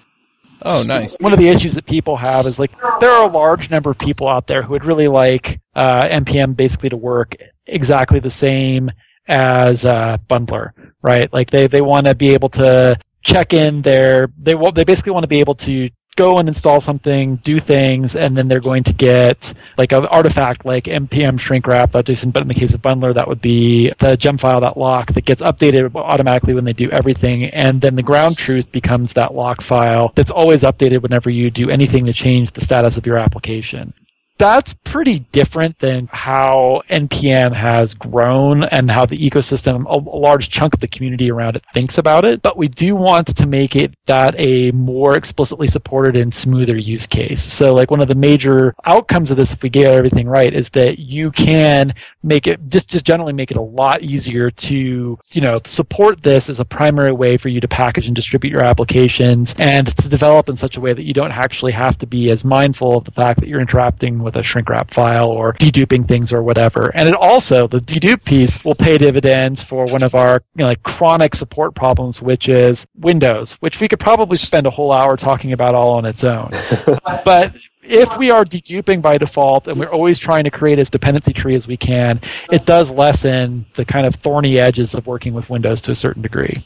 Oh, 0.63 0.83
nice. 0.83 1.15
One 1.19 1.33
of 1.33 1.39
the 1.39 1.47
issues 1.49 1.75
that 1.75 1.85
people 1.85 2.17
have 2.17 2.47
is 2.47 2.57
like 2.57 2.71
there 2.99 3.11
are 3.11 3.29
a 3.29 3.31
large 3.31 3.69
number 3.69 3.91
of 3.91 3.97
people 3.97 4.27
out 4.27 4.47
there 4.47 4.63
who 4.63 4.71
would 4.71 4.85
really 4.85 5.07
like 5.07 5.61
uh, 5.75 6.05
npm 6.05 6.55
basically 6.55 6.89
to 6.89 6.97
work 6.97 7.35
exactly 7.67 8.19
the 8.19 8.31
same 8.31 8.89
as 9.27 9.85
uh, 9.85 10.17
bundler, 10.27 10.71
right? 11.03 11.31
Like 11.31 11.51
they 11.51 11.67
they 11.67 11.81
want 11.81 12.07
to 12.07 12.15
be 12.15 12.33
able 12.33 12.49
to 12.49 12.97
check 13.23 13.53
in 13.53 13.83
their 13.83 14.29
they 14.41 14.55
they 14.73 14.83
basically 14.83 15.11
want 15.11 15.23
to 15.23 15.27
be 15.27 15.39
able 15.39 15.55
to 15.55 15.89
go 16.17 16.37
and 16.39 16.49
install 16.49 16.81
something, 16.81 17.37
do 17.37 17.61
things, 17.61 18.15
and 18.15 18.35
then 18.35 18.49
they're 18.49 18.59
going 18.59 18.83
to 18.83 18.93
get 18.93 19.53
like 19.77 19.93
an 19.93 20.05
artifact 20.07 20.65
like 20.65 20.85
npm 20.85 21.39
shrink 21.39 21.65
wrap 21.65 21.91
JSON, 21.91 22.33
but 22.33 22.41
in 22.41 22.49
the 22.49 22.53
case 22.53 22.73
of 22.73 22.81
bundler, 22.81 23.13
that 23.13 23.27
would 23.27 23.41
be 23.41 23.93
the 23.99 24.17
gem 24.17 24.37
file, 24.37 24.59
that 24.59 24.75
lock 24.77 25.13
that 25.13 25.23
gets 25.23 25.41
updated 25.41 25.95
automatically 25.95 26.53
when 26.53 26.65
they 26.65 26.73
do 26.73 26.89
everything, 26.91 27.45
and 27.45 27.79
then 27.79 27.95
the 27.95 28.03
ground 28.03 28.37
truth 28.37 28.69
becomes 28.71 29.13
that 29.13 29.33
lock 29.33 29.61
file 29.61 30.11
that's 30.15 30.31
always 30.31 30.63
updated 30.63 31.01
whenever 31.01 31.29
you 31.29 31.49
do 31.49 31.69
anything 31.69 32.05
to 32.05 32.13
change 32.13 32.51
the 32.51 32.61
status 32.61 32.97
of 32.97 33.05
your 33.05 33.17
application 33.17 33.93
that's 34.37 34.73
pretty 34.83 35.19
different 35.31 35.79
than 35.79 36.07
how 36.11 36.81
npm 36.89 37.53
has 37.53 37.93
grown 37.93 38.63
and 38.65 38.91
how 38.91 39.05
the 39.05 39.17
ecosystem 39.17 39.85
a, 39.85 39.97
large 39.97 40.49
chunk 40.49 40.73
of 40.73 40.79
the 40.79 40.87
community 40.87 41.29
around 41.31 41.55
it 41.55 41.63
thinks 41.73 41.97
about 41.97 42.25
it. 42.25 42.41
But 42.41 42.57
we 42.57 42.67
do 42.67 42.95
want 42.95 43.35
to 43.35 43.45
make 43.45 43.75
it 43.75 43.93
that 44.05 44.35
a 44.39 44.71
more 44.71 45.15
explicitly 45.15 45.67
supported 45.67 46.15
and 46.15 46.33
smoother 46.33 46.77
use 46.77 47.05
case. 47.07 47.41
So 47.41 47.73
like 47.73 47.91
one 47.91 48.01
of 48.01 48.07
the 48.07 48.15
major 48.15 48.73
outcomes 48.85 49.31
of 49.31 49.37
this 49.37 49.53
if 49.53 49.61
we 49.61 49.69
get 49.69 49.87
everything 49.87 50.27
right 50.27 50.53
is 50.53 50.69
that 50.69 50.99
you 50.99 51.31
can 51.31 51.93
make 52.23 52.47
it 52.47 52.67
just 52.67 52.87
just 52.87 53.05
generally 53.05 53.33
make 53.33 53.51
it 53.51 53.57
a 53.57 53.61
lot 53.61 54.01
easier 54.01 54.49
to 54.51 55.19
you 55.31 55.41
know 55.41 55.61
support 55.65 56.23
this 56.23 56.49
as 56.49 56.59
a 56.59 56.65
primary 56.65 57.11
way 57.11 57.37
for 57.37 57.49
you 57.49 57.61
to 57.61 57.67
package 57.67 58.07
and 58.07 58.15
distribute 58.15 58.51
your 58.51 58.63
applications 58.63 59.55
and 59.59 59.95
to 59.97 60.09
develop 60.09 60.49
in 60.49 60.55
such 60.55 60.77
a 60.77 60.81
way 60.81 60.93
that 60.93 61.05
you 61.05 61.13
don't 61.13 61.31
actually 61.31 61.71
have 61.71 61.97
to 61.97 62.07
be 62.07 62.29
as 62.29 62.43
mindful 62.43 62.97
of 62.97 63.03
the 63.05 63.11
fact 63.11 63.39
that 63.39 63.47
you're 63.47 63.61
interacting 63.61 64.19
with 64.19 64.26
a 64.35 64.43
shrink 64.43 64.69
wrap 64.69 64.91
file 64.91 65.29
or 65.29 65.53
deduping 65.53 66.07
things 66.07 66.33
or 66.33 66.43
whatever. 66.43 66.91
And 66.95 67.07
it 67.07 67.15
also, 67.15 67.67
the 67.67 67.79
dedupe 67.79 68.23
piece 68.23 68.63
will 68.63 68.75
pay 68.75 68.97
dividends 68.97 69.61
for 69.61 69.85
one 69.85 70.03
of 70.03 70.15
our 70.15 70.43
you 70.55 70.63
know, 70.63 70.67
like 70.67 70.83
chronic 70.83 71.35
support 71.35 71.75
problems, 71.75 72.21
which 72.21 72.49
is 72.49 72.85
Windows, 72.95 73.53
which 73.53 73.79
we 73.79 73.87
could 73.87 73.99
probably 73.99 74.37
spend 74.37 74.67
a 74.67 74.71
whole 74.71 74.91
hour 74.91 75.17
talking 75.17 75.53
about 75.53 75.75
all 75.75 75.91
on 75.91 76.05
its 76.05 76.23
own. 76.23 76.49
but 77.25 77.57
if 77.83 78.17
we 78.17 78.31
are 78.31 78.43
deduping 78.43 79.01
by 79.01 79.17
default 79.17 79.67
and 79.67 79.79
we're 79.79 79.89
always 79.89 80.19
trying 80.19 80.43
to 80.43 80.51
create 80.51 80.79
as 80.79 80.89
dependency 80.89 81.33
tree 81.33 81.55
as 81.55 81.67
we 81.67 81.77
can, 81.77 82.19
it 82.51 82.65
does 82.65 82.91
lessen 82.91 83.65
the 83.75 83.85
kind 83.85 84.05
of 84.05 84.15
thorny 84.15 84.59
edges 84.59 84.93
of 84.93 85.07
working 85.07 85.33
with 85.33 85.49
Windows 85.49 85.81
to 85.81 85.91
a 85.91 85.95
certain 85.95 86.21
degree. 86.21 86.63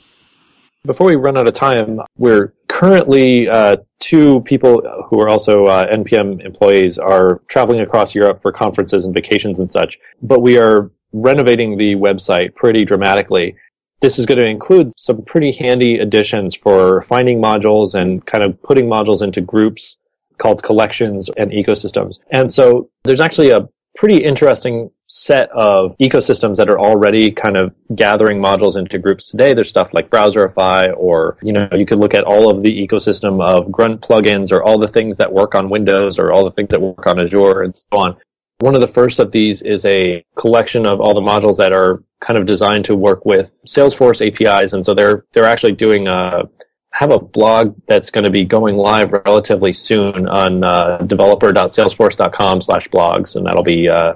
Before 0.83 1.07
we 1.07 1.15
run 1.15 1.37
out 1.37 1.47
of 1.47 1.53
time, 1.53 1.99
we're 2.17 2.53
currently 2.81 3.47
uh, 3.47 3.77
two 3.99 4.41
people 4.41 4.81
who 5.07 5.19
are 5.21 5.29
also 5.29 5.65
uh, 5.67 5.85
NPM 5.93 6.43
employees 6.43 6.97
are 6.97 7.39
traveling 7.47 7.81
across 7.81 8.15
Europe 8.15 8.41
for 8.41 8.51
conferences 8.51 9.05
and 9.05 9.13
vacations 9.13 9.59
and 9.59 9.71
such. 9.71 9.99
But 10.23 10.41
we 10.41 10.57
are 10.57 10.89
renovating 11.13 11.77
the 11.77 11.93
website 11.93 12.55
pretty 12.55 12.83
dramatically. 12.83 13.55
This 13.99 14.17
is 14.17 14.25
going 14.25 14.39
to 14.39 14.47
include 14.47 14.93
some 14.97 15.23
pretty 15.25 15.51
handy 15.51 15.99
additions 15.99 16.55
for 16.55 17.03
finding 17.03 17.39
modules 17.39 17.93
and 17.93 18.25
kind 18.25 18.43
of 18.43 18.59
putting 18.63 18.87
modules 18.87 19.21
into 19.21 19.41
groups 19.41 19.97
called 20.39 20.63
collections 20.63 21.29
and 21.37 21.51
ecosystems. 21.51 22.17
And 22.31 22.51
so 22.51 22.89
there's 23.03 23.21
actually 23.21 23.51
a 23.51 23.69
pretty 23.95 24.23
interesting 24.23 24.89
set 25.13 25.49
of 25.51 25.93
ecosystems 25.97 26.55
that 26.55 26.69
are 26.69 26.79
already 26.79 27.29
kind 27.31 27.57
of 27.57 27.75
gathering 27.93 28.41
modules 28.41 28.77
into 28.77 28.97
groups 28.97 29.29
today. 29.29 29.53
There's 29.53 29.67
stuff 29.67 29.93
like 29.93 30.09
Browserify, 30.09 30.93
or, 30.95 31.37
you 31.41 31.51
know, 31.51 31.67
you 31.73 31.85
could 31.85 31.99
look 31.99 32.13
at 32.13 32.23
all 32.23 32.49
of 32.49 32.61
the 32.61 32.87
ecosystem 32.87 33.43
of 33.43 33.69
Grunt 33.69 33.99
plugins, 33.99 34.53
or 34.53 34.63
all 34.63 34.77
the 34.77 34.87
things 34.87 35.17
that 35.17 35.33
work 35.33 35.53
on 35.53 35.69
Windows, 35.69 36.17
or 36.17 36.31
all 36.31 36.45
the 36.45 36.51
things 36.51 36.69
that 36.69 36.81
work 36.81 37.05
on 37.05 37.19
Azure, 37.19 37.61
and 37.61 37.75
so 37.75 37.87
on. 37.91 38.15
One 38.59 38.73
of 38.73 38.79
the 38.79 38.87
first 38.87 39.19
of 39.19 39.31
these 39.33 39.61
is 39.61 39.85
a 39.85 40.23
collection 40.37 40.85
of 40.85 41.01
all 41.01 41.13
the 41.13 41.19
modules 41.19 41.57
that 41.57 41.73
are 41.73 42.01
kind 42.21 42.37
of 42.37 42.45
designed 42.45 42.85
to 42.85 42.95
work 42.95 43.25
with 43.25 43.59
Salesforce 43.67 44.25
APIs, 44.25 44.71
and 44.71 44.85
so 44.85 44.93
they're 44.93 45.25
they're 45.33 45.43
actually 45.43 45.73
doing 45.73 46.07
a 46.07 46.43
have 46.93 47.11
a 47.11 47.19
blog 47.19 47.75
that's 47.87 48.11
going 48.11 48.23
to 48.23 48.29
be 48.29 48.45
going 48.45 48.77
live 48.77 49.11
relatively 49.11 49.73
soon 49.73 50.27
on 50.27 50.63
uh, 50.63 50.97
developer.salesforce.com 50.99 52.61
slash 52.61 52.87
blogs, 52.89 53.35
and 53.35 53.45
that'll 53.45 53.63
be 53.63 53.89
uh, 53.89 54.13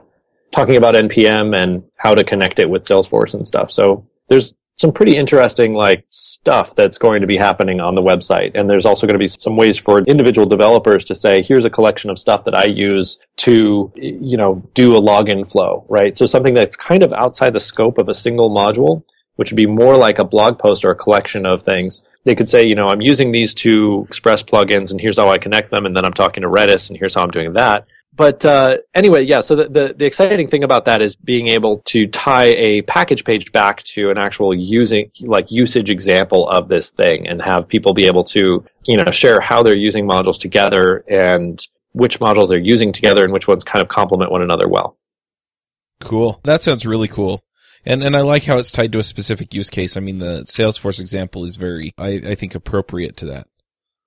talking 0.55 0.77
about 0.77 0.95
npm 0.95 1.53
and 1.53 1.83
how 1.97 2.15
to 2.15 2.23
connect 2.23 2.59
it 2.59 2.69
with 2.69 2.83
Salesforce 2.83 3.33
and 3.33 3.45
stuff. 3.45 3.69
So 3.69 4.07
there's 4.29 4.55
some 4.77 4.91
pretty 4.91 5.17
interesting 5.17 5.73
like 5.73 6.05
stuff 6.09 6.75
that's 6.75 6.97
going 6.97 7.21
to 7.21 7.27
be 7.27 7.37
happening 7.37 7.79
on 7.79 7.95
the 7.95 8.01
website, 8.01 8.51
and 8.55 8.69
there's 8.69 8.85
also 8.85 9.05
going 9.07 9.15
to 9.15 9.19
be 9.19 9.27
some 9.27 9.55
ways 9.55 9.77
for 9.77 9.99
individual 10.01 10.47
developers 10.47 11.05
to 11.05 11.15
say, 11.15 11.41
here's 11.41 11.65
a 11.65 11.69
collection 11.69 12.09
of 12.09 12.19
stuff 12.19 12.43
that 12.45 12.55
I 12.55 12.65
use 12.65 13.19
to 13.37 13.91
you 13.97 14.37
know 14.37 14.63
do 14.73 14.95
a 14.95 15.01
login 15.01 15.49
flow, 15.49 15.85
right? 15.89 16.17
So 16.17 16.25
something 16.25 16.53
that's 16.53 16.75
kind 16.75 17.03
of 17.03 17.11
outside 17.13 17.51
the 17.53 17.59
scope 17.59 17.97
of 17.97 18.09
a 18.09 18.13
single 18.13 18.49
module 18.49 19.03
which 19.35 19.51
would 19.51 19.57
be 19.57 19.65
more 19.65 19.97
like 19.97 20.19
a 20.19 20.23
blog 20.23 20.57
post 20.57 20.85
or 20.85 20.91
a 20.91 20.95
collection 20.95 21.45
of 21.45 21.61
things. 21.61 22.01
They 22.23 22.35
could 22.35 22.49
say, 22.49 22.65
you 22.65 22.75
know, 22.75 22.87
I'm 22.87 23.01
using 23.01 23.31
these 23.31 23.53
two 23.53 24.05
Express 24.07 24.41
plugins 24.41 24.91
and 24.91 24.99
here's 24.99 25.17
how 25.17 25.29
I 25.29 25.37
connect 25.37 25.69
them. 25.69 25.85
And 25.85 25.95
then 25.95 26.05
I'm 26.05 26.13
talking 26.13 26.41
to 26.41 26.49
Redis 26.49 26.89
and 26.89 26.97
here's 26.97 27.13
how 27.13 27.23
I'm 27.23 27.31
doing 27.31 27.53
that. 27.53 27.85
But 28.16 28.45
uh, 28.45 28.78
anyway, 28.93 29.24
yeah, 29.24 29.41
so 29.41 29.57
the, 29.57 29.68
the, 29.68 29.93
the, 29.97 30.05
exciting 30.05 30.47
thing 30.47 30.63
about 30.63 30.86
that 30.86 31.01
is 31.01 31.18
being 31.18 31.47
able 31.49 31.80
to 31.86 32.07
tie 32.07 32.53
a 32.55 32.82
package 32.84 33.26
page 33.26 33.51
back 33.51 33.84
to 33.84 34.09
an 34.09 34.18
actual 34.18 34.53
using, 34.53 35.11
like 35.22 35.51
usage 35.51 35.89
example 35.89 36.47
of 36.47 36.70
this 36.70 36.91
thing 36.91 37.28
and 37.28 37.41
have 37.41 37.68
people 37.68 37.93
be 37.93 38.05
able 38.05 38.24
to, 38.24 38.63
you 38.86 38.97
know, 38.97 39.11
share 39.11 39.41
how 39.41 39.63
they're 39.63 39.76
using 39.76 40.07
modules 40.07 40.39
together 40.39 41.03
and 41.09 41.68
which 41.91 42.20
modules 42.20 42.47
they're 42.47 42.57
using 42.57 42.93
together 42.93 43.26
and 43.26 43.34
which 43.34 43.49
ones 43.49 43.66
kind 43.66 43.82
of 43.82 43.89
complement 43.89 44.32
one 44.32 44.41
another 44.41 44.70
well. 44.70 44.97
Cool. 45.99 46.39
That 46.43 46.63
sounds 46.63 46.86
really 46.86 47.09
cool. 47.09 47.43
And 47.86 48.01
and 48.01 48.16
I 48.16 48.22
like 48.22 48.43
how 48.45 48.57
it's 48.57 48.72
tied 48.72 48.91
to 48.93 48.99
a 48.99 49.03
specific 49.03 49.53
use 49.53 49.70
case. 49.70 49.95
I 49.95 49.99
mean, 49.99 50.18
the 50.18 50.41
Salesforce 50.43 50.99
example 50.99 51.45
is 51.45 51.55
very, 51.55 51.93
I, 51.97 52.22
I 52.26 52.36
think, 52.36 52.55
appropriate 52.55 53.18
to 53.18 53.28
that. 53.28 53.47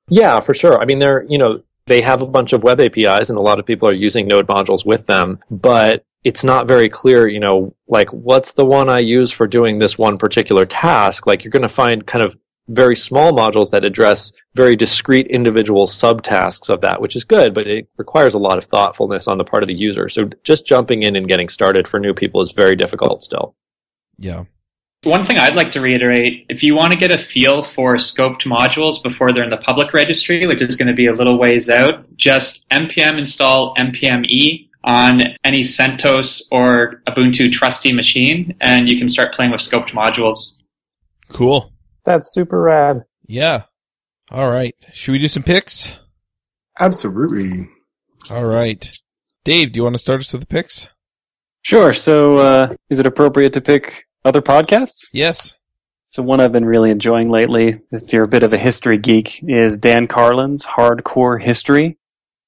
Yeah, 0.09 0.41
for 0.41 0.53
sure. 0.53 0.81
I 0.81 0.85
mean, 0.85 0.99
they're 0.99 1.25
you 1.29 1.39
know 1.39 1.63
they 1.89 2.03
have 2.03 2.22
a 2.22 2.26
bunch 2.26 2.53
of 2.53 2.62
web 2.62 2.80
APIs, 2.80 3.30
and 3.30 3.39
a 3.39 3.43
lot 3.43 3.59
of 3.59 3.66
people 3.66 3.89
are 3.89 3.95
using 3.95 4.28
Node 4.28 4.47
modules 4.47 4.86
with 4.86 5.07
them, 5.07 5.41
but 5.51 6.05
it's 6.24 6.45
not 6.45 6.66
very 6.66 6.89
clear, 6.89 7.26
you 7.26 7.41
know, 7.41 7.74
like 7.86 8.12
what's 8.12 8.53
the 8.53 8.64
one 8.64 8.89
I 8.89 8.99
use 8.99 9.30
for 9.30 9.47
doing 9.47 9.78
this 9.78 9.97
one 9.97 10.18
particular 10.18 10.66
task. 10.66 11.26
Like 11.26 11.45
you're 11.45 11.51
going 11.51 11.62
to 11.62 11.68
find 11.68 12.07
kind 12.07 12.22
of 12.24 12.39
very 12.68 12.97
small 12.97 13.32
modules 13.32 13.70
that 13.70 13.84
address 13.84 14.32
very 14.55 14.76
discrete 14.76 15.26
individual 15.28 15.86
subtasks 15.86 16.68
of 16.68 16.82
that, 16.82 17.01
which 17.01 17.16
is 17.16 17.24
good, 17.24 17.55
but 17.55 17.66
it 17.66 17.89
requires 17.97 18.34
a 18.34 18.39
lot 18.39 18.59
of 18.59 18.64
thoughtfulness 18.64 19.26
on 19.26 19.39
the 19.39 19.45
part 19.45 19.62
of 19.62 19.68
the 19.68 19.74
user. 19.74 20.09
So 20.09 20.28
just 20.45 20.66
jumping 20.66 21.03
in 21.03 21.16
and 21.16 21.28
getting 21.28 21.49
started 21.49 21.89
for 21.89 21.99
new 21.99 22.12
people 22.12 22.43
is 22.43 22.53
very 22.53 22.76
difficult 22.76 23.22
still. 23.22 23.55
Yeah. 24.18 24.45
One 25.05 25.22
thing 25.22 25.38
I'd 25.38 25.55
like 25.55 25.70
to 25.72 25.80
reiterate 25.80 26.46
if 26.49 26.62
you 26.62 26.74
want 26.74 26.92
to 26.92 26.99
get 26.99 27.12
a 27.12 27.18
feel 27.18 27.62
for 27.62 27.94
scoped 27.94 28.42
modules 28.42 29.01
before 29.01 29.32
they're 29.32 29.44
in 29.44 29.51
the 29.51 29.57
public 29.57 29.92
registry, 29.92 30.44
which 30.46 30.61
is 30.61 30.74
going 30.74 30.88
to 30.88 30.94
be 30.94 31.07
a 31.07 31.12
little 31.12 31.38
ways 31.38 31.70
out, 31.70 32.05
just 32.16 32.68
npm 32.70 33.16
install 33.16 33.74
npme 33.76 34.68
on 34.82 35.20
any 35.44 35.61
CentOS 35.61 36.42
or 36.51 37.03
Ubuntu 37.07 37.53
trusty 37.53 37.92
machine, 37.92 38.57
and 38.61 38.88
you 38.88 38.99
can 38.99 39.07
start 39.07 39.34
playing 39.34 39.53
with 39.53 39.61
scoped 39.61 39.90
modules. 39.90 40.55
Cool. 41.28 41.72
That's 42.05 42.32
super 42.32 42.61
rad. 42.61 43.05
Yeah. 43.26 43.64
All 44.30 44.51
right. 44.51 44.74
Should 44.92 45.12
we 45.12 45.18
do 45.18 45.28
some 45.28 45.42
picks? 45.42 45.99
Absolutely. 46.80 47.68
All 48.30 48.46
right. 48.46 48.90
Dave, 49.44 49.72
do 49.72 49.78
you 49.78 49.82
want 49.82 49.94
to 49.94 49.99
start 49.99 50.20
us 50.20 50.32
with 50.32 50.42
the 50.42 50.46
picks? 50.46 50.88
Sure. 51.62 51.92
So, 51.92 52.38
uh, 52.38 52.74
is 52.88 52.99
it 52.99 53.07
appropriate 53.07 53.53
to 53.55 53.61
pick 53.61 54.07
other 54.25 54.43
podcasts? 54.43 55.09
Yes. 55.12 55.55
So 56.05 56.23
one 56.23 56.41
I've 56.41 56.53
been 56.53 56.64
really 56.64 56.91
enjoying 56.91 57.31
lately, 57.31 57.77
if 57.93 58.12
you're 58.12 58.25
a 58.25 58.29
bit 58.29 58.43
of 58.43 58.53
a 58.53 58.59
history 58.59 58.97
geek, 58.97 59.43
is 59.47 59.77
Dan 59.77 60.07
Carlin's 60.07 60.64
Hardcore 60.64 61.41
History. 61.41 61.99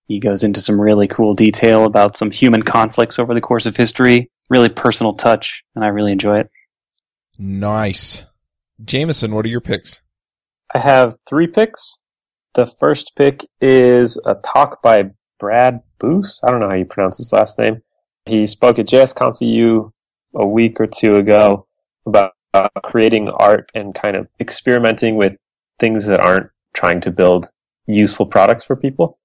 He 0.07 0.19
goes 0.19 0.43
into 0.43 0.61
some 0.61 0.81
really 0.81 1.07
cool 1.07 1.35
detail 1.35 1.85
about 1.85 2.17
some 2.17 2.31
human 2.31 2.63
conflicts 2.63 3.19
over 3.19 3.35
the 3.35 3.41
course 3.41 3.67
of 3.67 3.77
history. 3.77 4.31
Really 4.49 4.71
personal 4.71 5.13
touch, 5.13 5.63
and 5.75 5.85
I 5.85 5.89
really 5.89 6.11
enjoy 6.11 6.41
it. 6.41 6.51
Nice. 7.39 8.25
Jameson, 8.85 9.35
what 9.35 9.45
are 9.45 9.51
your 9.51 9.61
picks? 9.61 10.01
I 10.75 10.79
have 10.79 11.17
three 11.29 11.47
picks. 11.47 11.99
The 12.55 12.67
first 12.67 13.13
pick 13.15 13.47
is 13.61 14.21
a 14.27 14.35
talk 14.35 14.83
by 14.83 15.11
Brad 15.39 15.81
Booth. 15.99 16.39
I 16.43 16.51
don't 16.51 16.61
know 16.61 16.69
how 16.69 16.75
you 16.75 16.85
pronounce 16.85 17.19
his 17.19 17.33
last 17.33 17.59
name. 17.59 17.83
He 18.25 18.47
spoke 18.47 18.79
at 18.79 18.87
JSConf 18.87 19.41
a 20.35 20.47
week 20.47 20.81
or 20.81 20.87
two 20.87 21.17
ago 21.17 21.65
about 22.07 22.33
creating 22.83 23.29
art 23.29 23.71
and 23.75 23.95
kind 23.95 24.17
of 24.17 24.29
experimenting 24.41 25.17
with 25.17 25.39
things 25.79 26.07
that 26.07 26.21
aren't 26.21 26.51
trying 26.75 27.01
to 27.01 27.11
build 27.11 27.51
useful 27.87 28.27
products 28.27 28.65
for 28.65 28.77
people. 28.77 29.19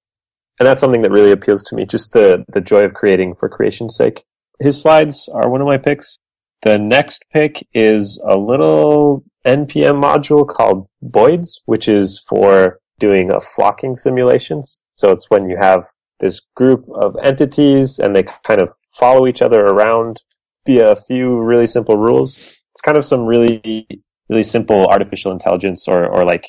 And 0.60 0.68
that's 0.68 0.80
something 0.80 1.02
that 1.02 1.12
really 1.12 1.32
appeals 1.32 1.64
to 1.66 1.76
me, 1.76 1.86
just 1.86 2.14
the, 2.14 2.46
the 2.48 2.62
joy 2.62 2.84
of 2.84 2.94
creating 2.94 3.36
for 3.36 3.50
creation's 3.50 3.96
sake. 3.96 4.24
His 4.60 4.82
slides 4.82 5.30
are 5.34 5.50
one 5.50 5.62
of 5.62 5.68
my 5.68 5.78
picks. 5.78 6.18
The 6.62 6.78
next 6.78 7.26
pick 7.32 7.68
is 7.74 8.22
a 8.26 8.38
little 8.38 9.24
NPM 9.46 10.02
module 10.02 10.48
called 10.48 10.88
Boids, 11.04 11.60
which 11.66 11.88
is 11.88 12.24
for 12.28 12.80
doing 13.00 13.30
a 13.30 13.42
flocking 13.42 13.96
simulations. 13.96 14.82
So 14.98 15.12
it's 15.12 15.30
when 15.30 15.50
you 15.50 15.58
have 15.58 15.86
this 16.20 16.42
group 16.56 16.86
of 16.96 17.16
entities 17.22 18.00
and 18.00 18.16
they 18.16 18.24
kind 18.24 18.62
of 18.62 18.74
follow 18.98 19.28
each 19.28 19.42
other 19.42 19.60
around 19.60 20.24
via 20.66 20.92
a 20.92 20.96
few 20.96 21.40
really 21.40 21.68
simple 21.68 21.98
rules. 21.98 22.38
It's 22.74 22.82
kind 22.84 22.98
of 22.98 23.06
some 23.06 23.26
really, 23.26 23.88
really 24.30 24.44
simple 24.44 24.88
artificial 24.88 25.32
intelligence 25.32 25.88
or, 25.88 26.08
or 26.08 26.26
like, 26.26 26.48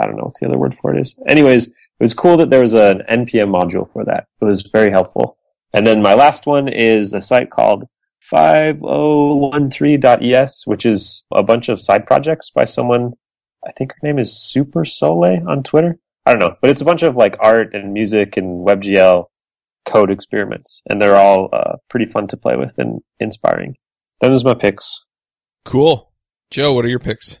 I 0.00 0.06
don't 0.06 0.16
know 0.16 0.24
what 0.24 0.34
the 0.40 0.46
other 0.46 0.58
word 0.58 0.76
for 0.80 0.94
it 0.94 1.00
is. 1.00 1.18
Anyways, 1.28 1.68
it 1.68 1.74
was 2.00 2.14
cool 2.14 2.36
that 2.38 2.50
there 2.50 2.62
was 2.62 2.74
an 2.74 3.02
NPM 3.08 3.50
module 3.50 3.88
for 3.92 4.04
that. 4.04 4.26
It 4.40 4.44
was 4.44 4.62
very 4.62 4.90
helpful. 4.90 5.36
And 5.74 5.86
then 5.86 6.02
my 6.02 6.14
last 6.14 6.46
one 6.46 6.68
is 6.68 7.12
a 7.12 7.20
site 7.20 7.50
called 7.50 7.84
5013.es, 8.30 10.66
which 10.66 10.86
is 10.86 11.26
a 11.32 11.42
bunch 11.42 11.68
of 11.68 11.80
side 11.80 12.06
projects 12.06 12.50
by 12.50 12.64
someone. 12.64 13.14
I 13.66 13.72
think 13.72 13.92
her 13.92 13.98
name 14.02 14.18
is 14.18 14.36
Super 14.36 14.84
Sole 14.84 15.48
on 15.48 15.62
Twitter. 15.62 15.98
I 16.24 16.32
don't 16.32 16.40
know, 16.40 16.56
but 16.60 16.70
it's 16.70 16.80
a 16.80 16.84
bunch 16.84 17.02
of 17.02 17.16
like 17.16 17.36
art 17.40 17.74
and 17.74 17.92
music 17.92 18.36
and 18.36 18.64
WebGL 18.66 19.26
code 19.92 20.10
experiments, 20.10 20.82
and 20.88 21.00
they're 21.00 21.16
all 21.16 21.48
uh, 21.52 21.76
pretty 21.88 22.06
fun 22.06 22.26
to 22.28 22.36
play 22.36 22.56
with 22.56 22.78
and 22.78 23.00
inspiring. 23.20 23.74
Those 24.20 24.44
are 24.44 24.48
my 24.48 24.54
picks. 24.54 25.04
Cool. 25.64 26.12
Joe, 26.50 26.72
what 26.72 26.84
are 26.84 26.88
your 26.88 26.98
picks? 26.98 27.38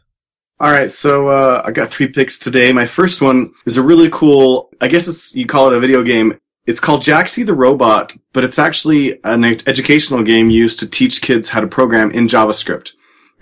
All 0.60 0.70
right, 0.70 0.90
so 0.90 1.28
uh, 1.28 1.62
I 1.64 1.72
got 1.72 1.90
three 1.90 2.08
picks 2.08 2.38
today. 2.38 2.72
My 2.72 2.86
first 2.86 3.20
one 3.20 3.52
is 3.66 3.76
a 3.76 3.82
really 3.82 4.08
cool. 4.10 4.70
I 4.80 4.88
guess 4.88 5.08
it's 5.08 5.34
you 5.34 5.46
call 5.46 5.68
it 5.68 5.76
a 5.76 5.80
video 5.80 6.02
game. 6.02 6.38
It's 6.66 6.78
called 6.78 7.02
Jaxi 7.02 7.44
the 7.44 7.54
Robot, 7.54 8.12
but 8.32 8.44
it's 8.44 8.58
actually 8.58 9.18
an 9.24 9.44
educational 9.44 10.22
game 10.22 10.48
used 10.48 10.78
to 10.78 10.88
teach 10.88 11.20
kids 11.20 11.48
how 11.48 11.60
to 11.60 11.66
program 11.66 12.12
in 12.12 12.28
JavaScript. 12.28 12.92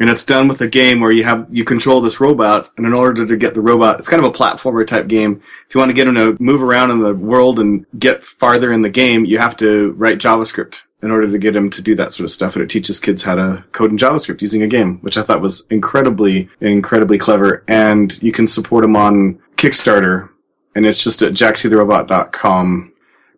And 0.01 0.09
it's 0.09 0.25
done 0.25 0.49
with 0.49 0.63
a 0.63 0.67
game 0.67 1.01
where 1.01 1.13
you 1.13 1.25
have 1.25 1.47
you 1.51 1.63
control 1.63 2.01
this 2.01 2.21
robot, 2.21 2.71
and 2.79 2.87
in 2.87 2.95
order 2.95 3.27
to 3.27 3.37
get 3.37 3.53
the 3.53 3.61
robot, 3.61 3.99
it's 3.99 4.09
kind 4.09 4.25
of 4.25 4.29
a 4.29 4.37
platformer 4.37 4.87
type 4.87 5.09
game. 5.09 5.43
If 5.69 5.75
you 5.75 5.79
want 5.79 5.91
to 5.91 5.95
get 5.95 6.09
him 6.09 6.15
to 6.15 6.37
move 6.41 6.63
around 6.63 6.91
in 6.91 7.01
the 7.01 7.15
world 7.15 7.61
and 7.61 7.85
get 7.99 8.23
farther 8.23 8.73
in 8.73 8.81
the 8.81 8.89
game, 8.89 9.27
you 9.27 9.37
have 9.37 9.57
to 9.59 9.93
write 9.93 10.19
JavaScript 10.19 10.83
in 11.03 11.11
order 11.11 11.31
to 11.31 11.39
get 11.39 11.55
him 11.55 11.69
to 11.71 11.83
do 11.83 11.95
that 11.97 12.13
sort 12.13 12.25
of 12.25 12.31
stuff. 12.31 12.55
And 12.55 12.63
it 12.63 12.71
teaches 12.71 12.99
kids 12.99 13.23
how 13.23 13.35
to 13.35 13.65
code 13.73 13.91
in 13.91 13.99
JavaScript 13.99 14.41
using 14.41 14.63
a 14.63 14.67
game, 14.67 14.99
which 15.01 15.19
I 15.19 15.23
thought 15.23 15.43
was 15.43 15.67
incredibly, 15.69 16.49
incredibly 16.61 17.19
clever. 17.19 17.63
And 17.69 18.21
you 18.23 18.33
can 18.33 18.47
support 18.47 18.83
them 18.83 18.97
on 18.97 19.39
Kickstarter, 19.57 20.31
and 20.75 20.87
it's 20.87 21.05
just 21.05 21.21
at 21.21 21.33
jaxitherobot.com. 21.33 22.93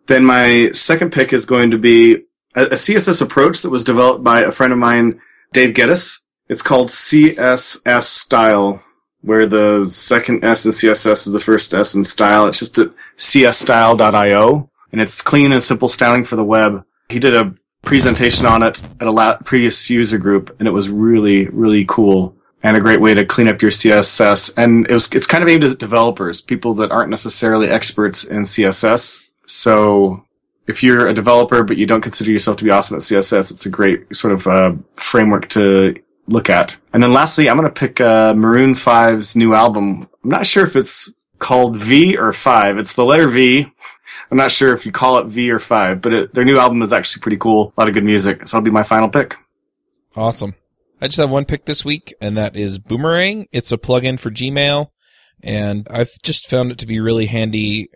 Then 0.07 0.25
my 0.25 0.71
second 0.71 1.11
pick 1.11 1.33
is 1.33 1.45
going 1.45 1.71
to 1.71 1.77
be 1.77 2.23
a, 2.55 2.65
a 2.65 2.75
CSS 2.75 3.21
approach 3.21 3.61
that 3.61 3.69
was 3.69 3.83
developed 3.83 4.23
by 4.23 4.41
a 4.41 4.51
friend 4.51 4.71
of 4.71 4.79
mine, 4.79 5.21
Dave 5.51 5.73
Geddes. 5.73 6.22
It's 6.49 6.61
called 6.61 6.87
CSS 6.87 8.03
Style, 8.03 8.83
where 9.21 9.45
the 9.45 9.85
second 9.89 10.43
S 10.43 10.65
in 10.65 10.71
CSS 10.71 11.27
is 11.27 11.33
the 11.33 11.39
first 11.39 11.73
S 11.73 11.95
in 11.95 12.03
style. 12.03 12.47
It's 12.47 12.59
just 12.59 12.77
at 12.77 12.91
csstyle.io, 13.17 14.69
and 14.91 15.01
it's 15.01 15.21
clean 15.21 15.51
and 15.51 15.63
simple 15.63 15.87
styling 15.87 16.25
for 16.25 16.35
the 16.35 16.43
web. 16.43 16.83
He 17.09 17.19
did 17.19 17.35
a 17.35 17.53
presentation 17.83 18.45
on 18.45 18.63
it 18.63 18.81
at 18.99 19.07
a 19.07 19.11
la- 19.11 19.37
previous 19.37 19.89
user 19.89 20.17
group, 20.17 20.55
and 20.59 20.67
it 20.67 20.71
was 20.71 20.89
really, 20.89 21.47
really 21.47 21.85
cool 21.85 22.35
and 22.63 22.77
a 22.77 22.81
great 22.81 23.01
way 23.01 23.13
to 23.13 23.25
clean 23.25 23.49
up 23.49 23.61
your 23.61 23.71
CSS. 23.71 24.53
And 24.57 24.89
it 24.89 24.93
was, 24.93 25.11
it's 25.13 25.27
kind 25.27 25.43
of 25.43 25.49
aimed 25.49 25.65
at 25.65 25.77
developers, 25.77 26.39
people 26.41 26.73
that 26.75 26.91
aren't 26.91 27.09
necessarily 27.09 27.67
experts 27.67 28.23
in 28.23 28.43
CSS. 28.43 29.21
So 29.45 30.25
if 30.65 30.81
you're 30.81 31.07
a 31.07 31.13
developer 31.13 31.61
but 31.63 31.75
you 31.75 31.85
don't 31.85 32.01
consider 32.01 32.31
yourself 32.31 32.55
to 32.57 32.63
be 32.63 32.71
awesome 32.71 32.95
at 32.95 33.01
CSS, 33.01 33.51
it's 33.51 33.65
a 33.65 33.69
great 33.69 34.15
sort 34.15 34.33
of 34.33 34.47
uh, 34.47 34.73
framework 34.93 35.49
to 35.49 35.95
look 36.27 36.49
at. 36.49 36.77
And 36.93 37.01
then 37.03 37.13
lastly, 37.13 37.49
I'm 37.49 37.57
going 37.57 37.71
to 37.71 37.79
pick 37.79 37.99
uh, 38.01 38.33
Maroon 38.33 38.73
5's 38.73 39.35
new 39.35 39.53
album. 39.53 40.07
I'm 40.23 40.29
not 40.29 40.45
sure 40.45 40.65
if 40.65 40.75
it's 40.75 41.13
called 41.39 41.75
V 41.77 42.17
or 42.17 42.33
5. 42.33 42.77
It's 42.77 42.93
the 42.93 43.05
letter 43.05 43.27
V. 43.27 43.67
I'm 44.31 44.37
not 44.37 44.51
sure 44.51 44.73
if 44.73 44.85
you 44.85 44.91
call 44.91 45.19
it 45.19 45.27
V 45.27 45.51
or 45.51 45.59
5, 45.59 46.01
but 46.01 46.13
it, 46.13 46.33
their 46.33 46.45
new 46.45 46.57
album 46.57 46.81
is 46.81 46.93
actually 46.93 47.21
pretty 47.21 47.37
cool. 47.37 47.73
A 47.77 47.81
lot 47.81 47.87
of 47.87 47.93
good 47.93 48.03
music. 48.03 48.47
So 48.47 48.57
that'll 48.57 48.65
be 48.65 48.71
my 48.71 48.83
final 48.83 49.09
pick. 49.09 49.35
Awesome. 50.15 50.55
I 51.01 51.07
just 51.07 51.17
have 51.17 51.29
one 51.29 51.45
pick 51.45 51.65
this 51.65 51.83
week, 51.83 52.13
and 52.21 52.37
that 52.37 52.55
is 52.55 52.79
Boomerang. 52.79 53.47
It's 53.51 53.71
a 53.71 53.77
plugin 53.77 54.17
for 54.17 54.31
Gmail, 54.31 54.87
and 55.41 55.85
I've 55.91 56.11
just 56.23 56.49
found 56.49 56.71
it 56.71 56.77
to 56.79 56.85
be 56.85 56.99
really 56.99 57.25
handy. 57.25 57.89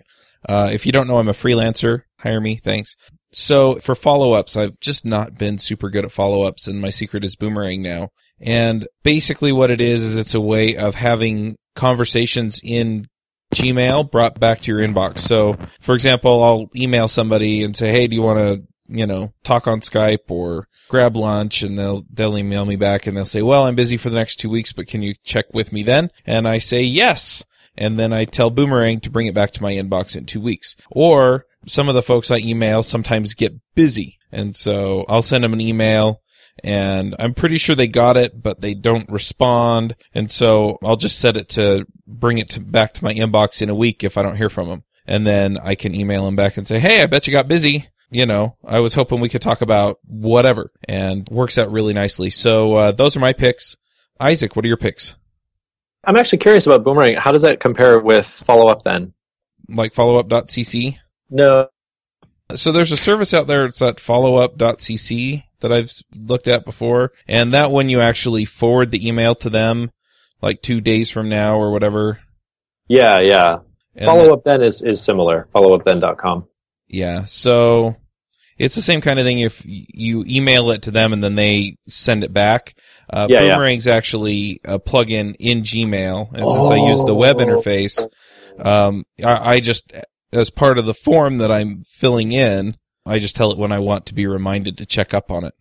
Uh, 0.48 0.70
if 0.72 0.86
you 0.86 0.92
don't 0.92 1.08
know, 1.08 1.18
I'm 1.18 1.30
a 1.30 1.34
freelancer. 1.34 2.02
Hire 2.20 2.42
me. 2.42 2.58
Thanks. 2.58 2.96
So 3.38 3.76
for 3.76 3.94
follow 3.94 4.34
ups, 4.34 4.58
I've 4.58 4.80
just 4.80 5.06
not 5.06 5.38
been 5.38 5.60
super 5.60 5.92
good 5.92 6.06
at 6.06 6.12
follow 6.12 6.42
ups, 6.42 6.68
and 6.68 6.82
my 6.82 6.90
secret 6.90 7.24
is 7.24 7.36
Boomerang 7.36 7.84
now. 7.84 8.10
And 8.40 8.88
basically, 9.04 9.52
what 9.52 9.70
it 9.70 9.80
is, 9.80 10.04
is 10.04 10.18
it's 10.18 10.34
a 10.34 10.42
way 10.42 10.76
of 10.76 10.96
having 10.96 11.56
conversations 11.76 12.60
in 12.64 13.08
Gmail 13.54 14.10
brought 14.10 14.40
back 14.40 14.62
to 14.62 14.72
your 14.72 14.82
inbox. 14.82 15.20
So, 15.20 15.56
for 15.80 15.94
example, 15.94 16.44
I'll 16.44 16.70
email 16.76 17.08
somebody 17.08 17.64
and 17.64 17.76
say, 17.76 17.92
"Hey, 17.92 18.08
do 18.08 18.16
you 18.16 18.24
want 18.24 18.40
to, 18.40 18.64
you 18.90 19.06
know, 19.06 19.34
talk 19.44 19.68
on 19.68 19.82
Skype 19.82 20.30
or 20.30 20.68
grab 20.90 21.16
lunch?" 21.16 21.62
And 21.62 21.78
they'll 21.78 22.06
they'll 22.12 22.40
email 22.40 22.66
me 22.66 22.76
back 22.76 23.06
and 23.06 23.16
they'll 23.16 23.26
say, 23.26 23.44
"Well, 23.44 23.66
I'm 23.66 23.76
busy 23.76 23.98
for 23.98 24.10
the 24.10 24.18
next 24.18 24.38
two 24.38 24.50
weeks, 24.50 24.74
but 24.74 24.88
can 24.88 25.04
you 25.04 25.14
check 25.24 25.46
with 25.54 25.72
me 25.72 25.84
then?" 25.84 26.10
And 26.26 26.48
I 26.48 26.58
say 26.58 26.82
yes, 26.82 27.44
and 27.78 28.00
then 28.00 28.12
I 28.14 28.26
tell 28.26 28.50
Boomerang 28.50 29.00
to 29.02 29.12
bring 29.12 29.28
it 29.28 29.36
back 29.36 29.52
to 29.52 29.64
my 29.64 29.74
inbox 29.74 30.18
in 30.18 30.26
two 30.26 30.42
weeks. 30.42 30.76
Or 30.90 31.46
some 31.68 31.90
of 31.90 31.96
the 31.96 32.04
folks 32.04 32.32
I 32.32 32.38
email 32.38 32.84
sometimes 32.84 33.34
get 33.34 33.54
busy, 33.76 34.18
and 34.32 34.56
so 34.56 35.06
I'll 35.08 35.22
send 35.22 35.44
them 35.44 35.54
an 35.54 35.62
email 35.62 36.22
and 36.64 37.16
I'm 37.20 37.34
pretty 37.34 37.58
sure 37.58 37.76
they 37.76 37.88
got 37.88 38.18
it, 38.18 38.42
but 38.42 38.62
they 38.62 38.74
don't 38.74 39.10
respond. 39.10 39.96
And 40.14 40.32
so 40.32 40.78
I'll 40.84 40.96
just 40.98 41.20
set 41.20 41.38
it 41.38 41.50
to 41.50 41.86
bring 42.06 42.38
it 42.38 42.50
to, 42.52 42.60
back 42.60 42.94
to 42.96 43.04
my 43.04 43.14
inbox 43.14 43.62
in 43.62 43.70
a 43.70 43.76
week 43.76 44.04
if 44.04 44.18
I 44.18 44.24
don't 44.24 44.38
hear 44.38 44.50
from 44.50 44.70
them. 44.70 44.84
And 45.06 45.26
then 45.26 45.58
I 45.58 45.76
can 45.76 45.96
email 45.96 46.26
them 46.26 46.36
back 46.36 46.58
and 46.58 46.68
say, 46.68 46.80
Hey, 46.80 47.02
I 47.02 47.06
bet 47.06 47.28
you 47.28 47.32
got 47.34 47.48
busy. 47.48 47.88
You 48.10 48.26
know, 48.26 48.56
I 48.64 48.80
was 48.80 48.94
hoping 48.94 49.20
we 49.20 49.30
could 49.30 49.42
talk 49.42 49.62
about 49.62 50.00
whatever 50.06 50.72
and 50.88 51.28
works 51.30 51.58
out 51.58 51.72
really 51.72 51.94
nicely. 51.94 52.30
So, 52.30 52.74
uh, 52.76 52.92
those 52.94 53.18
are 53.18 53.22
my 53.22 53.34
picks. 53.34 53.76
Isaac, 54.18 54.56
what 54.56 54.64
are 54.64 54.70
your 54.70 54.78
picks? 54.78 55.16
I'm 56.06 56.16
actually 56.16 56.38
curious 56.38 56.66
about 56.66 56.86
Boomerang. 56.86 57.16
How 57.16 57.34
does 57.34 57.42
that 57.42 57.60
compare 57.60 58.00
with 58.00 58.26
follow 58.26 58.70
up 58.70 58.84
then? 58.84 59.14
Like 59.68 59.94
followup.cc? 59.94 60.98
No. 61.30 61.68
So 62.56 62.72
there's 62.72 62.92
a 62.92 62.98
service 62.98 63.34
out 63.34 63.48
there. 63.48 63.66
It's 63.66 63.82
at 63.82 63.98
followup.cc 63.98 65.44
that 65.60 65.72
I've 65.72 65.92
looked 66.16 66.48
at 66.48 66.66
before. 66.66 67.12
And 67.28 67.54
that 67.54 67.72
one 67.72 67.90
you 67.90 68.00
actually 68.02 68.46
forward 68.46 68.92
the 68.92 69.06
email 69.08 69.36
to 69.36 69.50
them 69.50 69.92
like 70.42 70.62
two 70.62 70.80
days 70.82 71.10
from 71.12 71.30
now 71.30 71.58
or 71.58 71.72
whatever. 71.72 72.20
Yeah, 72.88 73.20
yeah. 73.22 73.58
And 73.96 74.06
follow 74.06 74.32
up 74.34 74.44
then 74.44 74.62
is, 74.64 74.82
is 74.82 75.04
similar. 75.04 75.48
Followupthen.com. 75.54 76.48
Yeah. 76.88 77.26
So 77.26 77.96
it's 78.58 78.76
the 78.76 78.82
same 78.82 79.02
kind 79.02 79.20
of 79.20 79.26
thing 79.26 79.40
if 79.40 79.62
you 79.66 80.24
email 80.28 80.72
it 80.72 80.84
to 80.84 80.92
them 80.92 81.12
and 81.12 81.24
then 81.24 81.36
they 81.36 81.76
send 81.90 82.24
it 82.24 82.32
back. 82.32 82.76
Uh, 83.10 83.28
Yeah, 83.30 83.42
yeah. 83.42 83.56
Boomerang's 83.58 83.88
actually 83.88 84.62
a 84.64 84.80
plugin 84.80 85.36
in 85.40 85.64
Gmail. 85.64 86.32
And 86.34 86.50
since 86.50 86.70
I 86.70 86.78
use 86.88 87.04
the 87.04 87.16
web 87.16 87.38
Oh. 87.42 87.46
interface, 87.46 88.06
um, 88.64 89.04
I, 89.24 89.56
I 89.56 89.60
just, 89.60 89.92
as 90.32 90.50
part 90.50 90.78
of 90.78 90.86
the 90.86 90.94
form 90.94 91.38
that 91.38 91.52
I'm 91.52 91.84
filling 91.84 92.32
in, 92.32 92.78
I 93.06 93.20
just 93.20 93.36
tell 93.36 93.52
it 93.52 93.58
when 93.58 93.72
I 93.72 93.80
want 93.80 94.06
to 94.08 94.14
be 94.14 94.28
reminded 94.28 94.78
to 94.78 94.86
check 94.86 95.14
up 95.14 95.32
on 95.32 95.46
it. 95.46 95.54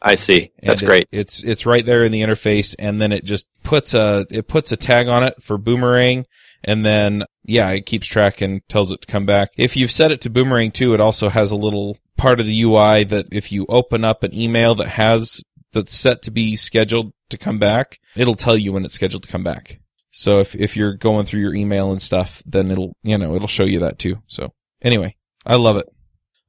I 0.00 0.14
see. 0.14 0.52
That's 0.62 0.82
it- 0.82 0.86
great. 0.86 1.08
it's 1.10 1.42
it's 1.42 1.66
right 1.66 1.84
there 1.84 2.04
in 2.04 2.12
the 2.12 2.22
interface, 2.22 2.74
and 2.78 3.00
then 3.00 3.12
it 3.12 3.24
just 3.24 3.46
puts 3.64 3.94
a 3.94 4.26
it 4.30 4.46
puts 4.48 4.70
a 4.72 4.76
tag 4.76 5.08
on 5.08 5.24
it 5.24 5.42
for 5.42 5.58
Boomerang, 5.58 6.24
and 6.62 6.86
then 6.86 7.24
yeah, 7.44 7.68
it 7.70 7.84
keeps 7.86 8.06
track 8.06 8.40
and 8.40 8.60
tells 8.68 8.92
it 8.92 9.00
to 9.00 9.06
come 9.08 9.26
back. 9.26 9.50
If 9.56 9.76
you've 9.76 9.90
set 9.90 10.12
it 10.12 10.20
to 10.22 10.30
Boomerang 10.30 10.70
too, 10.70 10.94
it 10.94 11.00
also 11.00 11.28
has 11.30 11.50
a 11.50 11.56
little 11.56 11.98
part 12.16 12.38
of 12.40 12.46
the 12.46 12.62
UI 12.62 13.04
that 13.04 13.26
if 13.32 13.50
you 13.50 13.66
open 13.68 14.04
up 14.04 14.22
an 14.22 14.34
email 14.34 14.74
that 14.76 14.88
has 14.88 15.42
that's 15.72 15.92
set 15.92 16.22
to 16.22 16.30
be 16.30 16.54
scheduled 16.56 17.12
to 17.30 17.36
come 17.36 17.58
back, 17.58 17.98
it'll 18.16 18.34
tell 18.34 18.56
you 18.56 18.72
when 18.72 18.84
it's 18.84 18.94
scheduled 18.94 19.24
to 19.24 19.28
come 19.28 19.44
back. 19.44 19.80
So 20.10 20.40
if 20.40 20.54
if 20.54 20.76
you're 20.76 20.94
going 20.94 21.26
through 21.26 21.40
your 21.40 21.54
email 21.54 21.90
and 21.90 22.00
stuff, 22.00 22.42
then 22.46 22.70
it'll 22.70 22.92
you 23.02 23.18
know 23.18 23.34
it'll 23.34 23.48
show 23.48 23.64
you 23.64 23.78
that 23.80 23.98
too. 23.98 24.22
So 24.26 24.52
anyway, 24.82 25.16
I 25.46 25.56
love 25.56 25.76
it. 25.76 25.86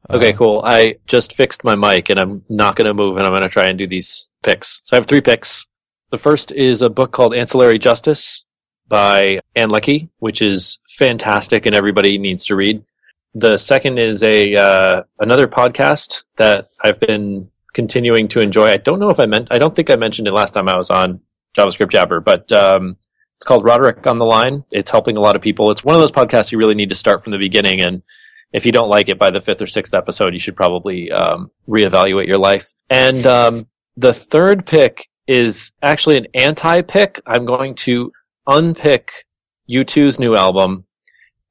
Okay, 0.09 0.33
Uh, 0.33 0.37
cool. 0.37 0.61
I 0.63 0.95
just 1.07 1.35
fixed 1.35 1.63
my 1.63 1.75
mic 1.75 2.09
and 2.09 2.19
I'm 2.19 2.43
not 2.49 2.75
going 2.75 2.87
to 2.87 2.93
move 2.93 3.17
and 3.17 3.25
I'm 3.27 3.31
going 3.33 3.43
to 3.43 3.49
try 3.49 3.63
and 3.65 3.77
do 3.77 3.85
these 3.85 4.29
picks. 4.43 4.81
So 4.85 4.95
I 4.95 4.99
have 4.99 5.07
three 5.07 5.21
picks. 5.21 5.65
The 6.09 6.17
first 6.17 6.51
is 6.53 6.81
a 6.81 6.89
book 6.89 7.11
called 7.11 7.35
Ancillary 7.35 7.77
Justice 7.77 8.45
by 8.87 9.39
Ann 9.55 9.69
Leckie, 9.69 10.09
which 10.19 10.41
is 10.41 10.79
fantastic 10.89 11.65
and 11.65 11.75
everybody 11.75 12.17
needs 12.17 12.45
to 12.45 12.55
read. 12.55 12.83
The 13.35 13.57
second 13.57 13.99
is 13.99 14.23
a 14.23 14.55
uh, 14.55 15.03
another 15.19 15.47
podcast 15.47 16.23
that 16.37 16.69
I've 16.81 16.99
been 16.99 17.51
continuing 17.73 18.27
to 18.29 18.39
enjoy. 18.39 18.69
I 18.71 18.77
don't 18.77 18.99
know 18.99 19.09
if 19.11 19.19
I 19.19 19.27
meant 19.27 19.49
I 19.51 19.59
don't 19.59 19.75
think 19.75 19.89
I 19.91 19.95
mentioned 19.97 20.27
it 20.27 20.31
last 20.33 20.53
time 20.53 20.67
I 20.69 20.77
was 20.77 20.89
on 20.89 21.19
JavaScript 21.55 21.91
Jabber, 21.91 22.21
but 22.21 22.51
um, 22.51 22.97
it's 23.39 23.45
called 23.45 23.63
Roderick 23.63 24.05
on 24.05 24.17
the 24.19 24.25
Line. 24.25 24.65
It's 24.71 24.91
helping 24.91 25.15
a 25.15 25.21
lot 25.21 25.35
of 25.37 25.41
people. 25.41 25.71
It's 25.71 25.83
one 25.83 25.95
of 25.95 26.01
those 26.01 26.11
podcasts 26.11 26.51
you 26.51 26.57
really 26.57 26.75
need 26.75 26.89
to 26.89 26.95
start 26.95 27.23
from 27.23 27.31
the 27.31 27.37
beginning 27.39 27.81
and 27.81 28.03
if 28.51 28.65
you 28.65 28.71
don't 28.71 28.89
like 28.89 29.09
it 29.09 29.19
by 29.19 29.29
the 29.29 29.41
fifth 29.41 29.61
or 29.61 29.67
sixth 29.67 29.93
episode, 29.93 30.33
you 30.33 30.39
should 30.39 30.55
probably 30.55 31.11
um, 31.11 31.51
reevaluate 31.67 32.27
your 32.27 32.39
life. 32.39 32.73
And 32.89 33.25
um, 33.27 33.67
the 33.95 34.11
third 34.13 34.65
pick 34.65 35.07
is 35.27 35.71
actually 35.83 36.17
an 36.17 36.27
anti-pick. 36.33 37.21
I'm 37.27 37.45
going 37.45 37.75
to 37.75 38.11
unpick 38.47 39.11
U2's 39.69 40.19
new 40.19 40.35
album 40.35 40.85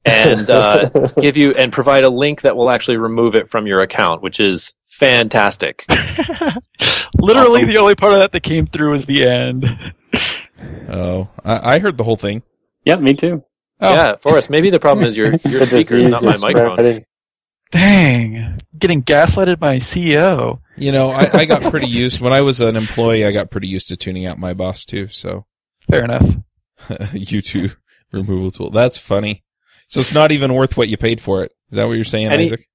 and 0.03 0.49
uh, 0.49 0.89
give 1.21 1.37
you 1.37 1.51
and 1.51 1.71
provide 1.71 2.03
a 2.03 2.09
link 2.09 2.41
that 2.41 2.57
will 2.57 2.69
actually 2.69 2.97
remove 2.97 3.33
it 3.33 3.49
from 3.49 3.65
your 3.65 3.79
account, 3.79 4.21
which 4.21 4.41
is 4.41 4.73
fantastic. 4.85 5.85
Literally, 7.17 7.61
Awesome. 7.61 7.69
the 7.69 7.77
only 7.79 7.95
part 7.95 8.13
of 8.13 8.19
that 8.19 8.33
that 8.33 8.43
came 8.43 8.67
through 8.67 8.91
was 8.91 9.05
the 9.05 9.25
end. 9.25 9.65
Oh, 10.89 11.29
I, 11.43 11.75
I 11.75 11.79
heard 11.79 11.97
the 11.97 12.03
whole 12.03 12.17
thing. 12.17 12.43
Yeah, 12.85 12.95
me 12.97 13.13
too. 13.13 13.43
Oh. 13.81 13.93
Yeah, 13.93 14.15
Forrest. 14.17 14.49
Maybe 14.49 14.69
the 14.69 14.79
problem 14.79 15.05
is 15.07 15.15
your 15.15 15.27
your 15.45 15.65
The 15.65 15.83
speakers, 15.83 16.09
not 16.09 16.23
my 16.23 16.29
is 16.31 16.41
microphone. 16.41 16.77
spreading. 16.77 17.05
Dang, 17.71 18.59
getting 18.77 19.03
gaslighted 19.03 19.59
by 19.59 19.73
a 19.75 19.79
CEO. 19.79 20.59
You 20.75 20.91
know, 20.91 21.11
I, 21.11 21.27
I 21.33 21.45
got 21.45 21.61
pretty 21.69 21.87
used 21.87 22.19
when 22.19 22.33
I 22.33 22.41
was 22.41 22.61
an 22.61 22.75
employee. 22.75 23.25
I 23.25 23.31
got 23.31 23.51
pretty 23.51 23.67
used 23.67 23.89
to 23.89 23.95
tuning 23.97 24.25
out 24.25 24.39
my 24.39 24.53
boss 24.53 24.85
too. 24.85 25.07
So 25.09 25.45
Fair 25.89 26.03
enough. 26.03 26.25
YouTube 26.89 27.75
removal 28.11 28.49
tool. 28.51 28.71
That's 28.71 28.97
funny. 28.97 29.43
So 29.87 29.99
it's 29.99 30.11
not 30.13 30.31
even 30.31 30.53
worth 30.55 30.77
what 30.77 30.87
you 30.89 30.97
paid 30.97 31.21
for 31.21 31.43
it. 31.43 31.51
Is 31.69 31.75
that 31.75 31.85
what 31.87 31.93
you're 31.93 32.03
saying, 32.03 32.27
Any- 32.31 32.45
Isaac? 32.45 32.65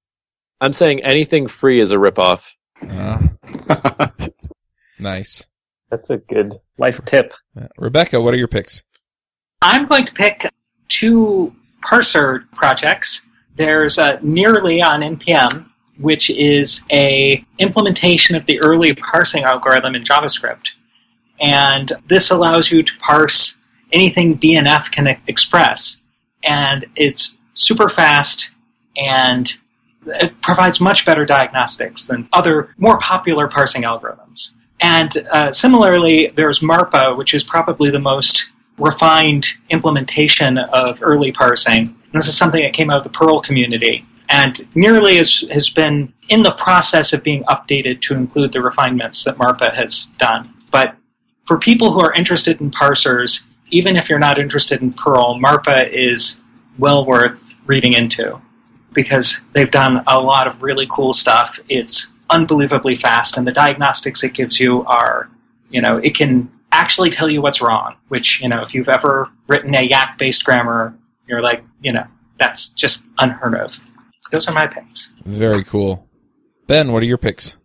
I'm 0.61 0.73
saying 0.73 1.03
anything 1.03 1.49
free 1.49 1.81
is 1.81 1.91
a 1.91 1.97
ripoff. 1.97 2.51
Ah, 2.89 3.21
nice. 4.99 5.49
That's 5.91 6.11
a 6.11 6.19
good 6.19 6.59
life 6.79 7.05
tip. 7.05 7.33
Uh, 7.57 7.69
Rebecca, 7.79 8.21
what 8.21 8.35
are 8.35 8.37
your 8.37 8.49
picks? 8.49 8.83
I'm 9.63 9.87
going 9.87 10.05
to 10.05 10.13
pick 10.13 10.47
two 10.89 11.55
parser 11.83 12.51
projects. 12.53 13.29
There's 13.57 13.99
uh, 13.99 14.19
Nearley 14.23 14.83
on 14.83 15.01
NPM, 15.01 15.67
which 15.99 16.31
is 16.31 16.85
a 16.91 17.45
implementation 17.59 18.37
of 18.37 18.47
the 18.47 18.61
Earley 18.63 18.95
parsing 18.95 19.45
algorithm 19.45 19.95
in 19.95 20.03
JavaScript, 20.03 20.73
and 21.41 21.93
this 22.09 22.31
allows 22.31 22.71
you 22.71 22.83
to 22.83 22.93
parse 22.99 23.61
anything 23.93 24.39
BNF 24.39 24.91
can 24.91 25.07
express, 25.29 26.03
and 26.43 26.85
it's 26.97 27.37
super 27.55 27.89
fast 27.89 28.51
and 28.97 29.55
it 30.07 30.41
provides 30.43 30.81
much 30.81 31.07
better 31.07 31.25
diagnostics 31.25 32.07
than 32.07 32.29
other 32.33 32.75
more 32.77 32.99
popular 32.99 33.49
parsing 33.49 33.83
algorithms. 33.83 34.55
And 34.81 35.17
uh, 35.31 35.53
similarly, 35.53 36.33
there's 36.35 36.61
MARPA, 36.61 37.17
which 37.17 37.35
is 37.35 37.45
probably 37.45 37.91
the 37.91 38.01
most 38.01 38.53
refined 38.79 39.47
implementation 39.71 40.59
of 40.59 41.01
Earley 41.01 41.33
parsing. 41.33 41.87
And 41.87 42.13
this 42.13 42.27
is 42.27 42.37
something 42.37 42.63
that 42.63 42.73
came 42.73 42.91
out 42.91 42.99
of 42.99 43.05
the 43.05 43.11
Perl 43.11 43.41
community. 43.41 44.07
And 44.29 44.67
Nearley 44.75 45.17
has, 45.17 45.45
has 45.53 45.69
been 45.71 46.13
in 46.29 46.43
the 46.43 46.53
process 46.53 47.13
of 47.13 47.23
being 47.23 47.45
updated 47.45 48.01
to 48.03 48.15
include 48.15 48.53
the 48.53 48.63
refinements 48.63 49.25
that 49.25 49.37
MARPA 49.37 49.75
has 49.77 50.07
done. 50.19 50.53
But 50.73 50.97
for 51.45 51.59
people 51.59 51.93
who 51.93 52.01
are 52.01 52.13
interested 52.15 52.61
in 52.61 52.71
parsers, 52.71 53.47
even 53.71 53.97
if 53.97 54.09
you're 54.09 54.19
not 54.19 54.39
interested 54.39 54.83
in 54.83 54.93
Perl, 54.93 55.39
MARPA 55.41 55.93
is 55.93 56.43
well 56.79 57.05
worth 57.07 57.55
reading 57.67 57.93
into 57.93 58.41
because 58.93 59.45
they've 59.53 59.71
done 59.71 60.03
a 60.07 60.19
lot 60.19 60.47
of 60.47 60.63
really 60.63 60.87
cool 60.89 61.13
stuff. 61.13 61.61
It's 61.69 62.14
unbelievably 62.31 62.97
fast, 62.97 63.37
and 63.37 63.47
the 63.47 63.53
diagnostics 63.53 64.23
it 64.25 64.35
gives 64.35 64.61
you 64.61 64.85
are, 64.85 65.29
you 65.71 65.81
know, 65.81 65.99
it 65.99 66.17
can 66.17 66.51
actually 66.73 67.11
tell 67.11 67.31
you 67.31 67.41
what's 67.41 67.61
wrong, 67.61 67.95
which, 68.09 68.41
you 68.41 68.49
know, 68.49 68.59
if 68.59 68.75
you've 68.75 68.89
ever 68.89 69.29
written 69.47 69.75
a 69.75 69.89
Yacc 69.89 70.19
based 70.19 70.45
grammar, 70.45 70.97
you're 71.29 71.43
like, 71.43 71.65
you 71.83 71.93
know, 71.93 72.05
that's 72.39 72.69
just 72.71 73.07
unheard 73.19 73.55
of. 73.55 73.79
Those 74.31 74.49
are 74.49 74.55
my 74.55 74.67
picks. 74.67 75.15
Very 75.25 75.63
cool. 75.65 76.09
Ben, 76.67 76.93
what 76.93 77.03
are 77.03 77.07
your 77.07 77.19
picks? 77.19 77.57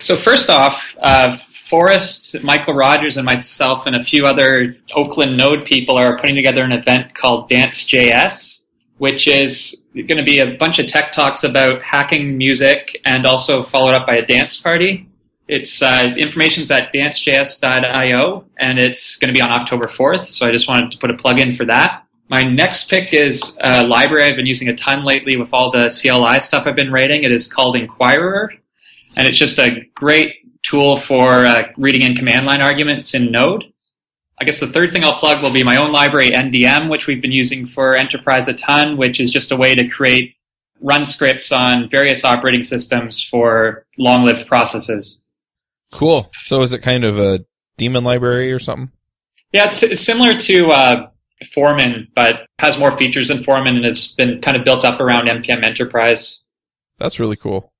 So 0.00 0.16
first 0.16 0.48
off, 0.50 0.94
uh, 1.00 1.36
Forrest, 1.50 2.34
Mikeal 2.42 2.74
Rogers, 2.74 3.16
and 3.16 3.26
myself, 3.26 3.86
and 3.86 3.96
a 3.96 4.02
few 4.02 4.24
other 4.24 4.74
Oakland 4.94 5.36
Node 5.36 5.64
people 5.64 5.96
are 5.96 6.16
putting 6.16 6.36
together 6.36 6.64
an 6.64 6.72
event 6.72 7.14
called 7.14 7.48
Dance.js, 7.48 8.57
which 8.98 9.26
is 9.26 9.86
going 9.94 10.18
to 10.18 10.24
be 10.24 10.40
a 10.40 10.56
bunch 10.56 10.78
of 10.78 10.86
tech 10.86 11.12
talks 11.12 11.44
about 11.44 11.82
hacking 11.82 12.36
music 12.36 13.00
and 13.04 13.26
also 13.26 13.62
followed 13.62 13.94
up 13.94 14.06
by 14.06 14.16
a 14.16 14.26
dance 14.26 14.60
party. 14.60 15.08
It's 15.46 15.80
uh, 15.80 16.12
information's 16.16 16.70
at 16.70 16.92
dancejs.io, 16.92 18.44
and 18.58 18.78
it's 18.78 19.16
going 19.16 19.32
to 19.32 19.38
be 19.38 19.40
on 19.40 19.50
October 19.50 19.86
4th. 19.86 20.26
So 20.26 20.46
I 20.46 20.52
just 20.52 20.68
wanted 20.68 20.90
to 20.92 20.98
put 20.98 21.10
a 21.10 21.16
plug 21.16 21.38
in 21.38 21.54
for 21.54 21.64
that. 21.64 22.04
My 22.28 22.42
next 22.42 22.90
pick 22.90 23.14
is 23.14 23.56
a 23.62 23.86
library 23.86 24.24
I've 24.24 24.36
been 24.36 24.44
using 24.44 24.68
a 24.68 24.74
ton 24.74 25.02
lately 25.04 25.38
with 25.38 25.54
all 25.54 25.70
the 25.70 25.88
CLI 25.88 26.40
stuff 26.40 26.66
I've 26.66 26.76
been 26.76 26.92
writing. 26.92 27.24
It 27.24 27.32
is 27.32 27.50
called 27.50 27.74
Inquirer 27.74 28.52
and 29.16 29.26
it's 29.26 29.36
just 29.36 29.58
a 29.58 29.82
great 29.94 30.36
tool 30.62 30.96
for 30.96 31.44
uh, 31.44 31.64
reading 31.76 32.02
in 32.02 32.14
command 32.14 32.46
line 32.46 32.62
arguments 32.62 33.14
in 33.14 33.30
Node. 33.30 33.64
I 34.40 34.44
guess 34.44 34.60
the 34.60 34.68
third 34.68 34.92
thing 34.92 35.04
I'll 35.04 35.18
plug 35.18 35.42
will 35.42 35.52
be 35.52 35.64
my 35.64 35.76
own 35.76 35.90
library, 35.90 36.30
NDM, 36.30 36.88
which 36.88 37.06
we've 37.06 37.20
been 37.20 37.32
using 37.32 37.66
for 37.66 37.96
enterprise 37.96 38.46
a 38.46 38.54
ton, 38.54 38.96
which 38.96 39.20
is 39.20 39.32
just 39.32 39.50
a 39.50 39.56
way 39.56 39.74
to 39.74 39.88
create 39.88 40.34
run 40.80 41.04
scripts 41.04 41.50
on 41.50 41.88
various 41.88 42.24
operating 42.24 42.62
systems 42.62 43.22
for 43.22 43.84
long-lived 43.96 44.46
processes. 44.46 45.20
Cool. 45.90 46.30
So 46.40 46.62
is 46.62 46.72
it 46.72 46.80
kind 46.80 47.04
of 47.04 47.18
a 47.18 47.44
daemon 47.78 48.04
library 48.04 48.52
or 48.52 48.58
something? 48.58 48.92
Yeah, 49.52 49.64
it's, 49.64 49.82
it's 49.82 50.00
similar 50.00 50.34
to 50.34 50.66
uh, 50.68 51.10
Foreman, 51.52 52.08
but 52.14 52.46
has 52.58 52.78
more 52.78 52.96
features 52.96 53.28
than 53.28 53.42
Foreman 53.42 53.76
and 53.76 53.84
has 53.84 54.14
been 54.14 54.40
kind 54.40 54.56
of 54.56 54.64
built 54.64 54.84
up 54.84 55.00
around 55.00 55.26
NPM 55.28 55.64
Enterprise. 55.64 56.42
That's 56.98 57.18
really 57.18 57.36
cool. 57.36 57.72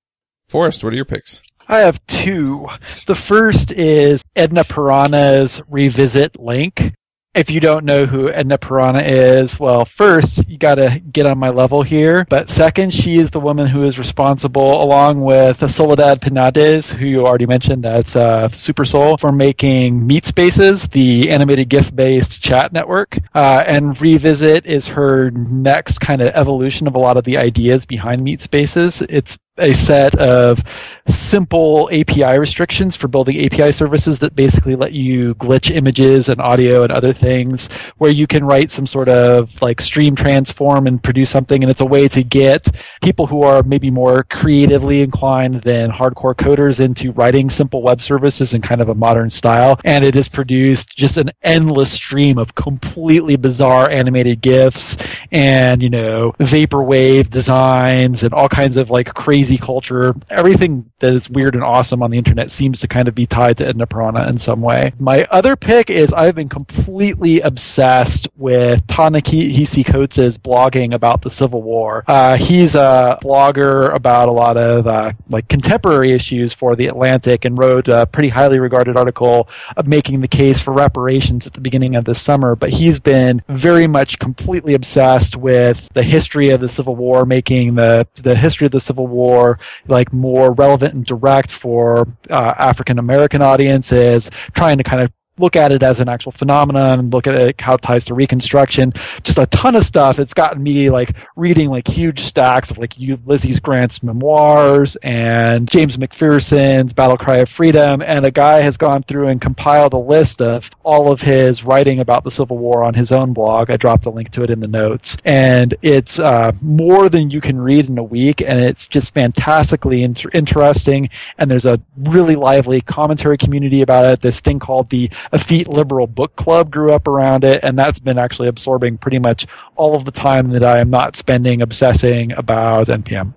Forrest, 0.49 0.83
what 0.83 0.93
are 0.93 0.97
your 0.97 1.05
picks? 1.05 1.43
I 1.71 1.81
have 1.81 2.05
two. 2.07 2.66
The 3.07 3.14
first 3.14 3.71
is 3.73 4.25
Edna 4.35 4.64
Piranha's 4.64 5.61
Revisit 5.69 6.41
Link. 6.41 6.95
If 7.35 7.51
you 7.51 7.61
don't 7.61 7.85
know 7.85 8.07
who 8.07 8.31
Edna 8.31 8.57
Piranha 8.57 9.03
is, 9.05 9.61
well, 9.61 9.85
first, 9.85 10.49
you 10.49 10.57
gotta 10.57 11.01
get 11.12 11.27
on 11.27 11.39
my 11.39 11.51
level 11.51 11.83
here. 11.83 12.27
But 12.31 12.49
second, 12.49 12.95
she 12.95 13.19
is 13.19 13.31
the 13.31 13.39
woman 13.39 13.66
who 13.66 13.85
is 13.85 13.99
responsible, 13.99 14.83
along 14.83 15.21
with 15.21 15.71
Soledad 15.71 16.23
Penadés, 16.23 16.89
who 16.89 17.05
you 17.05 17.27
already 17.27 17.47
mentioned, 17.47 17.85
that's 17.85 18.16
uh, 18.16 18.49
Super 18.49 18.87
Sole, 18.87 19.19
for 19.19 19.31
making 19.31 20.09
Meatspaces, 20.09 20.91
the 20.91 21.31
animated 21.31 21.69
GIF 21.69 21.95
based 21.95 22.43
chat 22.43 22.73
network. 22.73 23.19
Uh, 23.35 23.62
and 23.66 24.01
Revisit 24.01 24.64
is 24.64 24.87
her 24.87 25.31
next 25.31 25.99
kind 25.99 26.23
of 26.23 26.35
evolution 26.35 26.87
of 26.89 26.95
a 26.95 26.99
lot 26.99 27.19
of 27.19 27.25
the 27.25 27.37
ideas 27.37 27.85
behind 27.85 28.23
Meatspaces. 28.23 29.07
It's 29.11 29.37
a 29.59 29.73
set 29.73 30.15
of 30.17 30.63
simple 31.07 31.89
API 31.93 32.39
restrictions 32.39 32.95
for 32.95 33.09
building 33.09 33.45
API 33.45 33.73
services 33.73 34.19
that 34.19 34.37
basically 34.37 34.77
let 34.77 34.93
you 34.93 35.35
glitch 35.37 35.75
images 35.75 36.29
and 36.29 36.41
audio 36.41 36.83
and 36.83 36.93
other 36.93 37.13
things 37.13 37.69
where 37.97 38.11
you 38.11 38.27
can 38.27 38.45
write 38.45 38.71
some 38.71 38.87
sort 38.87 39.09
of 39.09 39.61
like 39.63 39.81
stream 39.81 40.15
transform 40.15 40.87
and 40.87 41.03
produce 41.03 41.31
something 41.31 41.63
and 41.63 41.71
it's 41.71 41.81
a 41.81 41.87
way 41.87 42.09
to 42.09 42.23
get 42.23 42.69
people 43.03 43.27
who 43.27 43.43
are 43.43 43.63
maybe 43.63 43.91
more 43.91 44.25
creatively 44.25 45.01
inclined 45.01 45.63
than 45.63 45.91
hardcore 45.91 46.35
coders 46.35 46.81
into 46.81 47.13
writing 47.13 47.49
simple 47.49 47.83
web 47.83 48.01
services 48.01 48.53
in 48.55 48.61
kind 48.61 48.81
of 48.81 48.89
a 48.89 48.95
modern 48.95 49.31
style. 49.31 49.81
And 49.85 50.05
it 50.05 50.15
has 50.15 50.29
produced 50.29 50.97
just 50.97 51.17
an 51.17 51.31
endless 51.43 51.93
stream 51.93 52.39
of 52.39 52.55
completely 52.55 53.37
bizarre 53.37 53.91
animated 53.91 54.41
gifs 54.41 54.97
and 55.33 55.83
you 55.83 55.91
know 55.91 56.33
vaporwave 56.39 57.31
designs 57.31 58.23
and 58.23 58.33
all 58.35 58.49
kinds 58.49 58.77
of 58.77 58.91
like 58.91 59.13
crazy 59.15 59.48
culture 59.57 60.15
everything 60.31 60.91
that 60.99 61.15
is 61.15 61.31
weird 61.31 61.55
and 61.55 61.65
awesome 61.65 62.03
on 62.03 62.11
the 62.11 62.19
internet 62.19 62.51
seems 62.51 62.81
to 62.81 62.89
kind 62.89 63.09
of 63.09 63.15
be 63.15 63.27
tied 63.27 63.57
to 63.59 63.67
Edna 63.67 63.87
Piranha 63.87 64.29
in 64.29 64.39
some 64.39 64.61
way. 64.61 64.93
My 64.99 65.27
other 65.31 65.57
pick 65.57 65.91
is 65.91 66.13
I've 66.13 66.35
been 66.35 66.49
completely 66.49 67.41
obsessed 67.41 68.29
with 68.37 68.87
Ta-Nehisi 68.87 69.85
Coates' 69.87 70.39
blogging 70.39 70.95
about 70.95 71.23
the 71.23 71.31
Civil 71.31 71.63
War. 71.63 72.05
Uh, 72.07 72.37
he's 72.37 72.75
a 72.75 73.19
blogger 73.23 73.95
about 73.95 74.29
a 74.29 74.33
lot 74.33 74.57
of 74.57 74.87
uh, 74.87 75.13
like 75.29 75.49
contemporary 75.49 76.13
issues 76.13 76.53
for 76.53 76.75
the 76.75 76.87
Atlantic 76.87 77.45
and 77.45 77.59
wrote 77.59 77.89
a 77.89 78.07
pretty 78.07 78.29
highly 78.29 78.59
regarded 78.59 78.97
article 78.97 79.49
of 79.77 79.87
making 79.87 80.21
the 80.21 80.29
case 80.29 80.61
for 80.61 80.73
reparations 80.73 81.47
at 81.47 81.53
the 81.53 81.61
beginning 81.61 81.95
of 81.97 82.05
this 82.05 82.21
summer. 82.21 82.57
But 82.57 82.71
he's 82.71 82.99
been 82.99 83.43
very 83.49 83.87
much 83.87 84.19
completely 84.19 84.75
obsessed 84.75 85.37
with 85.37 85.89
the 85.95 86.03
history 86.03 86.51
of 86.51 86.61
the 86.61 86.69
Civil 86.69 86.97
War, 86.97 87.25
making 87.25 87.77
the 87.77 88.07
the 88.15 88.35
history 88.35 88.67
of 88.67 88.73
the 88.73 88.81
Civil 88.81 89.07
War 89.07 89.38
like 89.86 90.12
more 90.12 90.53
relevant 90.53 90.95
and 90.95 91.05
direct 91.05 91.51
for 91.51 92.09
uh, 92.30 92.55
African 92.59 92.99
American 92.99 93.43
audiences, 93.43 94.30
trying 94.55 94.78
to 94.78 94.84
kind 94.84 95.03
of 95.03 95.12
look 95.39 95.57
at 95.57 95.72
it 95.72 95.82
as 95.82 96.01
an 96.01 96.09
actual 96.09 96.32
phenomenon 96.32 96.99
and 96.99 97.12
look 97.12 97.26
at 97.26 97.34
it 97.34 97.61
how 97.61 97.74
it 97.74 97.82
ties 97.82 98.05
to 98.07 98.14
reconstruction. 98.14 98.93
Just 99.22 99.39
a 99.39 99.47
ton 99.47 99.76
of 99.76 99.84
stuff. 99.84 100.18
It's 100.18 100.34
gotten 100.34 100.62
me 100.62 100.91
like 100.91 101.14
reading 101.36 101.70
like 101.70 101.89
huge 101.89 102.20
stacks 102.20 102.70
of 102.70 102.78
like 102.78 102.99
ulysses 102.99 103.61
grant's 103.61 104.03
memoirs 104.03 104.97
and 104.97 105.68
james 105.70 105.97
mcpherson's 105.97 106.93
battle 106.93 107.16
cry 107.16 107.39
of 107.39 107.49
freedom. 107.49 108.03
And 108.03 108.24
a 108.24 108.30
guy 108.30 108.61
has 108.61 108.76
gone 108.76 109.03
through 109.03 109.28
and 109.28 109.41
compiled 109.41 109.93
a 109.93 109.99
list 109.99 110.41
of 110.41 110.70
all 110.82 111.11
of 111.11 111.22
his 111.22 111.64
writing 111.64 112.01
about 112.01 112.24
the 112.24 112.30
civil 112.30 112.59
war 112.59 112.82
on 112.82 112.95
his 112.95 113.12
own 113.12 113.32
blog. 113.32 113.70
I 113.70 113.76
dropped 113.76 114.07
a 114.07 114.11
link 114.11 114.30
to 114.32 114.43
it 114.43 114.51
in 114.51 114.61
the 114.61 114.68
notes. 114.68 115.16
And 115.24 115.74
it's 115.82 116.18
uh, 116.18 116.53
more 116.61 117.09
than 117.09 117.30
you 117.30 117.41
can 117.41 117.61
read 117.61 117.89
in 117.89 117.99
a 117.99 118.03
week 118.03 118.41
and 118.41 118.61
it's 118.61 118.86
just 118.86 119.14
fantastically 119.14 120.03
inter- 120.03 120.30
interesting. 120.32 121.11
And 121.39 121.51
there's 121.51 121.66
a 121.66 121.80
really 121.97 122.36
lively 122.36 122.80
commentary 122.80 123.39
community 123.39 123.82
about 123.82 124.05
it. 124.07 124.20
This 124.20 124.41
thing 124.41 124.59
called 124.59 124.91
the 124.91 125.11
effete 125.33 125.68
liberal 125.68 126.07
book 126.07 126.37
club 126.37 126.70
grew 126.70 126.93
up 126.93 127.07
around 127.09 127.45
it, 127.45 127.61
and 127.62 127.79
that's 127.79 127.99
been 127.99 128.18
actually 128.18 128.49
absorbing 128.49 128.99
pretty 128.99 129.18
much 129.18 129.47
all 129.76 129.95
of 129.97 130.05
the 130.05 130.11
time 130.11 130.51
that 130.51 130.62
I 130.64 130.79
am 130.81 130.91
not 130.91 131.16
spending 131.16 131.62
obsessing 131.62 132.33
about 132.33 132.89
NPM. 132.89 133.35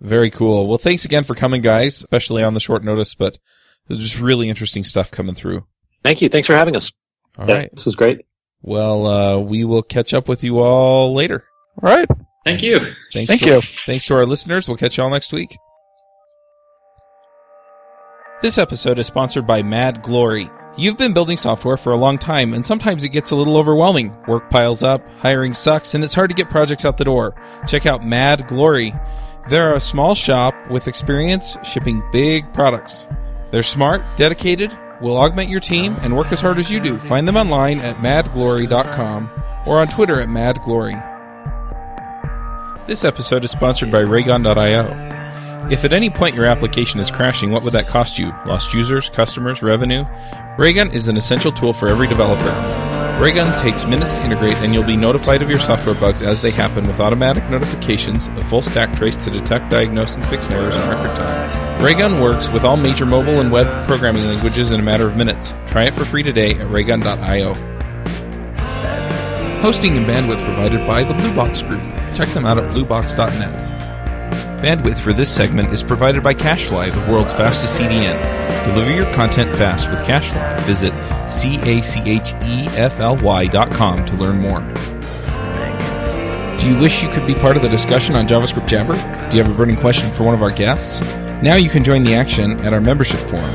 Very 0.00 0.30
cool. 0.30 0.66
Well, 0.66 0.78
thanks 0.78 1.04
again 1.04 1.24
for 1.24 1.34
coming, 1.34 1.62
guys, 1.62 1.96
especially 1.96 2.42
on 2.42 2.54
the 2.54 2.60
short 2.60 2.84
notice, 2.84 3.14
but 3.14 3.38
there's 3.88 4.00
just 4.00 4.20
really 4.20 4.48
interesting 4.48 4.84
stuff 4.84 5.10
coming 5.10 5.34
through. 5.34 5.64
Thank 6.02 6.20
you. 6.20 6.28
Thanks 6.28 6.46
for 6.46 6.54
having 6.54 6.76
us. 6.76 6.92
All 7.38 7.48
Yeah, 7.48 7.54
right. 7.54 7.70
This 7.74 7.84
was 7.86 7.94
great. 7.96 8.26
Well, 8.62 9.06
uh, 9.06 9.38
we 9.38 9.64
will 9.64 9.82
catch 9.82 10.12
up 10.14 10.28
with 10.28 10.44
you 10.44 10.58
all 10.58 11.14
later. 11.14 11.44
All 11.82 11.94
right. 11.94 12.08
Thank 12.44 12.62
you. 12.62 12.76
Thanks 13.12 13.28
Thank 13.28 13.40
to- 13.42 13.46
you. 13.46 13.60
Thanks 13.86 14.04
to 14.06 14.14
our 14.14 14.26
listeners. 14.26 14.68
We'll 14.68 14.76
catch 14.76 14.98
you 14.98 15.04
all 15.04 15.10
next 15.10 15.32
week. 15.32 15.56
This 18.44 18.58
episode 18.58 18.98
is 18.98 19.06
sponsored 19.06 19.46
by 19.46 19.62
Mad 19.62 20.02
Glory. 20.02 20.50
You've 20.76 20.98
been 20.98 21.14
building 21.14 21.38
software 21.38 21.78
for 21.78 21.92
a 21.92 21.96
long 21.96 22.18
time, 22.18 22.52
and 22.52 22.66
sometimes 22.66 23.02
it 23.02 23.08
gets 23.08 23.30
a 23.30 23.36
little 23.36 23.56
overwhelming. 23.56 24.14
Work 24.28 24.50
piles 24.50 24.82
up, 24.82 25.00
hiring 25.16 25.54
sucks, 25.54 25.94
and 25.94 26.04
it's 26.04 26.12
hard 26.12 26.28
to 26.28 26.36
get 26.36 26.50
projects 26.50 26.84
out 26.84 26.98
the 26.98 27.06
door. 27.06 27.34
Check 27.66 27.86
out 27.86 28.04
Mad 28.04 28.46
Glory. 28.46 28.92
They're 29.48 29.72
a 29.72 29.80
small 29.80 30.14
shop 30.14 30.54
with 30.68 30.88
experience 30.88 31.56
shipping 31.64 32.02
big 32.12 32.52
products. 32.52 33.06
They're 33.50 33.62
smart, 33.62 34.02
dedicated, 34.16 34.76
will 35.00 35.16
augment 35.16 35.48
your 35.48 35.60
team, 35.60 35.96
and 36.02 36.14
work 36.14 36.30
as 36.30 36.42
hard 36.42 36.58
as 36.58 36.70
you 36.70 36.80
do. 36.80 36.98
Find 36.98 37.26
them 37.26 37.38
online 37.38 37.78
at 37.78 37.96
madglory.com 37.96 39.30
or 39.64 39.80
on 39.80 39.88
Twitter 39.88 40.20
at 40.20 40.28
madglory. 40.28 41.00
This 42.86 43.04
episode 43.04 43.42
is 43.42 43.52
sponsored 43.52 43.90
by 43.90 44.00
Raygun.io. 44.00 45.23
If 45.70 45.82
at 45.82 45.94
any 45.94 46.10
point 46.10 46.34
your 46.34 46.44
application 46.44 47.00
is 47.00 47.10
crashing, 47.10 47.50
what 47.50 47.62
would 47.62 47.72
that 47.72 47.86
cost 47.86 48.18
you? 48.18 48.26
Lost 48.44 48.74
users, 48.74 49.08
customers, 49.08 49.62
revenue? 49.62 50.04
Raygun 50.58 50.92
is 50.92 51.08
an 51.08 51.16
essential 51.16 51.50
tool 51.50 51.72
for 51.72 51.88
every 51.88 52.06
developer. 52.06 52.50
Raygun 53.22 53.50
takes 53.62 53.86
minutes 53.86 54.12
to 54.12 54.22
integrate, 54.22 54.56
and 54.58 54.74
you'll 54.74 54.84
be 54.84 54.96
notified 54.96 55.40
of 55.40 55.48
your 55.48 55.58
software 55.58 55.94
bugs 55.94 56.22
as 56.22 56.42
they 56.42 56.50
happen 56.50 56.86
with 56.86 57.00
automatic 57.00 57.48
notifications, 57.48 58.26
a 58.26 58.44
full 58.44 58.60
stack 58.60 58.94
trace 58.94 59.16
to 59.16 59.30
detect, 59.30 59.70
diagnose, 59.70 60.16
and 60.16 60.26
fix 60.26 60.48
errors 60.48 60.76
in 60.76 60.82
record 60.88 61.16
time. 61.16 61.82
Raygun 61.82 62.20
works 62.20 62.48
with 62.50 62.64
all 62.64 62.76
major 62.76 63.06
mobile 63.06 63.40
and 63.40 63.50
web 63.50 63.86
programming 63.86 64.24
languages 64.26 64.72
in 64.72 64.80
a 64.80 64.82
matter 64.82 65.08
of 65.08 65.16
minutes. 65.16 65.54
Try 65.66 65.84
it 65.84 65.94
for 65.94 66.04
free 66.04 66.22
today 66.22 66.50
at 66.50 66.70
raygun.io. 66.70 67.54
Hosting 69.62 69.96
and 69.96 70.04
bandwidth 70.04 70.44
provided 70.44 70.86
by 70.86 71.04
the 71.04 71.14
Blue 71.14 71.34
Box 71.34 71.62
Group. 71.62 71.80
Check 72.14 72.28
them 72.28 72.44
out 72.44 72.58
at 72.58 72.74
bluebox.net. 72.74 73.73
Bandwidth 74.64 74.98
for 74.98 75.12
this 75.12 75.30
segment 75.30 75.70
is 75.74 75.82
provided 75.82 76.22
by 76.22 76.32
CacheFly, 76.32 76.90
the 76.90 77.12
world's 77.12 77.34
fastest 77.34 77.78
CDN. 77.78 78.18
Deliver 78.64 78.90
your 78.90 79.04
content 79.12 79.54
fast 79.58 79.90
with 79.90 79.98
CacheFly. 80.06 80.58
Visit 80.60 80.94
E 80.94 81.82
C-A-C-H-E-F-L-Y 81.82 83.44
dot 83.48 83.70
com 83.70 84.06
to 84.06 84.16
learn 84.16 84.38
more. 84.38 84.60
Do 86.56 86.66
you 86.66 86.78
wish 86.80 87.02
you 87.02 87.10
could 87.10 87.26
be 87.26 87.34
part 87.34 87.58
of 87.58 87.62
the 87.62 87.68
discussion 87.68 88.16
on 88.16 88.26
JavaScript 88.26 88.66
Jabber? 88.66 88.94
Do 89.28 89.36
you 89.36 89.42
have 89.42 89.52
a 89.52 89.54
burning 89.54 89.76
question 89.76 90.10
for 90.12 90.24
one 90.24 90.34
of 90.34 90.40
our 90.40 90.48
guests? 90.48 91.02
Now 91.42 91.56
you 91.56 91.68
can 91.68 91.84
join 91.84 92.02
the 92.02 92.14
action 92.14 92.58
at 92.64 92.72
our 92.72 92.80
membership 92.80 93.20
forum. 93.20 93.54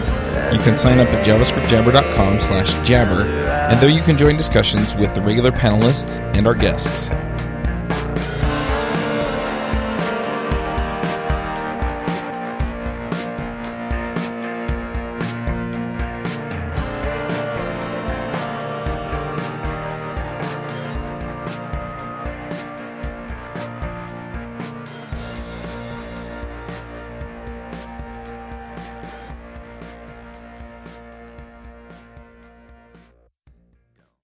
You 0.54 0.60
can 0.60 0.78
sign 0.78 1.00
up 1.00 1.08
at 1.08 1.26
javascriptjabber.com 1.26 2.40
slash 2.40 2.88
jabber, 2.88 3.24
and 3.24 3.80
there 3.80 3.90
you 3.90 4.04
can 4.04 4.16
join 4.16 4.38
discussions 4.38 4.94
with 4.94 5.16
the 5.16 5.22
regular 5.22 5.52
panelists 5.52 6.22
and 6.36 6.46
our 6.46 6.54
guests. 6.54 7.10